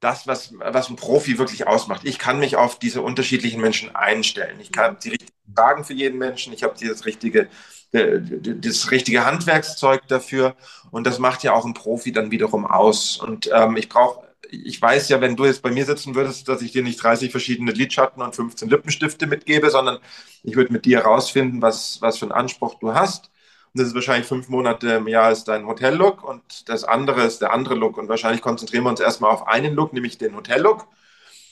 das, 0.00 0.26
was, 0.26 0.52
was 0.58 0.88
ein 0.88 0.96
Profi 0.96 1.38
wirklich 1.38 1.66
ausmacht. 1.66 2.02
Ich 2.04 2.18
kann 2.18 2.40
mich 2.40 2.56
auf 2.56 2.78
diese 2.78 3.02
unterschiedlichen 3.02 3.60
Menschen 3.60 3.94
einstellen. 3.94 4.58
Ich 4.60 4.72
kann 4.72 4.98
die 5.04 5.10
richtigen 5.10 5.39
Fragen 5.54 5.84
für 5.84 5.94
jeden 5.94 6.18
Menschen. 6.18 6.52
Ich 6.52 6.62
habe 6.62 6.74
dieses 6.78 7.06
richtige, 7.06 7.48
das 7.92 8.90
richtige 8.90 9.24
Handwerkszeug 9.24 10.06
dafür. 10.08 10.56
Und 10.90 11.06
das 11.06 11.18
macht 11.18 11.42
ja 11.42 11.52
auch 11.52 11.64
ein 11.64 11.74
Profi 11.74 12.12
dann 12.12 12.30
wiederum 12.30 12.66
aus. 12.66 13.16
Und 13.16 13.50
ähm, 13.52 13.76
ich 13.76 13.88
brauche 13.88 14.30
ich 14.52 14.80
weiß 14.80 15.08
ja, 15.08 15.20
wenn 15.20 15.36
du 15.36 15.44
jetzt 15.44 15.62
bei 15.62 15.70
mir 15.70 15.84
sitzen 15.84 16.14
würdest, 16.14 16.48
dass 16.48 16.62
ich 16.62 16.72
dir 16.72 16.82
nicht 16.82 17.02
30 17.02 17.30
verschiedene 17.30 17.72
Lidschatten 17.72 18.22
und 18.22 18.34
15 18.34 18.68
Lippenstifte 18.68 19.26
mitgebe, 19.26 19.70
sondern 19.70 19.98
ich 20.42 20.56
würde 20.56 20.72
mit 20.72 20.84
dir 20.84 20.98
herausfinden, 20.98 21.62
was, 21.62 22.00
was 22.00 22.18
für 22.18 22.26
einen 22.26 22.32
Anspruch 22.32 22.74
du 22.80 22.94
hast. 22.94 23.30
Und 23.72 23.80
das 23.80 23.88
ist 23.88 23.94
wahrscheinlich 23.94 24.26
fünf 24.26 24.48
Monate 24.48 24.94
im 24.94 25.06
Jahr 25.06 25.30
ist 25.30 25.44
dein 25.44 25.66
Hotellook 25.66 26.24
und 26.24 26.68
das 26.68 26.82
andere 26.82 27.22
ist 27.22 27.40
der 27.40 27.52
andere 27.52 27.74
Look. 27.74 27.98
Und 27.98 28.08
wahrscheinlich 28.08 28.42
konzentrieren 28.42 28.84
wir 28.84 28.90
uns 28.90 29.00
erstmal 29.00 29.30
auf 29.30 29.46
einen 29.46 29.74
Look, 29.74 29.92
nämlich 29.92 30.18
den 30.18 30.34
Hotellook. 30.34 30.88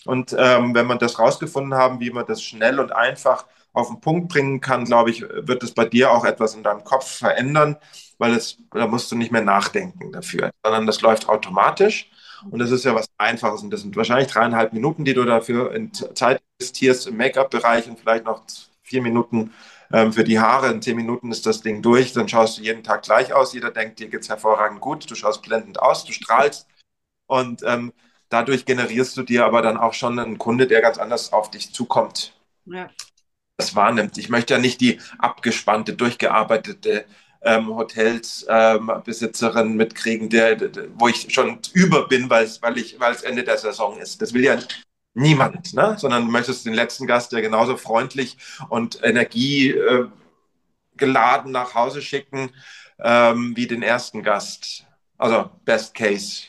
Und 0.05 0.35
ähm, 0.37 0.75
wenn 0.75 0.87
wir 0.87 0.97
das 0.97 1.19
rausgefunden 1.19 1.75
haben, 1.75 2.01
wie 2.01 2.11
man 2.11 2.27
das 2.27 2.43
schnell 2.43 2.81
und 2.81 2.93
einfach 2.93 3.45
auf 3.79 3.88
den 3.88 4.01
Punkt 4.01 4.29
bringen 4.29 4.61
kann, 4.61 4.85
glaube 4.85 5.11
ich, 5.11 5.23
wird 5.23 5.62
es 5.62 5.73
bei 5.73 5.85
dir 5.85 6.11
auch 6.11 6.25
etwas 6.25 6.55
in 6.55 6.62
deinem 6.62 6.85
Kopf 6.85 7.19
verändern, 7.19 7.77
weil 8.19 8.35
es, 8.35 8.59
da 8.73 8.87
musst 8.87 9.11
du 9.11 9.17
nicht 9.17 9.33
mehr 9.33 9.43
nachdenken 9.43 10.12
dafür, 10.12 10.51
sondern 10.62 10.87
das 10.87 11.01
läuft 11.01 11.29
automatisch. 11.29 12.11
Und 12.51 12.61
das 12.61 12.71
ist 12.71 12.85
ja 12.85 12.95
was 12.95 13.09
Einfaches. 13.19 13.62
Und 13.62 13.71
das 13.71 13.81
sind 13.81 13.97
wahrscheinlich 13.97 14.29
dreieinhalb 14.29 14.73
Minuten, 14.73 15.05
die 15.05 15.14
du 15.14 15.25
dafür 15.25 15.75
in 15.75 15.93
Zeit 15.93 16.41
investierst 16.59 17.07
im 17.07 17.17
Make-up-Bereich 17.17 17.88
und 17.88 17.99
vielleicht 17.99 18.25
noch 18.25 18.43
vier 18.83 19.03
Minuten 19.03 19.53
ähm, 19.93 20.12
für 20.12 20.25
die 20.25 20.38
Haare. 20.38 20.71
In 20.71 20.83
zehn 20.83 20.97
Minuten 20.97 21.31
ist 21.31 21.47
das 21.47 21.62
Ding 21.62 21.83
durch. 21.83 22.12
Dann 22.12 22.29
schaust 22.29 22.59
du 22.59 22.62
jeden 22.62 22.83
Tag 22.85 23.03
gleich 23.03 23.33
aus. 23.33 23.55
Jeder 23.55 23.71
denkt, 23.71 23.99
dir 23.99 24.09
geht 24.09 24.23
es 24.23 24.29
hervorragend 24.29 24.81
gut. 24.81 25.11
Du 25.11 25.14
schaust 25.14 25.43
blendend 25.43 25.81
aus, 25.81 26.05
du 26.05 26.12
strahlst. 26.12 26.69
Und 27.27 27.62
ähm, 27.64 27.93
dadurch 28.29 28.64
generierst 28.64 29.17
du 29.17 29.23
dir 29.23 29.45
aber 29.45 29.62
dann 29.62 29.77
auch 29.77 29.95
schon 29.95 30.19
einen 30.19 30.38
Kunde, 30.38 30.67
der 30.67 30.81
ganz 30.81 30.99
anders 30.99 31.33
auf 31.33 31.51
dich 31.51 31.73
zukommt. 31.73 32.35
Ja. 32.64 32.91
Das 33.59 33.75
wahrnimmt. 33.75 34.16
Ich 34.18 34.29
möchte 34.29 34.55
ja 34.55 34.61
nicht 34.61 34.81
die 34.81 35.01
abgespannte, 35.18 35.94
durchgearbeitete 35.94 37.07
ähm, 37.42 37.75
Hotelsbesitzerin 37.75 39.71
ähm, 39.71 39.77
mitkriegen, 39.77 40.31
der, 40.31 40.55
der, 40.55 40.87
wo 40.94 41.09
ich 41.09 41.35
schon 41.35 41.59
über 41.73 42.07
bin, 42.07 42.31
weil 42.31 42.44
es 42.44 43.23
Ende 43.23 43.42
der 43.42 43.59
Saison 43.59 43.99
ist. 43.99 44.23
Das 44.23 44.33
will 44.33 44.44
ja 44.44 44.57
niemand, 45.14 45.75
ne? 45.75 45.97
sondern 45.99 46.27
du 46.27 46.31
möchtest 46.31 46.66
den 46.66 46.75
letzten 46.75 47.09
Gast, 47.09 47.33
der 47.33 47.42
genauso 47.42 47.77
freundlich 47.77 48.37
und 48.68 49.03
energiegeladen 49.03 50.12
äh, 51.01 51.53
nach 51.53 51.75
Hause 51.75 52.01
schicken 52.01 52.51
ähm, 53.01 53.57
wie 53.57 53.66
den 53.66 53.83
ersten 53.83 54.23
Gast. 54.23 54.87
Also 55.16 55.51
Best 55.64 55.94
Case. 55.94 56.42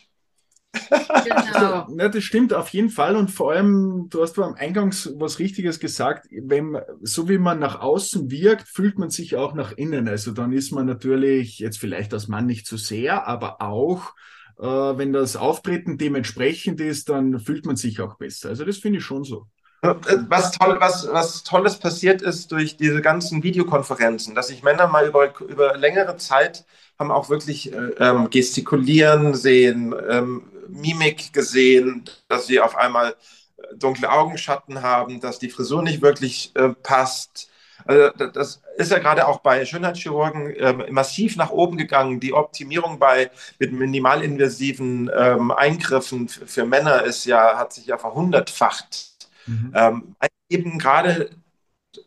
Genau. 1.23 1.87
Ja, 1.97 2.09
das 2.09 2.23
stimmt 2.23 2.53
auf 2.53 2.69
jeden 2.69 2.89
Fall 2.89 3.15
und 3.15 3.29
vor 3.31 3.51
allem, 3.51 4.07
du 4.09 4.21
hast 4.21 4.37
am 4.39 4.53
Eingangs 4.55 5.11
was 5.15 5.39
Richtiges 5.39 5.79
gesagt, 5.79 6.27
wenn, 6.31 6.77
so 7.01 7.27
wie 7.29 7.37
man 7.37 7.59
nach 7.59 7.79
außen 7.81 8.29
wirkt, 8.31 8.67
fühlt 8.67 8.97
man 8.97 9.09
sich 9.09 9.35
auch 9.35 9.53
nach 9.53 9.71
innen. 9.73 10.07
Also 10.07 10.31
dann 10.31 10.51
ist 10.53 10.71
man 10.71 10.85
natürlich, 10.85 11.59
jetzt 11.59 11.79
vielleicht 11.79 12.13
als 12.13 12.27
Mann 12.27 12.45
nicht 12.45 12.67
so 12.67 12.77
sehr, 12.77 13.27
aber 13.27 13.61
auch, 13.61 14.13
äh, 14.59 14.63
wenn 14.65 15.13
das 15.13 15.35
Auftreten 15.35 15.97
dementsprechend 15.97 16.79
ist, 16.81 17.09
dann 17.09 17.39
fühlt 17.39 17.65
man 17.65 17.75
sich 17.75 17.99
auch 18.01 18.17
besser. 18.17 18.49
Also 18.49 18.65
das 18.65 18.77
finde 18.77 18.99
ich 18.99 19.05
schon 19.05 19.23
so. 19.23 19.47
Was, 19.81 20.51
toll, 20.51 20.77
was, 20.79 21.07
was 21.11 21.43
Tolles 21.43 21.77
passiert 21.77 22.21
ist 22.21 22.51
durch 22.51 22.75
diese 22.75 23.01
ganzen 23.01 23.43
Videokonferenzen, 23.43 24.35
dass 24.35 24.47
sich 24.47 24.61
Männer 24.61 24.87
mal 24.87 25.07
über, 25.07 25.31
über 25.39 25.77
längere 25.77 26.17
Zeit 26.17 26.65
haben 26.99 27.11
auch 27.11 27.29
wirklich 27.29 27.71
äh, 27.71 27.91
ähm, 27.99 28.29
gestikulieren 28.29 29.33
sehen, 29.33 29.95
ähm, 30.09 30.43
Mimik 30.67 31.31
gesehen, 31.33 32.09
dass 32.27 32.45
sie 32.45 32.59
auf 32.59 32.75
einmal 32.75 33.15
äh, 33.57 33.75
dunkle 33.77 34.11
Augenschatten 34.11 34.81
haben, 34.81 35.21
dass 35.21 35.39
die 35.39 35.49
Frisur 35.49 35.81
nicht 35.81 36.01
wirklich 36.01 36.51
äh, 36.55 36.69
passt. 36.69 37.49
Also 37.85 38.09
das 38.33 38.61
ist 38.75 38.91
ja 38.91 38.99
gerade 38.99 39.25
auch 39.25 39.39
bei 39.39 39.65
Schönheitschirurgen 39.65 40.53
äh, 40.55 40.91
massiv 40.91 41.37
nach 41.37 41.51
oben 41.51 41.77
gegangen. 41.77 42.19
Die 42.19 42.33
Optimierung 42.33 42.99
bei 42.99 43.31
mit 43.57 43.71
minimalinvasiven 43.71 45.09
ähm, 45.17 45.51
Eingriffen 45.51 46.27
für 46.27 46.65
Männer 46.65 47.03
ist 47.03 47.23
ja 47.25 47.57
hat 47.57 47.71
sich 47.71 47.85
ja 47.85 47.97
verhundertfacht. 47.97 49.08
Mhm. 49.49 49.73
Ähm, 49.75 50.15
eben 50.49 50.79
gerade 50.79 51.31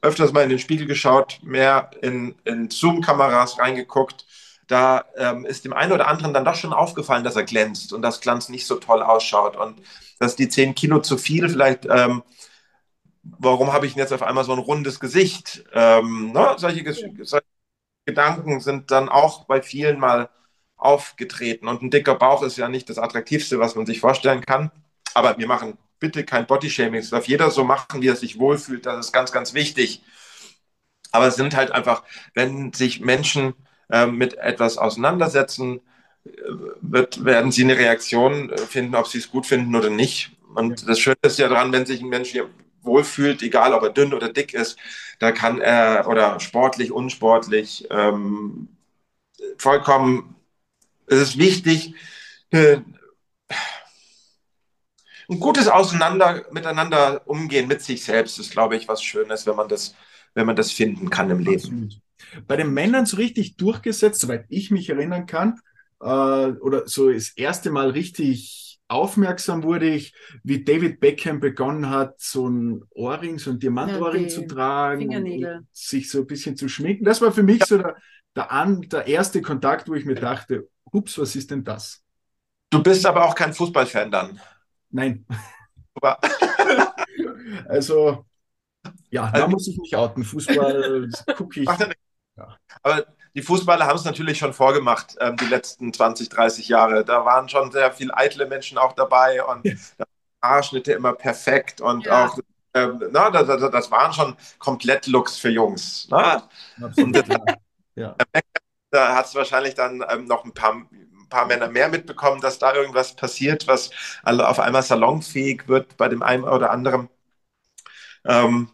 öfters 0.00 0.32
mal 0.32 0.44
in 0.44 0.50
den 0.50 0.58
Spiegel 0.58 0.86
geschaut, 0.86 1.40
mehr 1.42 1.90
in, 2.02 2.34
in 2.44 2.70
Zoom-Kameras 2.70 3.58
reingeguckt 3.58 4.24
da 4.72 5.04
ähm, 5.16 5.44
ist 5.44 5.64
dem 5.64 5.72
einen 5.72 5.92
oder 5.92 6.08
anderen 6.08 6.32
dann 6.32 6.44
doch 6.44 6.54
schon 6.54 6.72
aufgefallen, 6.72 7.24
dass 7.24 7.36
er 7.36 7.44
glänzt 7.44 7.92
und 7.92 8.02
das 8.02 8.20
Glanz 8.20 8.48
nicht 8.48 8.66
so 8.66 8.76
toll 8.76 9.02
ausschaut 9.02 9.56
und 9.56 9.80
dass 10.18 10.34
die 10.34 10.48
10 10.48 10.74
Kilo 10.74 11.00
zu 11.00 11.18
viel 11.18 11.48
vielleicht, 11.48 11.86
ähm, 11.86 12.22
warum 13.22 13.72
habe 13.72 13.86
ich 13.86 13.94
jetzt 13.94 14.12
auf 14.12 14.22
einmal 14.22 14.44
so 14.44 14.52
ein 14.52 14.58
rundes 14.58 14.98
Gesicht? 14.98 15.64
Ähm, 15.72 16.32
ne? 16.32 16.54
solche, 16.56 16.90
solche, 16.92 17.44
Gedanken 18.04 18.58
sind 18.58 18.90
dann 18.90 19.08
auch 19.08 19.44
bei 19.44 19.62
vielen 19.62 20.00
mal 20.00 20.28
aufgetreten 20.76 21.68
und 21.68 21.82
ein 21.82 21.90
dicker 21.90 22.16
Bauch 22.16 22.42
ist 22.42 22.56
ja 22.56 22.68
nicht 22.68 22.90
das 22.90 22.98
Attraktivste, 22.98 23.60
was 23.60 23.76
man 23.76 23.86
sich 23.86 24.00
vorstellen 24.00 24.40
kann, 24.40 24.72
aber 25.14 25.38
wir 25.38 25.46
machen 25.46 25.78
bitte 26.02 26.24
kein 26.24 26.46
Bodyshaming. 26.46 27.00
Es 27.00 27.10
darf 27.10 27.28
jeder 27.28 27.50
so 27.50 27.64
machen, 27.64 28.02
wie 28.02 28.08
er 28.08 28.16
sich 28.16 28.38
wohlfühlt. 28.38 28.84
Das 28.84 29.06
ist 29.06 29.12
ganz, 29.12 29.30
ganz 29.30 29.54
wichtig. 29.54 30.02
Aber 31.12 31.28
es 31.28 31.36
sind 31.36 31.54
halt 31.54 31.70
einfach, 31.70 32.02
wenn 32.34 32.72
sich 32.72 33.00
Menschen 33.00 33.54
äh, 33.88 34.06
mit 34.06 34.34
etwas 34.34 34.78
auseinandersetzen, 34.78 35.80
äh, 36.24 36.30
wird, 36.80 37.24
werden 37.24 37.52
sie 37.52 37.62
eine 37.62 37.78
Reaktion 37.78 38.50
äh, 38.50 38.58
finden, 38.58 38.96
ob 38.96 39.06
sie 39.06 39.18
es 39.18 39.30
gut 39.30 39.46
finden 39.46 39.76
oder 39.76 39.90
nicht. 39.90 40.32
Und 40.54 40.88
das 40.88 40.98
Schöne 40.98 41.16
ist 41.22 41.38
ja 41.38 41.48
daran, 41.48 41.72
wenn 41.72 41.86
sich 41.86 42.02
ein 42.02 42.08
Mensch 42.08 42.30
hier 42.30 42.50
wohlfühlt, 42.82 43.42
egal 43.42 43.72
ob 43.72 43.84
er 43.84 43.90
dünn 43.90 44.12
oder 44.12 44.32
dick 44.32 44.54
ist, 44.54 44.76
da 45.20 45.30
kann 45.30 45.60
er 45.60 46.08
oder 46.08 46.40
sportlich, 46.40 46.90
unsportlich, 46.90 47.86
ähm, 47.90 48.68
vollkommen, 49.56 50.34
es 51.06 51.20
ist 51.20 51.38
wichtig, 51.38 51.94
äh, 52.50 52.78
ein 55.32 55.40
gutes 55.40 55.68
Auseinander 55.68 56.44
miteinander 56.52 57.22
umgehen 57.26 57.68
mit 57.68 57.82
sich 57.82 58.04
selbst 58.04 58.38
ist, 58.38 58.52
glaube 58.52 58.76
ich, 58.76 58.88
was 58.88 59.02
Schönes, 59.02 59.46
wenn 59.46 59.56
man 59.56 59.68
das, 59.68 59.94
wenn 60.34 60.46
man 60.46 60.56
das 60.56 60.72
finden 60.72 61.10
kann 61.10 61.30
im 61.30 61.40
Leben. 61.40 61.90
Bei 62.46 62.56
den 62.56 62.72
Männern 62.72 63.06
so 63.06 63.16
richtig 63.16 63.56
durchgesetzt, 63.56 64.20
soweit 64.20 64.46
ich 64.48 64.70
mich 64.70 64.88
erinnern 64.88 65.26
kann, 65.26 65.60
äh, 66.00 66.06
oder 66.06 66.86
so 66.86 67.10
das 67.10 67.30
erste 67.30 67.70
Mal 67.70 67.90
richtig 67.90 68.78
aufmerksam 68.88 69.62
wurde 69.62 69.88
ich, 69.88 70.14
wie 70.42 70.62
David 70.62 71.00
Beckham 71.00 71.40
begonnen 71.40 71.88
hat, 71.88 72.20
so 72.20 72.48
ein 72.48 72.82
Ohrring, 72.90 73.38
so 73.38 73.50
ein 73.50 73.58
Diamantohrring 73.58 74.24
ja, 74.24 74.28
zu 74.28 74.46
tragen, 74.46 75.14
und 75.14 75.66
sich 75.72 76.10
so 76.10 76.18
ein 76.18 76.26
bisschen 76.26 76.56
zu 76.56 76.68
schminken. 76.68 77.04
Das 77.04 77.20
war 77.22 77.32
für 77.32 77.42
mich 77.42 77.60
ja. 77.60 77.66
so 77.66 77.78
der, 77.78 77.96
der, 78.36 78.52
an, 78.52 78.82
der 78.82 79.06
erste 79.06 79.40
Kontakt, 79.40 79.88
wo 79.88 79.94
ich 79.94 80.04
mir 80.04 80.14
dachte, 80.14 80.68
ups, 80.92 81.18
was 81.18 81.34
ist 81.34 81.50
denn 81.50 81.64
das? 81.64 82.02
Du 82.70 82.82
bist 82.82 83.04
aber 83.06 83.24
auch 83.24 83.34
kein 83.34 83.52
Fußballfan 83.52 84.10
dann. 84.10 84.40
Nein. 84.92 85.26
also, 87.68 88.24
ja, 89.10 89.30
da 89.30 89.32
also, 89.32 89.48
muss 89.48 89.68
ich 89.68 89.78
mich 89.78 89.96
outen. 89.96 90.24
Fußball 90.24 91.08
gucke 91.36 91.60
ich. 91.60 91.68
Ja. 92.36 92.56
Aber 92.82 93.06
die 93.34 93.42
Fußballer 93.42 93.86
haben 93.86 93.96
es 93.96 94.04
natürlich 94.04 94.38
schon 94.38 94.52
vorgemacht, 94.52 95.16
ähm, 95.20 95.36
die 95.36 95.46
letzten 95.46 95.92
20, 95.92 96.28
30 96.28 96.68
Jahre. 96.68 97.04
Da 97.04 97.24
waren 97.24 97.48
schon 97.48 97.72
sehr 97.72 97.92
viele 97.92 98.16
eitle 98.16 98.46
Menschen 98.46 98.78
auch 98.78 98.92
dabei 98.92 99.44
und 99.44 99.64
ja. 99.64 100.04
Haarschnitte 100.42 100.92
immer 100.92 101.14
perfekt 101.14 101.80
und 101.80 102.06
ja. 102.06 102.26
auch, 102.26 102.38
ähm, 102.74 103.02
na, 103.10 103.30
das, 103.30 103.46
das, 103.70 103.90
waren 103.90 104.12
schon 104.12 104.36
komplett 104.58 105.06
Looks 105.06 105.38
für 105.38 105.50
Jungs. 105.50 106.06
Na? 106.10 106.48
Absolut, 106.80 107.24
ja. 107.94 108.16
Da 108.90 109.14
hat 109.14 109.24
es 109.24 109.34
wahrscheinlich 109.34 109.74
dann 109.74 110.04
ähm, 110.10 110.26
noch 110.26 110.44
ein 110.44 110.52
paar, 110.52 110.82
paar 111.32 111.46
Männer 111.46 111.68
mehr 111.68 111.88
mitbekommen, 111.88 112.40
dass 112.40 112.58
da 112.58 112.74
irgendwas 112.74 113.16
passiert, 113.16 113.66
was 113.66 113.90
auf 114.24 114.60
einmal 114.60 114.82
salonfähig 114.82 115.68
wird 115.68 115.96
bei 115.96 116.08
dem 116.08 116.22
einen 116.22 116.44
oder 116.44 116.70
anderen. 116.70 117.08
Ähm, 118.24 118.68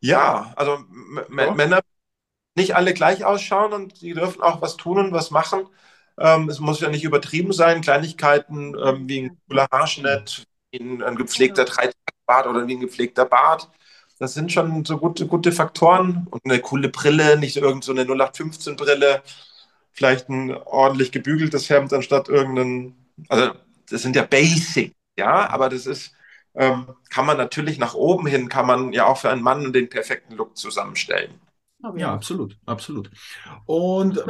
ja, 0.00 0.52
also 0.56 0.78
ja. 1.36 1.52
Männer 1.54 1.80
nicht 2.56 2.76
alle 2.76 2.94
gleich 2.94 3.24
ausschauen 3.24 3.72
und 3.72 4.00
die 4.02 4.14
dürfen 4.14 4.42
auch 4.42 4.62
was 4.62 4.76
tun 4.76 4.98
und 4.98 5.12
was 5.12 5.30
machen. 5.30 5.68
Ähm, 6.18 6.48
es 6.48 6.60
muss 6.60 6.80
ja 6.80 6.88
nicht 6.88 7.04
übertrieben 7.04 7.52
sein. 7.52 7.82
Kleinigkeiten 7.82 8.74
ähm, 8.82 9.08
wie 9.08 9.22
ein 9.24 9.40
cooler 9.48 9.68
Haarschnitt, 9.72 10.46
wie 10.72 10.80
ein, 10.80 11.02
ein 11.02 11.16
gepflegter 11.16 11.64
Dreitagbart 11.66 12.46
oder 12.48 12.66
wie 12.66 12.76
ein 12.76 12.80
gepflegter 12.80 13.26
Bart. 13.26 13.70
Das 14.18 14.34
sind 14.34 14.50
schon 14.52 14.84
so 14.84 14.98
gute, 14.98 15.26
gute 15.26 15.52
Faktoren. 15.52 16.26
Und 16.30 16.44
eine 16.44 16.60
coole 16.60 16.88
Brille, 16.88 17.38
nicht 17.38 17.56
irgend 17.58 17.84
so 17.84 17.92
eine 17.92 18.04
0815-Brille. 18.04 19.22
Vielleicht 19.96 20.28
ein 20.28 20.52
ordentlich 20.52 21.10
gebügeltes 21.10 21.70
Hemd 21.70 21.92
anstatt 21.92 22.28
irgendein. 22.28 22.94
Also, 23.28 23.52
das 23.88 24.02
sind 24.02 24.14
ja 24.14 24.24
Basic, 24.24 24.94
ja, 25.18 25.48
aber 25.48 25.70
das 25.70 25.86
ist, 25.86 26.12
ähm, 26.54 26.86
kann 27.08 27.24
man 27.24 27.38
natürlich 27.38 27.78
nach 27.78 27.94
oben 27.94 28.26
hin, 28.26 28.48
kann 28.48 28.66
man 28.66 28.92
ja 28.92 29.06
auch 29.06 29.16
für 29.18 29.30
einen 29.30 29.42
Mann 29.42 29.72
den 29.72 29.88
perfekten 29.88 30.34
Look 30.34 30.56
zusammenstellen. 30.56 31.40
Ja, 31.96 32.12
absolut, 32.12 32.58
absolut. 32.66 33.10
Und 33.64 34.22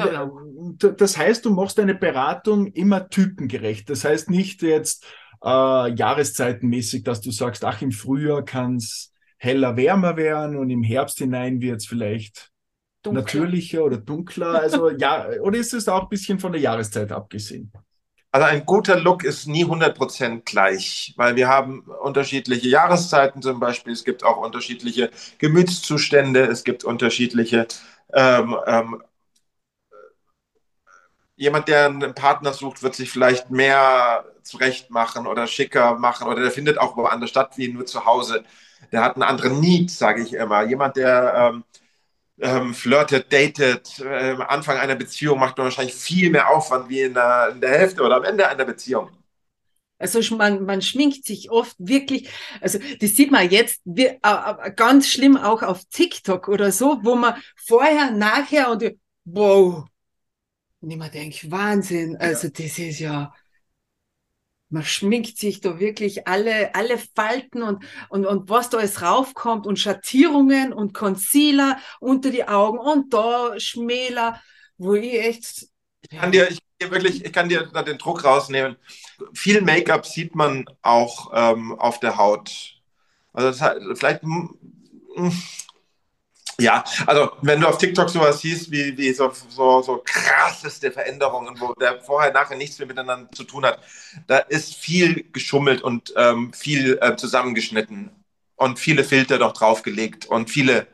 das 0.81 1.17
heißt, 1.17 1.45
du 1.45 1.51
machst 1.51 1.79
deine 1.79 1.95
Beratung 1.95 2.67
immer 2.67 3.09
typengerecht. 3.09 3.89
Das 3.89 4.05
heißt 4.05 4.31
nicht 4.31 4.63
jetzt 4.63 5.07
äh, 5.43 5.95
jahreszeitenmäßig, 5.95 7.03
dass 7.05 7.21
du 7.21 7.31
sagst, 7.31 7.65
ach, 7.65 7.83
im 7.83 7.93
Frühjahr 7.93 8.45
kann 8.45 8.77
es 8.77 9.13
heller, 9.39 9.77
wärmer 9.77 10.17
werden 10.17 10.57
und 10.57 10.71
im 10.71 10.83
Herbst 10.83 11.19
hinein 11.19 11.61
wird 11.61 11.77
es 11.77 11.87
vielleicht 11.87 12.51
dunkler. 13.07 13.23
natürlicher 13.23 13.85
oder 13.85 13.97
dunkler. 13.97 14.61
Also 14.61 14.91
ja, 14.99 15.29
oder 15.41 15.59
ist 15.59 15.75
es 15.75 15.89
auch 15.89 16.03
ein 16.03 16.09
bisschen 16.09 16.39
von 16.39 16.53
der 16.53 16.61
Jahreszeit 16.61 17.13
abgesehen? 17.13 17.73
Also 18.33 18.47
ein 18.47 18.67
guter 18.67 19.01
Look 19.01 19.25
ist 19.25 19.47
nie 19.47 19.65
100% 19.65 20.43
gleich, 20.45 21.15
weil 21.17 21.37
wir 21.37 21.49
haben 21.49 21.87
unterschiedliche 22.03 22.69
Jahreszeiten 22.69 23.41
zum 23.41 23.61
Beispiel, 23.61 23.95
es 23.95 24.05
gibt 24.05 24.25
auch 24.25 24.37
unterschiedliche 24.37 25.11
Gemütszustände, 25.39 26.43
es 26.43 26.63
gibt 26.63 26.85
unterschiedliche 26.85 27.67
ähm, 28.13 28.57
ähm, 28.67 29.03
jemand, 31.37 31.69
der 31.69 31.87
einen 31.87 32.15
Partner 32.15 32.53
sucht, 32.53 32.83
wird 32.83 32.95
sich 32.95 33.11
vielleicht 33.11 33.51
mehr 33.51 34.25
zurecht 34.43 34.91
machen 34.91 35.27
oder 35.27 35.47
schicker 35.47 35.99
machen 35.99 36.29
oder 36.29 36.43
der 36.43 36.51
findet 36.51 36.79
auch 36.79 36.97
woanders 36.97 37.31
statt 37.31 37.53
wie 37.57 37.69
nur 37.69 37.87
zu 37.87 38.05
Hause. 38.05 38.45
Der 38.93 39.03
hat 39.03 39.17
einen 39.17 39.23
anderen 39.23 39.61
Need, 39.61 39.91
sage 39.91 40.23
ich 40.23 40.35
immer. 40.35 40.65
Jemand, 40.65 40.97
der 40.97 41.53
ähm, 41.55 41.65
ähm, 42.41 42.75
flirtet, 42.75 43.33
datet, 43.33 44.01
äh, 44.01 44.33
am 44.33 44.43
Anfang 44.43 44.79
einer 44.79 44.95
Beziehung 44.95 45.39
macht 45.39 45.57
man 45.57 45.67
wahrscheinlich 45.67 45.95
viel 45.95 46.31
mehr 46.31 46.51
Aufwand 46.51 46.89
wie 46.89 47.03
in 47.03 47.15
der, 47.15 47.51
in 47.53 47.61
der 47.61 47.71
Hälfte 47.71 48.03
oder 48.03 48.17
am 48.17 48.25
Ende 48.25 48.47
einer 48.49 48.65
Beziehung. 48.65 49.11
Also 49.99 50.21
man, 50.37 50.65
man 50.67 50.83
schminkt 50.83 51.25
sich 51.25 51.51
oft 51.51 51.75
wirklich, 51.79 52.29
also 52.61 52.79
das 53.01 53.17
sieht 53.17 53.31
man 53.31 53.49
jetzt 53.49 53.81
wie, 53.85 54.07
äh, 54.07 54.19
äh, 54.23 54.73
ganz 54.75 55.09
schlimm 55.09 55.39
auch 55.39 55.63
auf 55.63 55.85
TikTok 55.87 56.49
oder 56.49 56.71
so, 56.71 56.99
wo 57.03 57.15
man 57.15 57.35
vorher, 57.57 58.11
nachher 58.11 58.71
und 58.71 58.85
wow. 59.25 59.87
Und 60.81 60.91
ich 60.91 60.99
mir 60.99 61.11
denke, 61.11 61.51
Wahnsinn, 61.51 62.17
also 62.19 62.49
ja. 62.49 62.53
das 62.55 62.79
ist 62.79 63.01
ja, 63.01 63.33
man 64.69 64.83
schminkt 64.83 65.39
sich 65.39 65.61
da 65.61 65.79
wirklich 65.79 66.27
alle, 66.27 66.75
alle 66.75 66.99
Falten 66.99 67.63
und, 67.63 67.85
und, 68.09 68.27
und 68.27 68.49
was 68.51 68.71
da 68.71 68.79
alles 68.79 69.01
raufkommt 69.03 69.67
und 69.67 69.79
Schattierungen 69.79 70.73
und 70.73 70.93
Concealer 70.93 71.79
unter 72.01 72.31
die 72.31 72.49
Augen 72.49 72.79
und 72.79 73.15
da 73.15 73.59
Schmäler, 73.59 74.43
wo 74.77 74.95
ich 74.95 75.15
echt. 75.15 75.69
Ich 76.03 76.19
kann 76.19 76.33
dir, 76.33 76.51
ich 76.51 76.61
wirklich, 76.91 77.25
ich 77.25 77.33
kann 77.33 77.49
dir 77.49 77.71
da 77.73 77.83
den 77.83 77.99
Druck 77.99 78.25
rausnehmen. 78.25 78.77
Viel 79.35 79.61
Make-up 79.61 80.05
sieht 80.05 80.35
man 80.35 80.67
auch 80.83 81.31
ähm, 81.33 81.79
auf 81.79 82.01
der 82.01 82.17
Haut. 82.17 82.75
Also 83.33 83.51
das 83.51 83.99
vielleicht 83.99 84.23
ja, 86.59 86.85
also 87.07 87.33
wenn 87.43 87.61
du 87.61 87.69
auf 87.69 87.79
TikTok 87.79 88.09
sowas 88.09 88.41
siehst, 88.41 88.71
wie, 88.71 88.97
wie 88.97 89.13
so, 89.13 89.31
so, 89.51 89.83
so 89.83 90.03
krasseste 90.05 90.91
Veränderungen, 90.91 91.61
wo 91.61 91.75
der 91.75 92.01
vorher 92.01 92.33
nachher 92.33 92.57
nichts 92.57 92.79
mehr 92.79 92.89
miteinander 92.89 93.31
zu 93.33 93.45
tun 93.45 93.67
hat, 93.67 93.81
da 94.27 94.39
ist 94.39 94.75
viel 94.75 95.31
geschummelt 95.33 95.83
und 95.83 96.15
ähm, 96.17 96.53
viel 96.55 96.99
äh, 97.03 97.17
zusammengeschnitten 97.17 98.11
und 98.57 98.79
viele 98.79 99.05
Filter 99.05 99.39
doch 99.39 99.53
draufgelegt 99.53 100.27
und 100.27 100.51
viele 100.51 100.87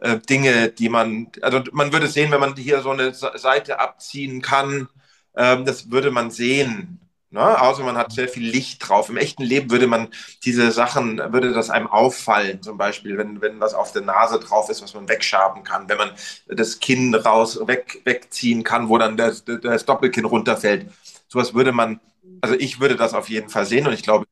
äh, 0.00 0.18
Dinge, 0.18 0.68
die 0.68 0.88
man, 0.90 1.28
also 1.42 1.62
man 1.72 1.92
würde 1.92 2.08
sehen, 2.08 2.30
wenn 2.30 2.40
man 2.40 2.54
hier 2.56 2.82
so 2.82 2.90
eine 2.90 3.14
Seite 3.14 3.80
abziehen 3.80 4.42
kann, 4.42 4.88
ähm, 5.36 5.64
das 5.64 5.90
würde 5.90 6.10
man 6.10 6.30
sehen. 6.30 7.00
Ne? 7.30 7.40
Also 7.40 7.82
man 7.84 7.98
hat 7.98 8.12
sehr 8.12 8.28
viel 8.28 8.48
Licht 8.48 8.88
drauf. 8.88 9.10
Im 9.10 9.18
echten 9.18 9.42
Leben 9.42 9.70
würde 9.70 9.86
man 9.86 10.08
diese 10.44 10.72
Sachen, 10.72 11.18
würde 11.18 11.52
das 11.52 11.68
einem 11.70 11.86
auffallen, 11.86 12.62
zum 12.62 12.78
Beispiel, 12.78 13.18
wenn, 13.18 13.40
wenn 13.42 13.60
was 13.60 13.74
auf 13.74 13.92
der 13.92 14.02
Nase 14.02 14.38
drauf 14.40 14.70
ist, 14.70 14.82
was 14.82 14.94
man 14.94 15.08
wegschaben 15.08 15.62
kann, 15.62 15.88
wenn 15.88 15.98
man 15.98 16.10
das 16.46 16.80
Kinn 16.80 17.14
raus, 17.14 17.58
weg, 17.66 18.00
wegziehen 18.04 18.64
kann, 18.64 18.88
wo 18.88 18.96
dann 18.98 19.16
das, 19.16 19.44
das 19.44 19.84
Doppelkinn 19.84 20.24
runterfällt. 20.24 20.90
Sowas 21.28 21.52
würde 21.54 21.72
man, 21.72 22.00
also 22.40 22.54
ich 22.54 22.80
würde 22.80 22.96
das 22.96 23.12
auf 23.14 23.28
jeden 23.28 23.50
Fall 23.50 23.66
sehen 23.66 23.86
und 23.86 23.92
ich 23.92 24.02
glaube. 24.02 24.24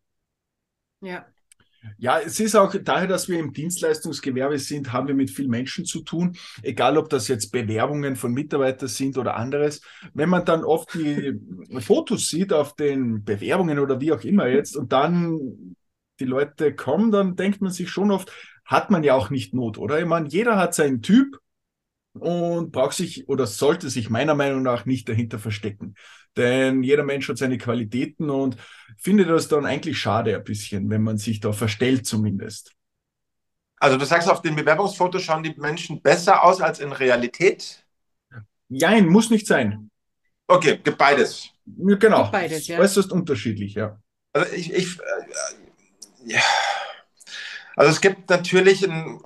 Ja. 1.00 1.26
Ja, 1.98 2.18
es 2.20 2.40
ist 2.40 2.54
auch 2.54 2.74
daher, 2.82 3.06
dass 3.06 3.28
wir 3.28 3.38
im 3.38 3.52
Dienstleistungsgewerbe 3.52 4.58
sind, 4.58 4.92
haben 4.92 5.08
wir 5.08 5.14
mit 5.14 5.30
vielen 5.30 5.50
Menschen 5.50 5.84
zu 5.84 6.02
tun, 6.02 6.36
egal 6.62 6.98
ob 6.98 7.08
das 7.08 7.28
jetzt 7.28 7.52
Bewerbungen 7.52 8.16
von 8.16 8.32
Mitarbeitern 8.32 8.88
sind 8.88 9.18
oder 9.18 9.36
anderes. 9.36 9.80
Wenn 10.14 10.28
man 10.28 10.44
dann 10.44 10.64
oft 10.64 10.94
die 10.94 11.40
Fotos 11.80 12.28
sieht 12.28 12.52
auf 12.52 12.74
den 12.76 13.24
Bewerbungen 13.24 13.78
oder 13.78 14.00
wie 14.00 14.12
auch 14.12 14.22
immer 14.22 14.46
jetzt 14.46 14.76
und 14.76 14.92
dann 14.92 15.76
die 16.20 16.24
Leute 16.24 16.74
kommen, 16.74 17.10
dann 17.10 17.36
denkt 17.36 17.60
man 17.60 17.72
sich 17.72 17.90
schon 17.90 18.10
oft, 18.10 18.32
hat 18.64 18.90
man 18.90 19.04
ja 19.04 19.14
auch 19.14 19.30
nicht 19.30 19.54
Not, 19.54 19.78
oder? 19.78 20.00
Ich 20.00 20.06
meine, 20.06 20.28
jeder 20.28 20.56
hat 20.56 20.74
seinen 20.74 21.02
Typ 21.02 21.38
und 22.18 22.72
braucht 22.72 22.96
sich 22.96 23.28
oder 23.28 23.46
sollte 23.46 23.90
sich 23.90 24.10
meiner 24.10 24.34
Meinung 24.34 24.62
nach 24.62 24.84
nicht 24.84 25.08
dahinter 25.08 25.38
verstecken. 25.38 25.94
Denn 26.36 26.82
jeder 26.82 27.02
Mensch 27.02 27.28
hat 27.28 27.38
seine 27.38 27.58
Qualitäten 27.58 28.30
und 28.30 28.56
finde 28.98 29.24
das 29.24 29.48
dann 29.48 29.64
eigentlich 29.64 29.98
schade 29.98 30.36
ein 30.36 30.44
bisschen, 30.44 30.90
wenn 30.90 31.02
man 31.02 31.18
sich 31.18 31.40
da 31.40 31.52
verstellt 31.52 32.06
zumindest. 32.06 32.72
Also 33.78 33.96
du 33.96 34.04
sagst, 34.04 34.28
auf 34.28 34.42
den 34.42 34.56
Bewerbungsfotos 34.56 35.22
schauen 35.22 35.42
die 35.42 35.54
Menschen 35.56 36.00
besser 36.02 36.44
aus 36.44 36.60
als 36.60 36.80
in 36.80 36.92
Realität? 36.92 37.84
Nein, 38.68 39.06
muss 39.06 39.30
nicht 39.30 39.46
sein. 39.46 39.90
Okay, 40.46 40.78
gibt 40.82 40.98
beides. 40.98 41.50
Genau. 41.64 42.22
Gibt 42.22 42.32
beides, 42.32 42.66
ja. 42.68 42.78
Äußerst 42.78 43.12
unterschiedlich, 43.12 43.74
ja. 43.74 44.00
Also 44.32 44.52
ich, 44.52 44.72
ich, 44.72 44.98
ja. 46.24 46.40
Also 47.76 47.92
es 47.92 48.00
gibt 48.00 48.30
natürlich 48.30 48.82
in, 48.82 49.20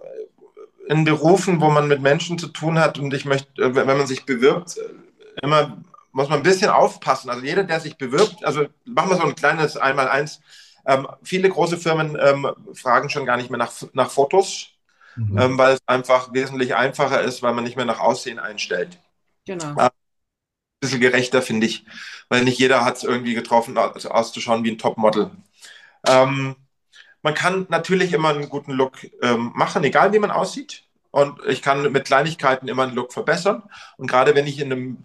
in 0.91 1.05
Berufen, 1.05 1.61
wo 1.61 1.71
man 1.71 1.87
mit 1.87 2.03
Menschen 2.03 2.37
zu 2.37 2.49
tun 2.49 2.79
hat 2.81 2.99
und 2.99 3.15
ich 3.15 3.25
möchte, 3.25 3.63
äh, 3.63 3.75
wenn 3.75 3.87
man 3.87 4.09
sich 4.09 4.27
bewirbt, 4.27 4.77
äh, 4.77 5.41
immer 5.43 5.79
muss 6.13 6.29
man 6.29 6.41
ein 6.41 6.43
bisschen 6.43 6.71
aufpassen. 6.71 7.31
Also 7.31 7.45
jeder, 7.45 7.63
der 7.63 7.79
sich 7.79 7.97
bewirbt, 7.97 8.45
also 8.45 8.67
machen 8.85 9.11
wir 9.11 9.17
so 9.17 9.23
ein 9.23 9.37
kleines 9.37 9.77
Einmal-Eins. 9.77 10.41
Ähm, 10.85 11.07
viele 11.23 11.49
große 11.49 11.77
Firmen 11.77 12.19
ähm, 12.21 12.51
fragen 12.75 13.09
schon 13.09 13.25
gar 13.25 13.37
nicht 13.37 13.51
mehr 13.51 13.59
nach, 13.59 13.73
nach 13.93 14.11
Fotos, 14.11 14.71
mhm. 15.15 15.39
ähm, 15.39 15.59
weil 15.59 15.75
es 15.75 15.81
einfach 15.87 16.33
wesentlich 16.33 16.75
einfacher 16.75 17.21
ist, 17.21 17.41
weil 17.45 17.55
man 17.55 17.63
nicht 17.63 17.77
mehr 17.77 17.85
nach 17.85 18.01
Aussehen 18.01 18.41
einstellt. 18.41 18.99
Genau. 19.47 19.77
Äh, 19.77 19.85
ein 19.85 19.91
bisschen 20.81 21.01
gerechter, 21.01 21.41
finde 21.41 21.69
ich, 21.69 21.85
weil 22.29 22.43
nicht 22.43 22.59
jeder 22.59 22.85
hat 22.85 22.97
es 22.97 23.05
irgendwie 23.05 23.35
getroffen, 23.35 23.79
auszuschauen 23.79 24.65
wie 24.65 24.73
ein 24.73 24.79
Topmodel. 24.79 25.31
Ähm, 26.05 26.57
man 27.23 27.35
kann 27.35 27.67
natürlich 27.69 28.13
immer 28.13 28.31
einen 28.31 28.49
guten 28.49 28.73
Look 28.73 28.93
ähm, 29.23 29.53
machen, 29.55 29.85
egal 29.85 30.13
wie 30.13 30.19
man 30.19 30.31
aussieht. 30.31 30.85
Und 31.11 31.41
ich 31.49 31.61
kann 31.61 31.91
mit 31.91 32.05
Kleinigkeiten 32.05 32.69
immer 32.69 32.85
einen 32.85 32.95
Look 32.95 33.13
verbessern. 33.13 33.65
Und 33.97 34.09
gerade 34.09 34.35
wenn 34.35 34.47
ich 34.47 34.61
in, 34.61 34.73
einem, 34.73 34.99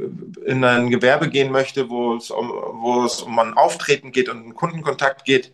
in 0.46 0.64
ein 0.64 0.90
Gewerbe 0.92 1.30
gehen 1.30 1.52
möchte, 1.52 1.90
wo 1.90 2.16
es 2.16 2.30
um, 2.30 2.50
wo 2.50 3.04
es 3.06 3.22
um 3.22 3.38
ein 3.40 3.56
Auftreten 3.56 4.12
geht 4.12 4.30
und 4.30 4.38
einen 4.38 4.54
Kundenkontakt 4.54 5.26
geht, 5.26 5.54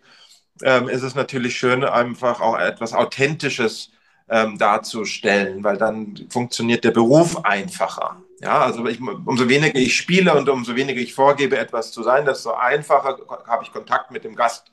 ähm, 0.62 0.90
ist 0.90 1.04
es 1.04 1.16
natürlich 1.16 1.58
schön, 1.58 1.84
einfach 1.84 2.42
auch 2.42 2.58
etwas 2.58 2.94
Authentisches 2.94 3.92
ähm, 4.30 4.58
darzustellen, 4.58 5.64
weil 5.64 5.78
dann 5.78 6.28
funktioniert 6.30 6.84
der 6.84 6.92
Beruf 6.92 7.44
einfacher. 7.46 8.22
Ja, 8.42 8.62
also 8.62 8.86
ich, 8.88 9.00
umso 9.00 9.48
weniger 9.48 9.80
ich 9.80 9.96
spiele 9.96 10.34
und 10.36 10.50
umso 10.50 10.76
weniger 10.76 11.00
ich 11.00 11.14
vorgebe, 11.14 11.58
etwas 11.58 11.92
zu 11.92 12.04
sein, 12.04 12.26
desto 12.26 12.54
einfacher 12.54 13.20
habe 13.48 13.64
ich 13.64 13.72
Kontakt 13.72 14.12
mit 14.12 14.24
dem 14.24 14.36
Gast. 14.36 14.72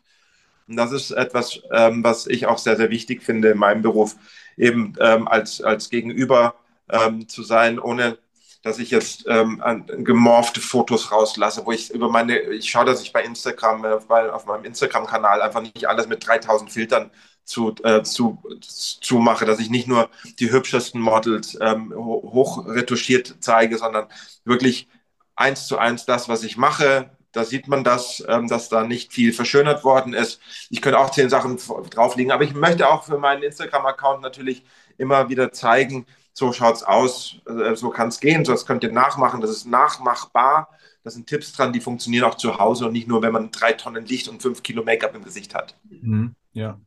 Und 0.69 0.77
das 0.77 0.93
ist 0.93 1.11
etwas, 1.11 1.61
ähm, 1.73 2.05
was 2.05 2.27
ich 2.27 2.47
auch 2.47 2.59
sehr, 2.59 2.77
sehr 2.77 2.91
wichtig 2.91 3.23
finde 3.23 3.51
in 3.51 3.59
meinem 3.59 3.83
Beruf, 3.83 4.17
eben 4.57 4.95
ähm, 5.01 5.27
als, 5.27 5.63
als 5.63 5.89
Gegenüber 5.89 6.55
ähm, 6.91 7.29
zu 7.29 7.43
sein, 7.43 7.79
ohne 7.79 8.19
dass 8.63 8.79
ich 8.79 8.91
jetzt 8.91 9.25
ähm, 9.29 9.63
gemorfte 9.99 10.61
Fotos 10.61 11.13
rauslasse, 11.13 11.65
wo 11.65 11.73
ich 11.73 11.91
über 11.91 12.11
meine, 12.11 12.39
ich 12.39 12.69
schaue, 12.69 12.85
dass 12.85 13.03
ich 13.03 13.13
bei 13.13 13.23
Instagram, 13.23 13.85
äh, 13.85 13.99
bei, 14.07 14.31
auf 14.31 14.47
meinem 14.47 14.65
Instagram-Kanal 14.65 15.43
einfach 15.43 15.63
nicht 15.63 15.87
alles 15.89 16.09
mit 16.09 16.27
3000 16.27 16.71
Filtern 16.71 17.11
zu, 17.45 17.75
äh, 17.83 18.03
zu, 18.03 18.43
zu 18.61 19.19
mache, 19.19 19.47
dass 19.47 19.61
ich 19.61 19.71
nicht 19.71 19.89
nur 19.89 20.11
die 20.39 20.51
hübschesten 20.51 21.01
Models 21.01 21.57
ähm, 21.61 21.95
hoch 21.95 22.67
retuschiert 22.67 23.37
zeige, 23.41 23.79
sondern 23.79 24.09
wirklich 24.45 24.89
eins 25.35 25.67
zu 25.67 25.79
eins 25.79 26.05
das, 26.05 26.29
was 26.29 26.43
ich 26.43 26.57
mache, 26.57 27.11
da 27.39 27.45
sieht 27.45 27.69
man 27.69 27.85
das, 27.85 28.23
ähm, 28.27 28.49
dass 28.49 28.69
da 28.69 28.83
nicht 28.83 29.13
viel 29.13 29.33
verschönert 29.33 29.85
worden 29.85 30.13
ist. 30.13 30.41
Ich 30.71 30.83
könnte 30.83 30.99
auch 30.99 31.11
zehn 31.11 31.31
Sachen 31.31 31.57
drauflegen, 31.89 32.33
aber 32.33 32.43
ich 32.43 32.53
möchte 32.53 32.89
auch 32.89 33.05
für 33.05 33.17
meinen 33.17 33.45
Instagram-Account 33.45 34.23
natürlich 34.23 34.65
immer 34.99 35.29
wieder 35.29 35.53
zeigen, 35.53 36.05
so 36.33 36.53
schaut 36.53 36.75
es 36.75 36.83
aus, 36.83 37.37
äh, 37.47 37.77
so 37.77 37.91
kann 37.91 38.09
es 38.09 38.19
gehen, 38.19 38.45
so 38.45 38.51
das 38.51 38.67
könnt 38.67 38.83
ihr 38.83 38.91
nachmachen, 38.91 39.41
das 39.41 39.51
ist 39.51 39.67
nachmachbar. 39.67 40.69
Da 41.05 41.11
sind 41.11 41.29
Tipps 41.29 41.53
dran, 41.53 41.73
die 41.73 41.81
funktionieren 41.81 42.25
auch 42.25 42.35
zu 42.35 42.59
Hause 42.59 42.87
und 42.87 42.93
nicht 42.93 43.07
nur, 43.07 43.23
wenn 43.23 43.33
man 43.33 43.53
drei 43.53 43.73
Tonnen 43.73 44.05
Licht 44.05 44.27
und 44.27 44.43
fünf 44.43 44.65
Kilo 44.65 44.83
Make-up 44.83 45.15
im 45.15 45.23
Gesicht 45.23 45.55
hat. 45.55 45.77
Mhm, 45.89 46.35
ja. 46.53 46.81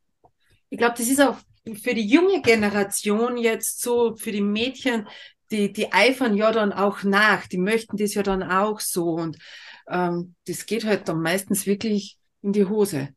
Ich 0.70 0.78
glaube, 0.78 0.96
das 0.98 1.08
ist 1.08 1.22
auch 1.22 1.38
für 1.82 1.94
die 1.94 2.06
junge 2.06 2.42
Generation 2.42 3.38
jetzt 3.38 3.82
so, 3.82 4.18
für 4.18 4.34
die 4.34 4.42
Mädchen, 4.42 5.08
die, 5.50 5.72
die 5.72 5.94
eifern 5.94 6.36
ja 6.36 6.52
dann 6.52 6.74
auch 6.74 7.04
nach, 7.04 7.48
die 7.48 7.58
möchten 7.58 7.96
das 7.96 8.14
ja 8.14 8.24
dann 8.24 8.44
auch 8.44 8.82
so. 8.82 9.14
Und 9.14 9.38
ähm, 9.92 10.36
das 10.48 10.66
geht 10.66 10.86
halt 10.86 11.08
dann 11.08 11.22
meistens 11.22 11.66
wirklich 11.66 12.18
in 12.42 12.54
die 12.54 12.66
Hose. 12.66 13.10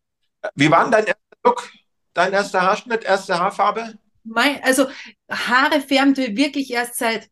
Wie 0.54 0.70
war 0.70 0.82
denn 0.82 0.92
dein 0.92 1.06
erster 1.06 1.36
Look? 1.44 1.70
Dein 2.12 2.32
erster 2.32 2.62
Haarschnitt, 2.62 3.04
erste 3.04 3.38
Haarfarbe? 3.38 3.98
Mein, 4.24 4.62
also 4.62 4.86
Haare 5.30 5.80
färben 5.80 6.16
wir 6.16 6.36
wirklich 6.36 6.70
erst 6.70 6.96
seit 6.96 7.28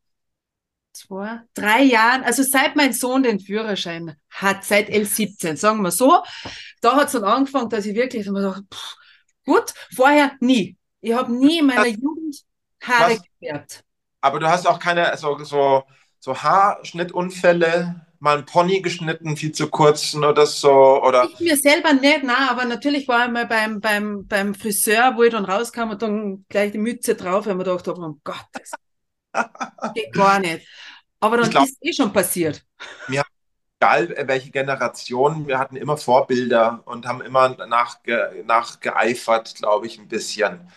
zwei, 0.92 1.40
drei 1.54 1.82
Jahren, 1.82 2.22
also 2.24 2.42
seit 2.42 2.76
mein 2.76 2.92
Sohn 2.92 3.22
den 3.22 3.40
Führerschein 3.40 4.16
hat, 4.30 4.64
seit 4.64 4.88
L17, 4.88 5.56
sagen 5.56 5.82
wir 5.82 5.90
so. 5.90 6.22
Da 6.80 6.96
hat 6.96 7.06
es 7.06 7.12
dann 7.12 7.24
angefangen, 7.24 7.70
dass 7.70 7.86
ich 7.86 7.94
wirklich 7.94 8.26
immer 8.26 8.42
dachte, 8.42 8.64
pff, 8.72 8.96
gut, 9.44 9.72
vorher 9.94 10.32
nie. 10.40 10.76
Ich 11.00 11.12
habe 11.12 11.32
nie 11.32 11.60
in 11.60 11.66
meiner 11.66 11.86
Jugend 11.86 12.42
Haare 12.82 13.18
gefärbt. 13.40 13.84
Aber 14.20 14.38
du 14.38 14.48
hast 14.48 14.66
auch 14.66 14.78
keine 14.78 15.10
also, 15.10 15.42
so, 15.44 15.84
so 16.18 16.42
Haarschnittunfälle? 16.42 18.06
Mal 18.22 18.38
ein 18.38 18.46
Pony 18.46 18.80
geschnitten, 18.80 19.36
viel 19.36 19.52
zu 19.52 19.68
kurzen 19.68 20.24
oder 20.24 20.46
so? 20.46 21.02
Oder? 21.02 21.28
Ich 21.28 21.40
mir 21.40 21.56
selber 21.56 21.92
nicht, 21.92 22.20
na, 22.22 22.50
aber 22.50 22.64
natürlich 22.64 23.08
war 23.08 23.26
ich 23.26 23.32
mal 23.32 23.46
beim, 23.46 23.80
beim, 23.80 24.26
beim 24.26 24.54
Friseur, 24.54 25.16
wo 25.16 25.24
ich 25.24 25.32
dann 25.32 25.44
rauskam 25.44 25.90
und 25.90 26.00
dann 26.00 26.46
gleich 26.48 26.72
die 26.72 26.78
Mütze 26.78 27.14
drauf, 27.16 27.46
weil 27.46 27.56
man 27.56 27.64
gedacht 27.64 27.88
habe, 27.88 28.00
oh 28.00 28.18
Gott, 28.22 28.46
das 28.52 28.72
geht 29.94 30.12
gar 30.12 30.38
nicht. 30.38 30.66
Aber 31.20 31.36
dann 31.36 31.50
glaub, 31.50 31.64
ist 31.64 31.78
eh 31.80 31.92
schon 31.92 32.12
passiert. 32.12 32.64
Wir 33.08 33.22
egal 33.80 34.14
welche 34.28 34.50
Generation, 34.50 35.48
wir 35.48 35.58
hatten 35.58 35.74
immer 35.74 35.96
Vorbilder 35.96 36.82
und 36.84 37.06
haben 37.06 37.20
immer 37.20 37.48
nachge, 37.66 38.44
nachgeeifert, 38.46 39.56
glaube 39.56 39.86
ich, 39.86 39.98
ein 39.98 40.06
bisschen. 40.06 40.68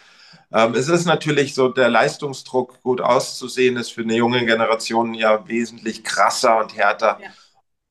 Ähm, 0.51 0.73
es 0.75 0.87
ist 0.87 1.05
natürlich 1.05 1.53
so, 1.53 1.69
der 1.69 1.89
Leistungsdruck, 1.89 2.81
gut 2.81 3.01
auszusehen, 3.01 3.77
ist 3.77 3.91
für 3.91 4.01
eine 4.01 4.15
junge 4.15 4.45
Generation 4.45 5.13
ja 5.13 5.47
wesentlich 5.47 6.03
krasser 6.03 6.59
und 6.59 6.75
härter. 6.75 7.19
Ja. 7.21 7.29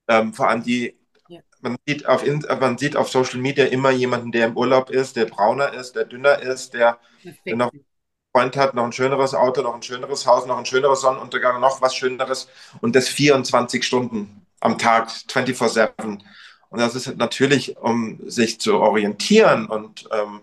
Ähm, 0.08 0.34
vor 0.34 0.48
allem 0.48 0.62
die, 0.62 0.96
ja. 1.28 1.40
man, 1.60 1.76
sieht 1.86 2.06
auf, 2.06 2.24
man 2.60 2.78
sieht 2.78 2.96
auf 2.96 3.10
Social 3.10 3.40
Media 3.40 3.66
immer 3.66 3.90
jemanden, 3.90 4.32
der 4.32 4.46
im 4.46 4.56
Urlaub 4.56 4.90
ist, 4.90 5.16
der 5.16 5.26
brauner 5.26 5.72
ist, 5.74 5.96
der 5.96 6.04
dünner 6.04 6.40
ist, 6.40 6.74
der, 6.74 6.98
der 7.44 7.56
noch 7.56 7.72
einen 7.72 7.84
Freund 8.32 8.56
hat, 8.56 8.74
noch 8.74 8.84
ein 8.84 8.92
schöneres 8.92 9.34
Auto, 9.34 9.62
noch 9.62 9.74
ein 9.74 9.82
schöneres 9.82 10.26
Haus, 10.26 10.46
noch 10.46 10.58
ein 10.58 10.66
schöneres 10.66 11.00
Sonnenuntergang, 11.00 11.60
noch 11.60 11.80
was 11.82 11.94
Schöneres 11.94 12.48
und 12.80 12.96
das 12.96 13.08
24 13.08 13.84
Stunden 13.84 14.46
am 14.60 14.78
Tag, 14.78 15.08
24-7. 15.08 16.20
Und 16.70 16.80
das 16.80 16.94
ist 16.94 17.16
natürlich, 17.16 17.76
um 17.76 18.18
sich 18.28 18.60
zu 18.60 18.80
orientieren 18.80 19.66
und 19.66 20.08
ähm, 20.10 20.40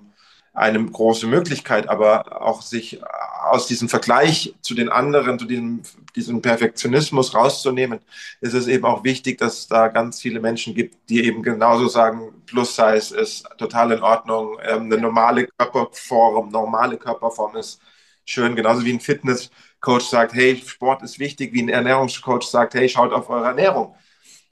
eine 0.54 0.84
große 0.84 1.28
Möglichkeit, 1.28 1.88
aber 1.88 2.42
auch 2.42 2.62
sich 2.62 3.02
aus 3.42 3.68
diesem 3.68 3.88
Vergleich 3.90 4.54
zu 4.62 4.76
den 4.76 4.90
anderen, 4.90 5.40
zu 5.40 5.46
diesem, 5.46 5.82
diesem 6.16 6.42
Perfektionismus 6.42 7.34
rauszunehmen, 7.34 8.00
ist 8.42 8.54
es 8.54 8.68
eben 8.68 8.86
auch 8.86 9.04
wichtig, 9.04 9.38
dass 9.38 9.60
es 9.60 9.68
da 9.68 9.88
ganz 9.88 10.22
viele 10.22 10.40
Menschen 10.40 10.76
gibt, 10.76 11.10
die 11.10 11.24
eben 11.24 11.42
genauso 11.42 11.88
sagen, 11.88 12.34
Plus-Size 12.46 13.18
ist 13.18 13.48
total 13.58 13.94
in 13.94 14.04
Ordnung, 14.04 14.58
ähm, 14.64 14.84
eine 14.84 14.98
normale 14.98 15.48
Körperform, 15.48 16.50
normale 16.50 16.98
Körperform 16.98 17.56
ist 17.56 17.82
schön, 18.26 18.56
genauso 18.56 18.84
wie 18.86 18.94
ein 18.94 19.00
Fitnesscoach 19.00 20.02
sagt, 20.10 20.34
hey, 20.34 20.58
Sport 20.58 21.02
ist 21.04 21.18
wichtig, 21.20 21.54
wie 21.54 21.64
ein 21.64 21.70
Ernährungscoach 21.70 22.44
sagt, 22.44 22.74
hey, 22.76 22.90
schaut 22.90 23.14
auf 23.14 23.30
eure 23.30 23.48
Ernährung. 23.48 23.96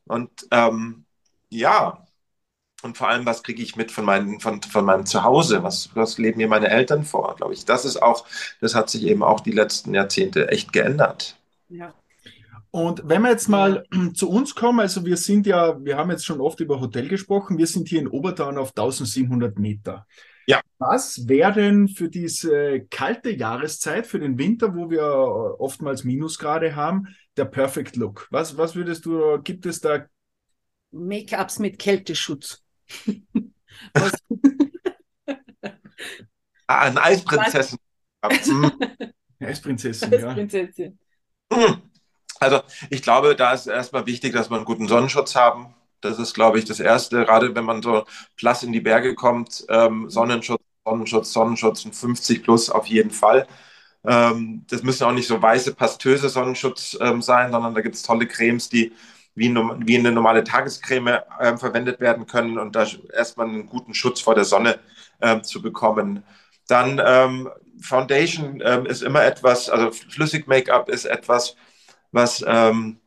Und 0.05 0.29
ähm, 0.51 1.05
ja, 1.49 2.05
und 2.81 2.97
vor 2.97 3.09
allem, 3.09 3.25
was 3.25 3.43
kriege 3.43 3.61
ich 3.61 3.75
mit 3.75 3.91
von, 3.91 4.05
meinen, 4.05 4.39
von, 4.39 4.61
von 4.61 4.85
meinem 4.85 5.05
Zuhause? 5.05 5.63
Was, 5.63 5.89
was 5.95 6.17
leben 6.17 6.37
mir 6.37 6.47
meine 6.47 6.69
Eltern 6.69 7.03
vor, 7.03 7.35
glaube 7.35 7.53
ich. 7.53 7.65
Das 7.65 7.83
ist 7.83 8.01
auch, 8.01 8.25
das 8.61 8.73
hat 8.73 8.89
sich 8.89 9.03
eben 9.03 9.23
auch 9.23 9.41
die 9.41 9.51
letzten 9.51 9.93
Jahrzehnte 9.93 10.49
echt 10.49 10.71
geändert. 10.71 11.37
Ja. 11.67 11.93
Und 12.71 13.01
wenn 13.05 13.23
wir 13.23 13.31
jetzt 13.31 13.49
mal 13.49 13.83
zu 14.13 14.29
uns 14.29 14.55
kommen, 14.55 14.79
also 14.79 15.05
wir 15.05 15.17
sind 15.17 15.45
ja, 15.45 15.83
wir 15.83 15.97
haben 15.97 16.11
jetzt 16.11 16.25
schon 16.25 16.39
oft 16.39 16.59
über 16.59 16.79
Hotel 16.79 17.07
gesprochen, 17.07 17.57
wir 17.57 17.67
sind 17.67 17.89
hier 17.89 17.99
in 17.99 18.07
Obertauern 18.07 18.57
auf 18.57 18.69
1700 18.69 19.57
Meter. 19.59 20.07
Ja. 20.45 20.61
Was 20.77 21.27
wäre 21.27 21.53
denn 21.53 21.89
für 21.89 22.09
diese 22.09 22.81
kalte 22.89 23.29
Jahreszeit, 23.29 24.07
für 24.07 24.19
den 24.19 24.37
Winter, 24.37 24.73
wo 24.73 24.89
wir 24.89 25.03
oftmals 25.59 26.03
Minusgrade 26.03 26.75
haben, 26.75 27.09
der 27.37 27.45
Perfect 27.45 27.97
Look? 27.97 28.27
Was, 28.31 28.57
was 28.57 28.75
würdest 28.75 29.05
du, 29.05 29.39
gibt 29.43 29.65
es 29.65 29.81
da 29.81 30.05
Make-ups 30.91 31.59
mit 31.59 31.77
Kälteschutz? 31.77 32.63
ah, 36.67 36.79
eine 36.81 37.01
Eisprinzessin. 37.01 37.79
Hm. 38.23 38.71
Eisprinzessin, 39.39 40.13
Eisprinzessin. 40.13 40.99
Ja. 41.51 41.57
Hm. 41.57 41.81
Also 42.39 42.61
ich 42.89 43.01
glaube, 43.01 43.35
da 43.35 43.53
ist 43.53 43.67
erstmal 43.67 44.05
wichtig, 44.05 44.33
dass 44.33 44.49
wir 44.49 44.55
einen 44.55 44.65
guten 44.65 44.87
Sonnenschutz 44.87 45.35
haben. 45.35 45.75
Das 46.01 46.17
ist, 46.19 46.33
glaube 46.33 46.57
ich, 46.59 46.65
das 46.65 46.79
Erste, 46.79 47.25
gerade 47.25 47.53
wenn 47.55 47.65
man 47.65 47.81
so 47.81 48.05
platt 48.37 48.63
in 48.63 48.71
die 48.71 48.79
Berge 48.79 49.15
kommt. 49.15 49.65
Ähm, 49.67 50.09
Sonnenschutz, 50.09 50.61
Sonnenschutz, 50.85 51.33
Sonnenschutz 51.33 51.85
und 51.85 51.95
50 51.95 52.43
plus 52.43 52.69
auf 52.69 52.85
jeden 52.87 53.11
Fall. 53.11 53.47
Ähm, 54.05 54.65
das 54.69 54.83
müssen 54.83 55.03
auch 55.03 55.11
nicht 55.11 55.27
so 55.27 55.41
weiße, 55.41 55.75
pastöse 55.75 56.29
Sonnenschutz 56.29 56.97
ähm, 57.01 57.21
sein, 57.21 57.51
sondern 57.51 57.75
da 57.75 57.81
gibt 57.81 57.95
es 57.95 58.03
tolle 58.03 58.27
Cremes, 58.27 58.69
die 58.69 58.93
wie, 59.39 59.55
wie 59.55 59.97
eine 59.97 60.11
normale 60.11 60.43
Tagescreme 60.43 61.21
äh, 61.39 61.57
verwendet 61.57 61.99
werden 61.99 62.27
können 62.27 62.59
und 62.59 62.75
da 62.75 62.85
erstmal 63.13 63.47
einen 63.47 63.65
guten 63.65 63.93
Schutz 63.93 64.21
vor 64.21 64.35
der 64.35 64.43
Sonne 64.43 64.79
äh, 65.19 65.41
zu 65.41 65.61
bekommen. 65.61 66.23
Dann 66.67 67.01
ähm, 67.03 67.49
Foundation 67.81 68.61
ähm, 68.63 68.85
ist 68.85 69.01
immer 69.01 69.23
etwas, 69.23 69.69
also 69.69 69.91
flüssig 69.91 70.47
Make-up 70.47 70.89
ist 70.89 71.05
etwas, 71.05 71.55
was 72.11 72.43
ähm, 72.45 72.99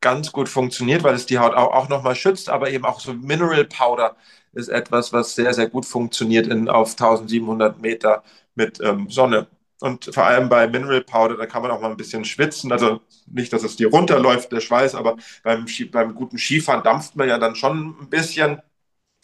ganz 0.00 0.32
gut 0.32 0.48
funktioniert, 0.48 1.02
weil 1.04 1.14
es 1.14 1.26
die 1.26 1.38
Haut 1.38 1.54
auch, 1.54 1.72
auch 1.72 1.88
nochmal 1.88 2.16
schützt, 2.16 2.50
aber 2.50 2.70
eben 2.70 2.84
auch 2.84 3.00
so 3.00 3.14
Mineral 3.14 3.64
Powder 3.64 4.16
ist 4.52 4.68
etwas, 4.68 5.12
was 5.12 5.34
sehr, 5.34 5.54
sehr 5.54 5.68
gut 5.68 5.86
funktioniert 5.86 6.46
in, 6.46 6.68
auf 6.68 6.92
1700 6.92 7.80
Meter 7.80 8.22
mit 8.54 8.80
ähm, 8.80 9.08
Sonne. 9.10 9.46
Und 9.80 10.06
vor 10.14 10.24
allem 10.24 10.48
bei 10.48 10.66
Mineral 10.68 11.02
Powder, 11.02 11.36
da 11.36 11.46
kann 11.46 11.62
man 11.62 11.70
auch 11.70 11.80
mal 11.80 11.90
ein 11.90 11.96
bisschen 11.96 12.24
schwitzen. 12.24 12.72
Also 12.72 13.00
nicht, 13.26 13.52
dass 13.52 13.62
es 13.62 13.76
dir 13.76 13.88
runterläuft, 13.88 14.50
der 14.52 14.60
Schweiß, 14.60 14.94
aber 14.94 15.16
beim, 15.42 15.66
beim 15.92 16.14
guten 16.14 16.38
Skifahren 16.38 16.82
dampft 16.82 17.16
man 17.16 17.28
ja 17.28 17.38
dann 17.38 17.56
schon 17.56 17.96
ein 18.00 18.08
bisschen. 18.08 18.62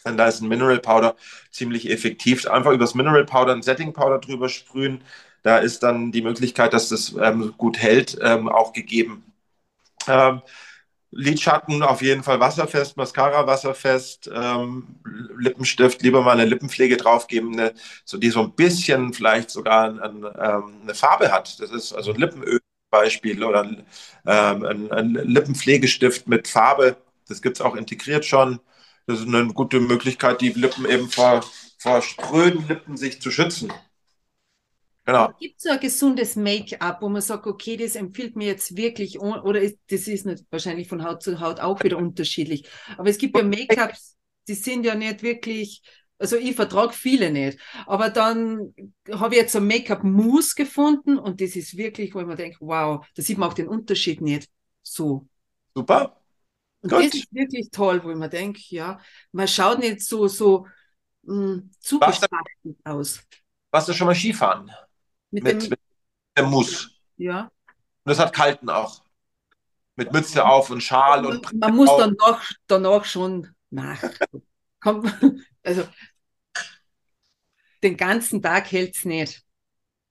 Und 0.05 0.17
da 0.17 0.27
ist 0.27 0.41
ein 0.41 0.49
Mineral 0.49 0.79
Powder 0.79 1.15
ziemlich 1.51 1.89
effektiv. 1.89 2.45
Einfach 2.47 2.71
über 2.71 2.83
das 2.83 2.95
Mineral 2.95 3.25
Powder 3.25 3.53
ein 3.53 3.61
Setting 3.63 3.93
Powder 3.93 4.19
drüber 4.19 4.49
sprühen. 4.49 5.03
Da 5.43 5.57
ist 5.57 5.83
dann 5.83 6.11
die 6.11 6.21
Möglichkeit, 6.21 6.73
dass 6.73 6.89
das 6.89 7.15
ähm, 7.21 7.53
gut 7.57 7.77
hält, 7.77 8.17
ähm, 8.21 8.49
auch 8.49 8.73
gegeben. 8.73 9.23
Ähm, 10.07 10.41
Lidschatten 11.15 11.83
auf 11.83 12.01
jeden 12.01 12.23
Fall 12.23 12.39
wasserfest, 12.39 12.97
Mascara 12.97 13.45
wasserfest, 13.47 14.29
ähm, 14.33 14.99
Lippenstift, 15.37 16.01
lieber 16.01 16.21
mal 16.21 16.31
eine 16.31 16.45
Lippenpflege 16.45 16.97
draufgeben, 16.97 17.53
eine, 17.53 17.73
so, 18.05 18.17
die 18.17 18.29
so 18.29 18.41
ein 18.41 18.53
bisschen 18.55 19.13
vielleicht 19.13 19.49
sogar 19.49 19.85
ein, 19.85 19.99
ein, 19.99 20.23
ähm, 20.23 20.81
eine 20.83 20.95
Farbe 20.95 21.31
hat. 21.31 21.59
Das 21.59 21.71
ist 21.71 21.93
also 21.93 22.13
ein 22.13 22.19
Lippenöl 22.19 22.59
Beispiel 22.93 23.43
oder 23.43 23.65
ähm, 24.25 24.63
ein, 24.65 24.91
ein, 24.91 25.13
Lippenpflegestift 25.13 26.27
mit 26.27 26.47
Farbe. 26.47 26.97
Das 27.27 27.41
gibt 27.41 27.57
es 27.57 27.61
auch 27.61 27.75
integriert 27.75 28.23
schon. 28.23 28.59
Das 29.07 29.19
ist 29.19 29.27
eine 29.27 29.47
gute 29.47 29.79
Möglichkeit, 29.79 30.41
die 30.41 30.49
Lippen 30.49 30.85
eben 30.85 31.09
vor, 31.09 31.43
vor 31.79 32.01
spröden 32.01 32.67
Lippen 32.67 32.95
sich 32.95 33.19
zu 33.21 33.31
schützen. 33.31 33.73
Genau. 35.05 35.33
Gibt 35.37 35.57
es 35.57 35.63
so 35.63 35.69
ein 35.69 35.79
gesundes 35.79 36.35
Make-up, 36.35 37.01
wo 37.01 37.09
man 37.09 37.21
sagt, 37.21 37.45
okay, 37.45 37.75
das 37.75 37.95
empfiehlt 37.95 38.37
mir 38.37 38.47
jetzt 38.47 38.77
wirklich, 38.77 39.19
oder 39.19 39.59
ist, 39.59 39.77
das 39.89 40.07
ist 40.07 40.25
nicht, 40.25 40.45
wahrscheinlich 40.49 40.87
von 40.87 41.03
Haut 41.03 41.21
zu 41.21 41.41
Haut 41.41 41.59
auch 41.59 41.83
wieder 41.83 41.97
unterschiedlich. 41.97 42.69
Aber 42.97 43.09
es 43.09 43.17
gibt 43.17 43.35
ja 43.35 43.43
Make-ups, 43.43 44.15
die 44.47 44.53
sind 44.53 44.85
ja 44.85 44.95
nicht 44.95 45.21
wirklich, 45.21 45.81
also 46.17 46.37
ich 46.37 46.55
vertrage 46.55 46.93
viele 46.93 47.31
nicht. 47.31 47.59
Aber 47.85 48.09
dann 48.09 48.73
habe 49.11 49.35
ich 49.35 49.41
jetzt 49.41 49.51
so 49.51 49.59
Make-up-Mousse 49.59 50.55
gefunden 50.55 51.17
und 51.17 51.41
das 51.41 51.57
ist 51.57 51.75
wirklich, 51.75 52.15
wo 52.15 52.21
ich 52.21 52.25
mir 52.25 52.35
denke, 52.35 52.57
wow, 52.61 53.05
da 53.15 53.21
sieht 53.21 53.37
man 53.37 53.49
auch 53.49 53.53
den 53.53 53.67
Unterschied 53.67 54.21
nicht 54.21 54.49
so. 54.83 55.27
Super. 55.75 56.17
Und 56.81 56.91
Gut. 56.91 57.05
das 57.05 57.13
ist 57.13 57.33
wirklich 57.33 57.69
toll, 57.71 58.03
wo 58.03 58.11
ich 58.11 58.17
mir 58.17 58.29
denke, 58.29 58.61
ja, 58.69 58.99
man 59.33 59.47
schaut 59.49 59.79
nicht 59.79 60.01
so, 60.01 60.27
so 60.27 60.65
mh, 61.23 61.35
mm, 61.35 61.71
zu 61.79 61.99
aus. 62.83 63.21
Warst 63.71 63.89
du 63.89 63.93
schon 63.93 64.07
mal 64.07 64.15
Skifahren? 64.15 64.71
Mit, 65.33 65.43
mit, 65.43 65.63
dem, 65.63 65.69
mit 65.69 65.79
dem 66.37 66.45
Muss. 66.49 66.91
Ja. 67.17 67.41
Und 67.41 68.09
das 68.09 68.19
hat 68.19 68.33
kalten 68.33 68.69
auch. 68.69 69.01
Mit 69.95 70.11
Mütze 70.13 70.45
auf 70.45 70.69
und 70.69 70.81
Schal 70.81 71.25
und. 71.25 71.43
Man, 71.43 71.59
man 71.59 71.75
muss 71.75 71.89
dann 71.97 72.15
danach, 72.17 72.51
danach 72.67 73.05
schon 73.05 73.53
nach. 73.69 74.01
Also 75.65 75.87
den 77.83 77.95
ganzen 77.95 78.41
Tag 78.41 78.69
hält 78.69 78.97
es 78.97 79.05
nicht. 79.05 79.43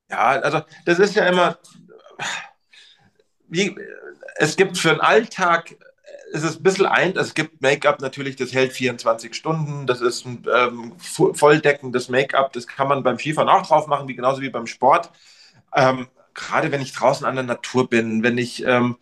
Ja, 0.09 0.41
also 0.41 0.61
das 0.83 0.97
ist 0.97 1.13
ja 1.13 1.27
immer. 1.27 1.59
Wie, 3.47 3.77
es 4.37 4.55
gibt 4.55 4.79
für 4.79 4.89
den 4.89 5.01
Alltag 5.01 5.75
es 6.33 6.43
ist 6.43 6.57
ein 6.59 6.63
bisschen 6.63 6.87
ein, 6.87 7.15
es 7.15 7.35
gibt 7.35 7.61
Make-up 7.61 8.01
natürlich, 8.01 8.35
das 8.35 8.53
hält 8.53 8.73
24 8.73 9.35
Stunden, 9.35 9.85
das 9.85 10.01
ist 10.01 10.25
ein 10.25 10.43
ähm, 10.51 10.93
volldeckendes 10.97 12.09
Make-up, 12.09 12.51
das 12.53 12.65
kann 12.65 12.87
man 12.87 13.03
beim 13.03 13.19
Skifahren 13.19 13.49
auch 13.49 13.65
drauf 13.67 13.85
machen, 13.85 14.07
wie 14.07 14.15
genauso 14.15 14.41
wie 14.41 14.49
beim 14.49 14.65
Sport. 14.65 15.11
Ähm, 15.75 16.07
gerade 16.33 16.71
wenn 16.71 16.81
ich 16.81 16.93
draußen 16.93 17.25
an 17.27 17.35
der 17.35 17.43
Natur 17.43 17.87
bin, 17.87 18.23
wenn 18.23 18.39
ich, 18.39 18.65
ähm, 18.65 18.97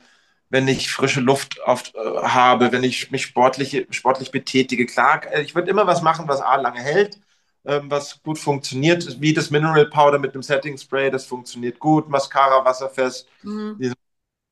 wenn 0.49 0.67
ich 0.67 0.91
frische 0.91 1.21
Luft 1.21 1.61
oft, 1.65 1.95
äh, 1.95 1.99
habe, 1.99 2.73
wenn 2.73 2.83
ich 2.83 3.11
mich 3.11 3.23
sportlich, 3.23 3.87
sportlich 3.91 4.31
betätige, 4.31 4.85
klar, 4.85 5.21
äh, 5.31 5.41
ich 5.41 5.55
würde 5.55 5.71
immer 5.71 5.87
was 5.87 6.01
machen, 6.01 6.27
was 6.27 6.41
A 6.41 6.57
lange 6.57 6.81
hält, 6.81 7.17
ähm, 7.63 7.89
was 7.89 8.21
gut 8.23 8.39
funktioniert, 8.39 9.21
wie 9.21 9.33
das 9.33 9.51
Mineral 9.51 9.85
Powder 9.85 10.19
mit 10.19 10.35
dem 10.35 10.43
Setting 10.43 10.77
Spray, 10.77 11.09
das 11.09 11.25
funktioniert 11.25 11.79
gut, 11.79 12.09
Mascara 12.09 12.65
wasserfest, 12.65 13.29
mhm. 13.43 13.77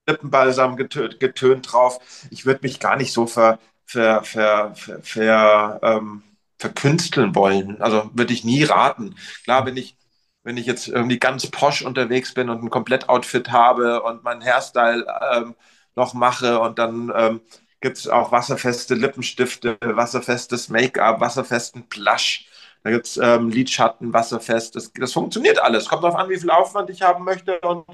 Lippenbalsam 0.09 0.75
getönt, 0.77 1.19
getönt 1.19 1.71
drauf. 1.71 1.99
Ich 2.31 2.45
würde 2.45 2.61
mich 2.63 2.79
gar 2.79 2.95
nicht 2.97 3.13
so 3.13 3.27
ver, 3.27 3.59
ver, 3.85 4.23
ver, 4.23 4.73
ver, 4.75 5.01
ver 5.01 5.79
ähm, 5.83 6.23
verkünsteln 6.59 7.35
wollen. 7.35 7.81
Also 7.81 8.09
würde 8.13 8.33
ich 8.33 8.43
nie 8.43 8.63
raten. 8.63 9.15
Klar, 9.43 9.65
wenn 9.65 9.77
ich, 9.77 9.97
wenn 10.43 10.57
ich 10.57 10.65
jetzt 10.65 10.87
irgendwie 10.87 11.19
ganz 11.19 11.47
posch 11.47 11.81
unterwegs 11.83 12.33
bin 12.33 12.49
und 12.49 12.63
ein 12.63 12.69
Komplettoutfit 12.69 13.51
habe 13.51 14.03
und 14.03 14.23
meinen 14.23 14.41
Hairstyle 14.43 15.05
ähm, 15.33 15.55
noch 15.95 16.13
mache 16.13 16.59
und 16.59 16.79
dann 16.79 17.11
ähm, 17.15 17.41
gibt 17.81 17.97
es 17.97 18.07
auch 18.07 18.31
wasserfeste 18.31 18.95
Lippenstifte, 18.95 19.77
wasserfestes 19.81 20.69
Make-up, 20.69 21.21
wasserfesten 21.21 21.83
Blush. 21.87 22.45
Da 22.83 22.91
gibt 22.91 23.07
es 23.07 23.17
ähm, 23.17 23.49
Lidschatten, 23.49 24.13
wasserfest. 24.13 24.75
Das, 24.75 24.91
das 24.93 25.13
funktioniert 25.13 25.59
alles. 25.59 25.87
Kommt 25.87 26.03
darauf 26.03 26.17
an, 26.17 26.29
wie 26.29 26.39
viel 26.39 26.49
Aufwand 26.49 26.89
ich 26.89 27.01
haben 27.01 27.23
möchte 27.23 27.59
und 27.61 27.85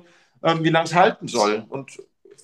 ähm, 0.43 0.63
wie 0.63 0.69
lange 0.69 0.85
es 0.85 0.93
halten 0.93 1.27
soll. 1.27 1.65
Und 1.69 2.01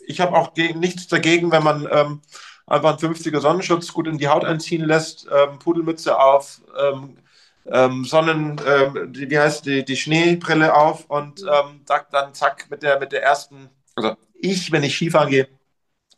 ich 0.07 0.19
habe 0.19 0.35
auch 0.35 0.55
nichts 0.55 1.07
dagegen, 1.07 1.51
wenn 1.51 1.63
man 1.63 1.87
ähm, 1.91 2.21
einfach 2.67 2.89
einen 3.01 3.13
50er 3.13 3.39
Sonnenschutz 3.39 3.93
gut 3.93 4.07
in 4.07 4.17
die 4.17 4.27
Haut 4.27 4.45
einziehen 4.45 4.85
lässt, 4.85 5.27
ähm, 5.31 5.59
Pudelmütze 5.59 6.19
auf, 6.19 6.61
ähm, 6.79 7.17
ähm, 7.65 8.05
Sonnen, 8.05 8.59
ähm, 8.65 9.13
die, 9.13 9.29
wie 9.29 9.39
heißt 9.39 9.65
die, 9.65 9.85
die 9.85 9.95
Schneebrille 9.95 10.75
auf 10.75 11.05
und 11.09 11.41
sagt 11.85 12.13
dann 12.13 12.33
zack 12.33 12.67
mit 12.69 12.81
der, 12.83 12.99
mit 12.99 13.11
der 13.11 13.23
ersten, 13.23 13.69
also 13.95 14.15
ich, 14.33 14.71
wenn 14.71 14.83
ich 14.83 14.95
Skifahren 14.95 15.29
gehe, 15.29 15.47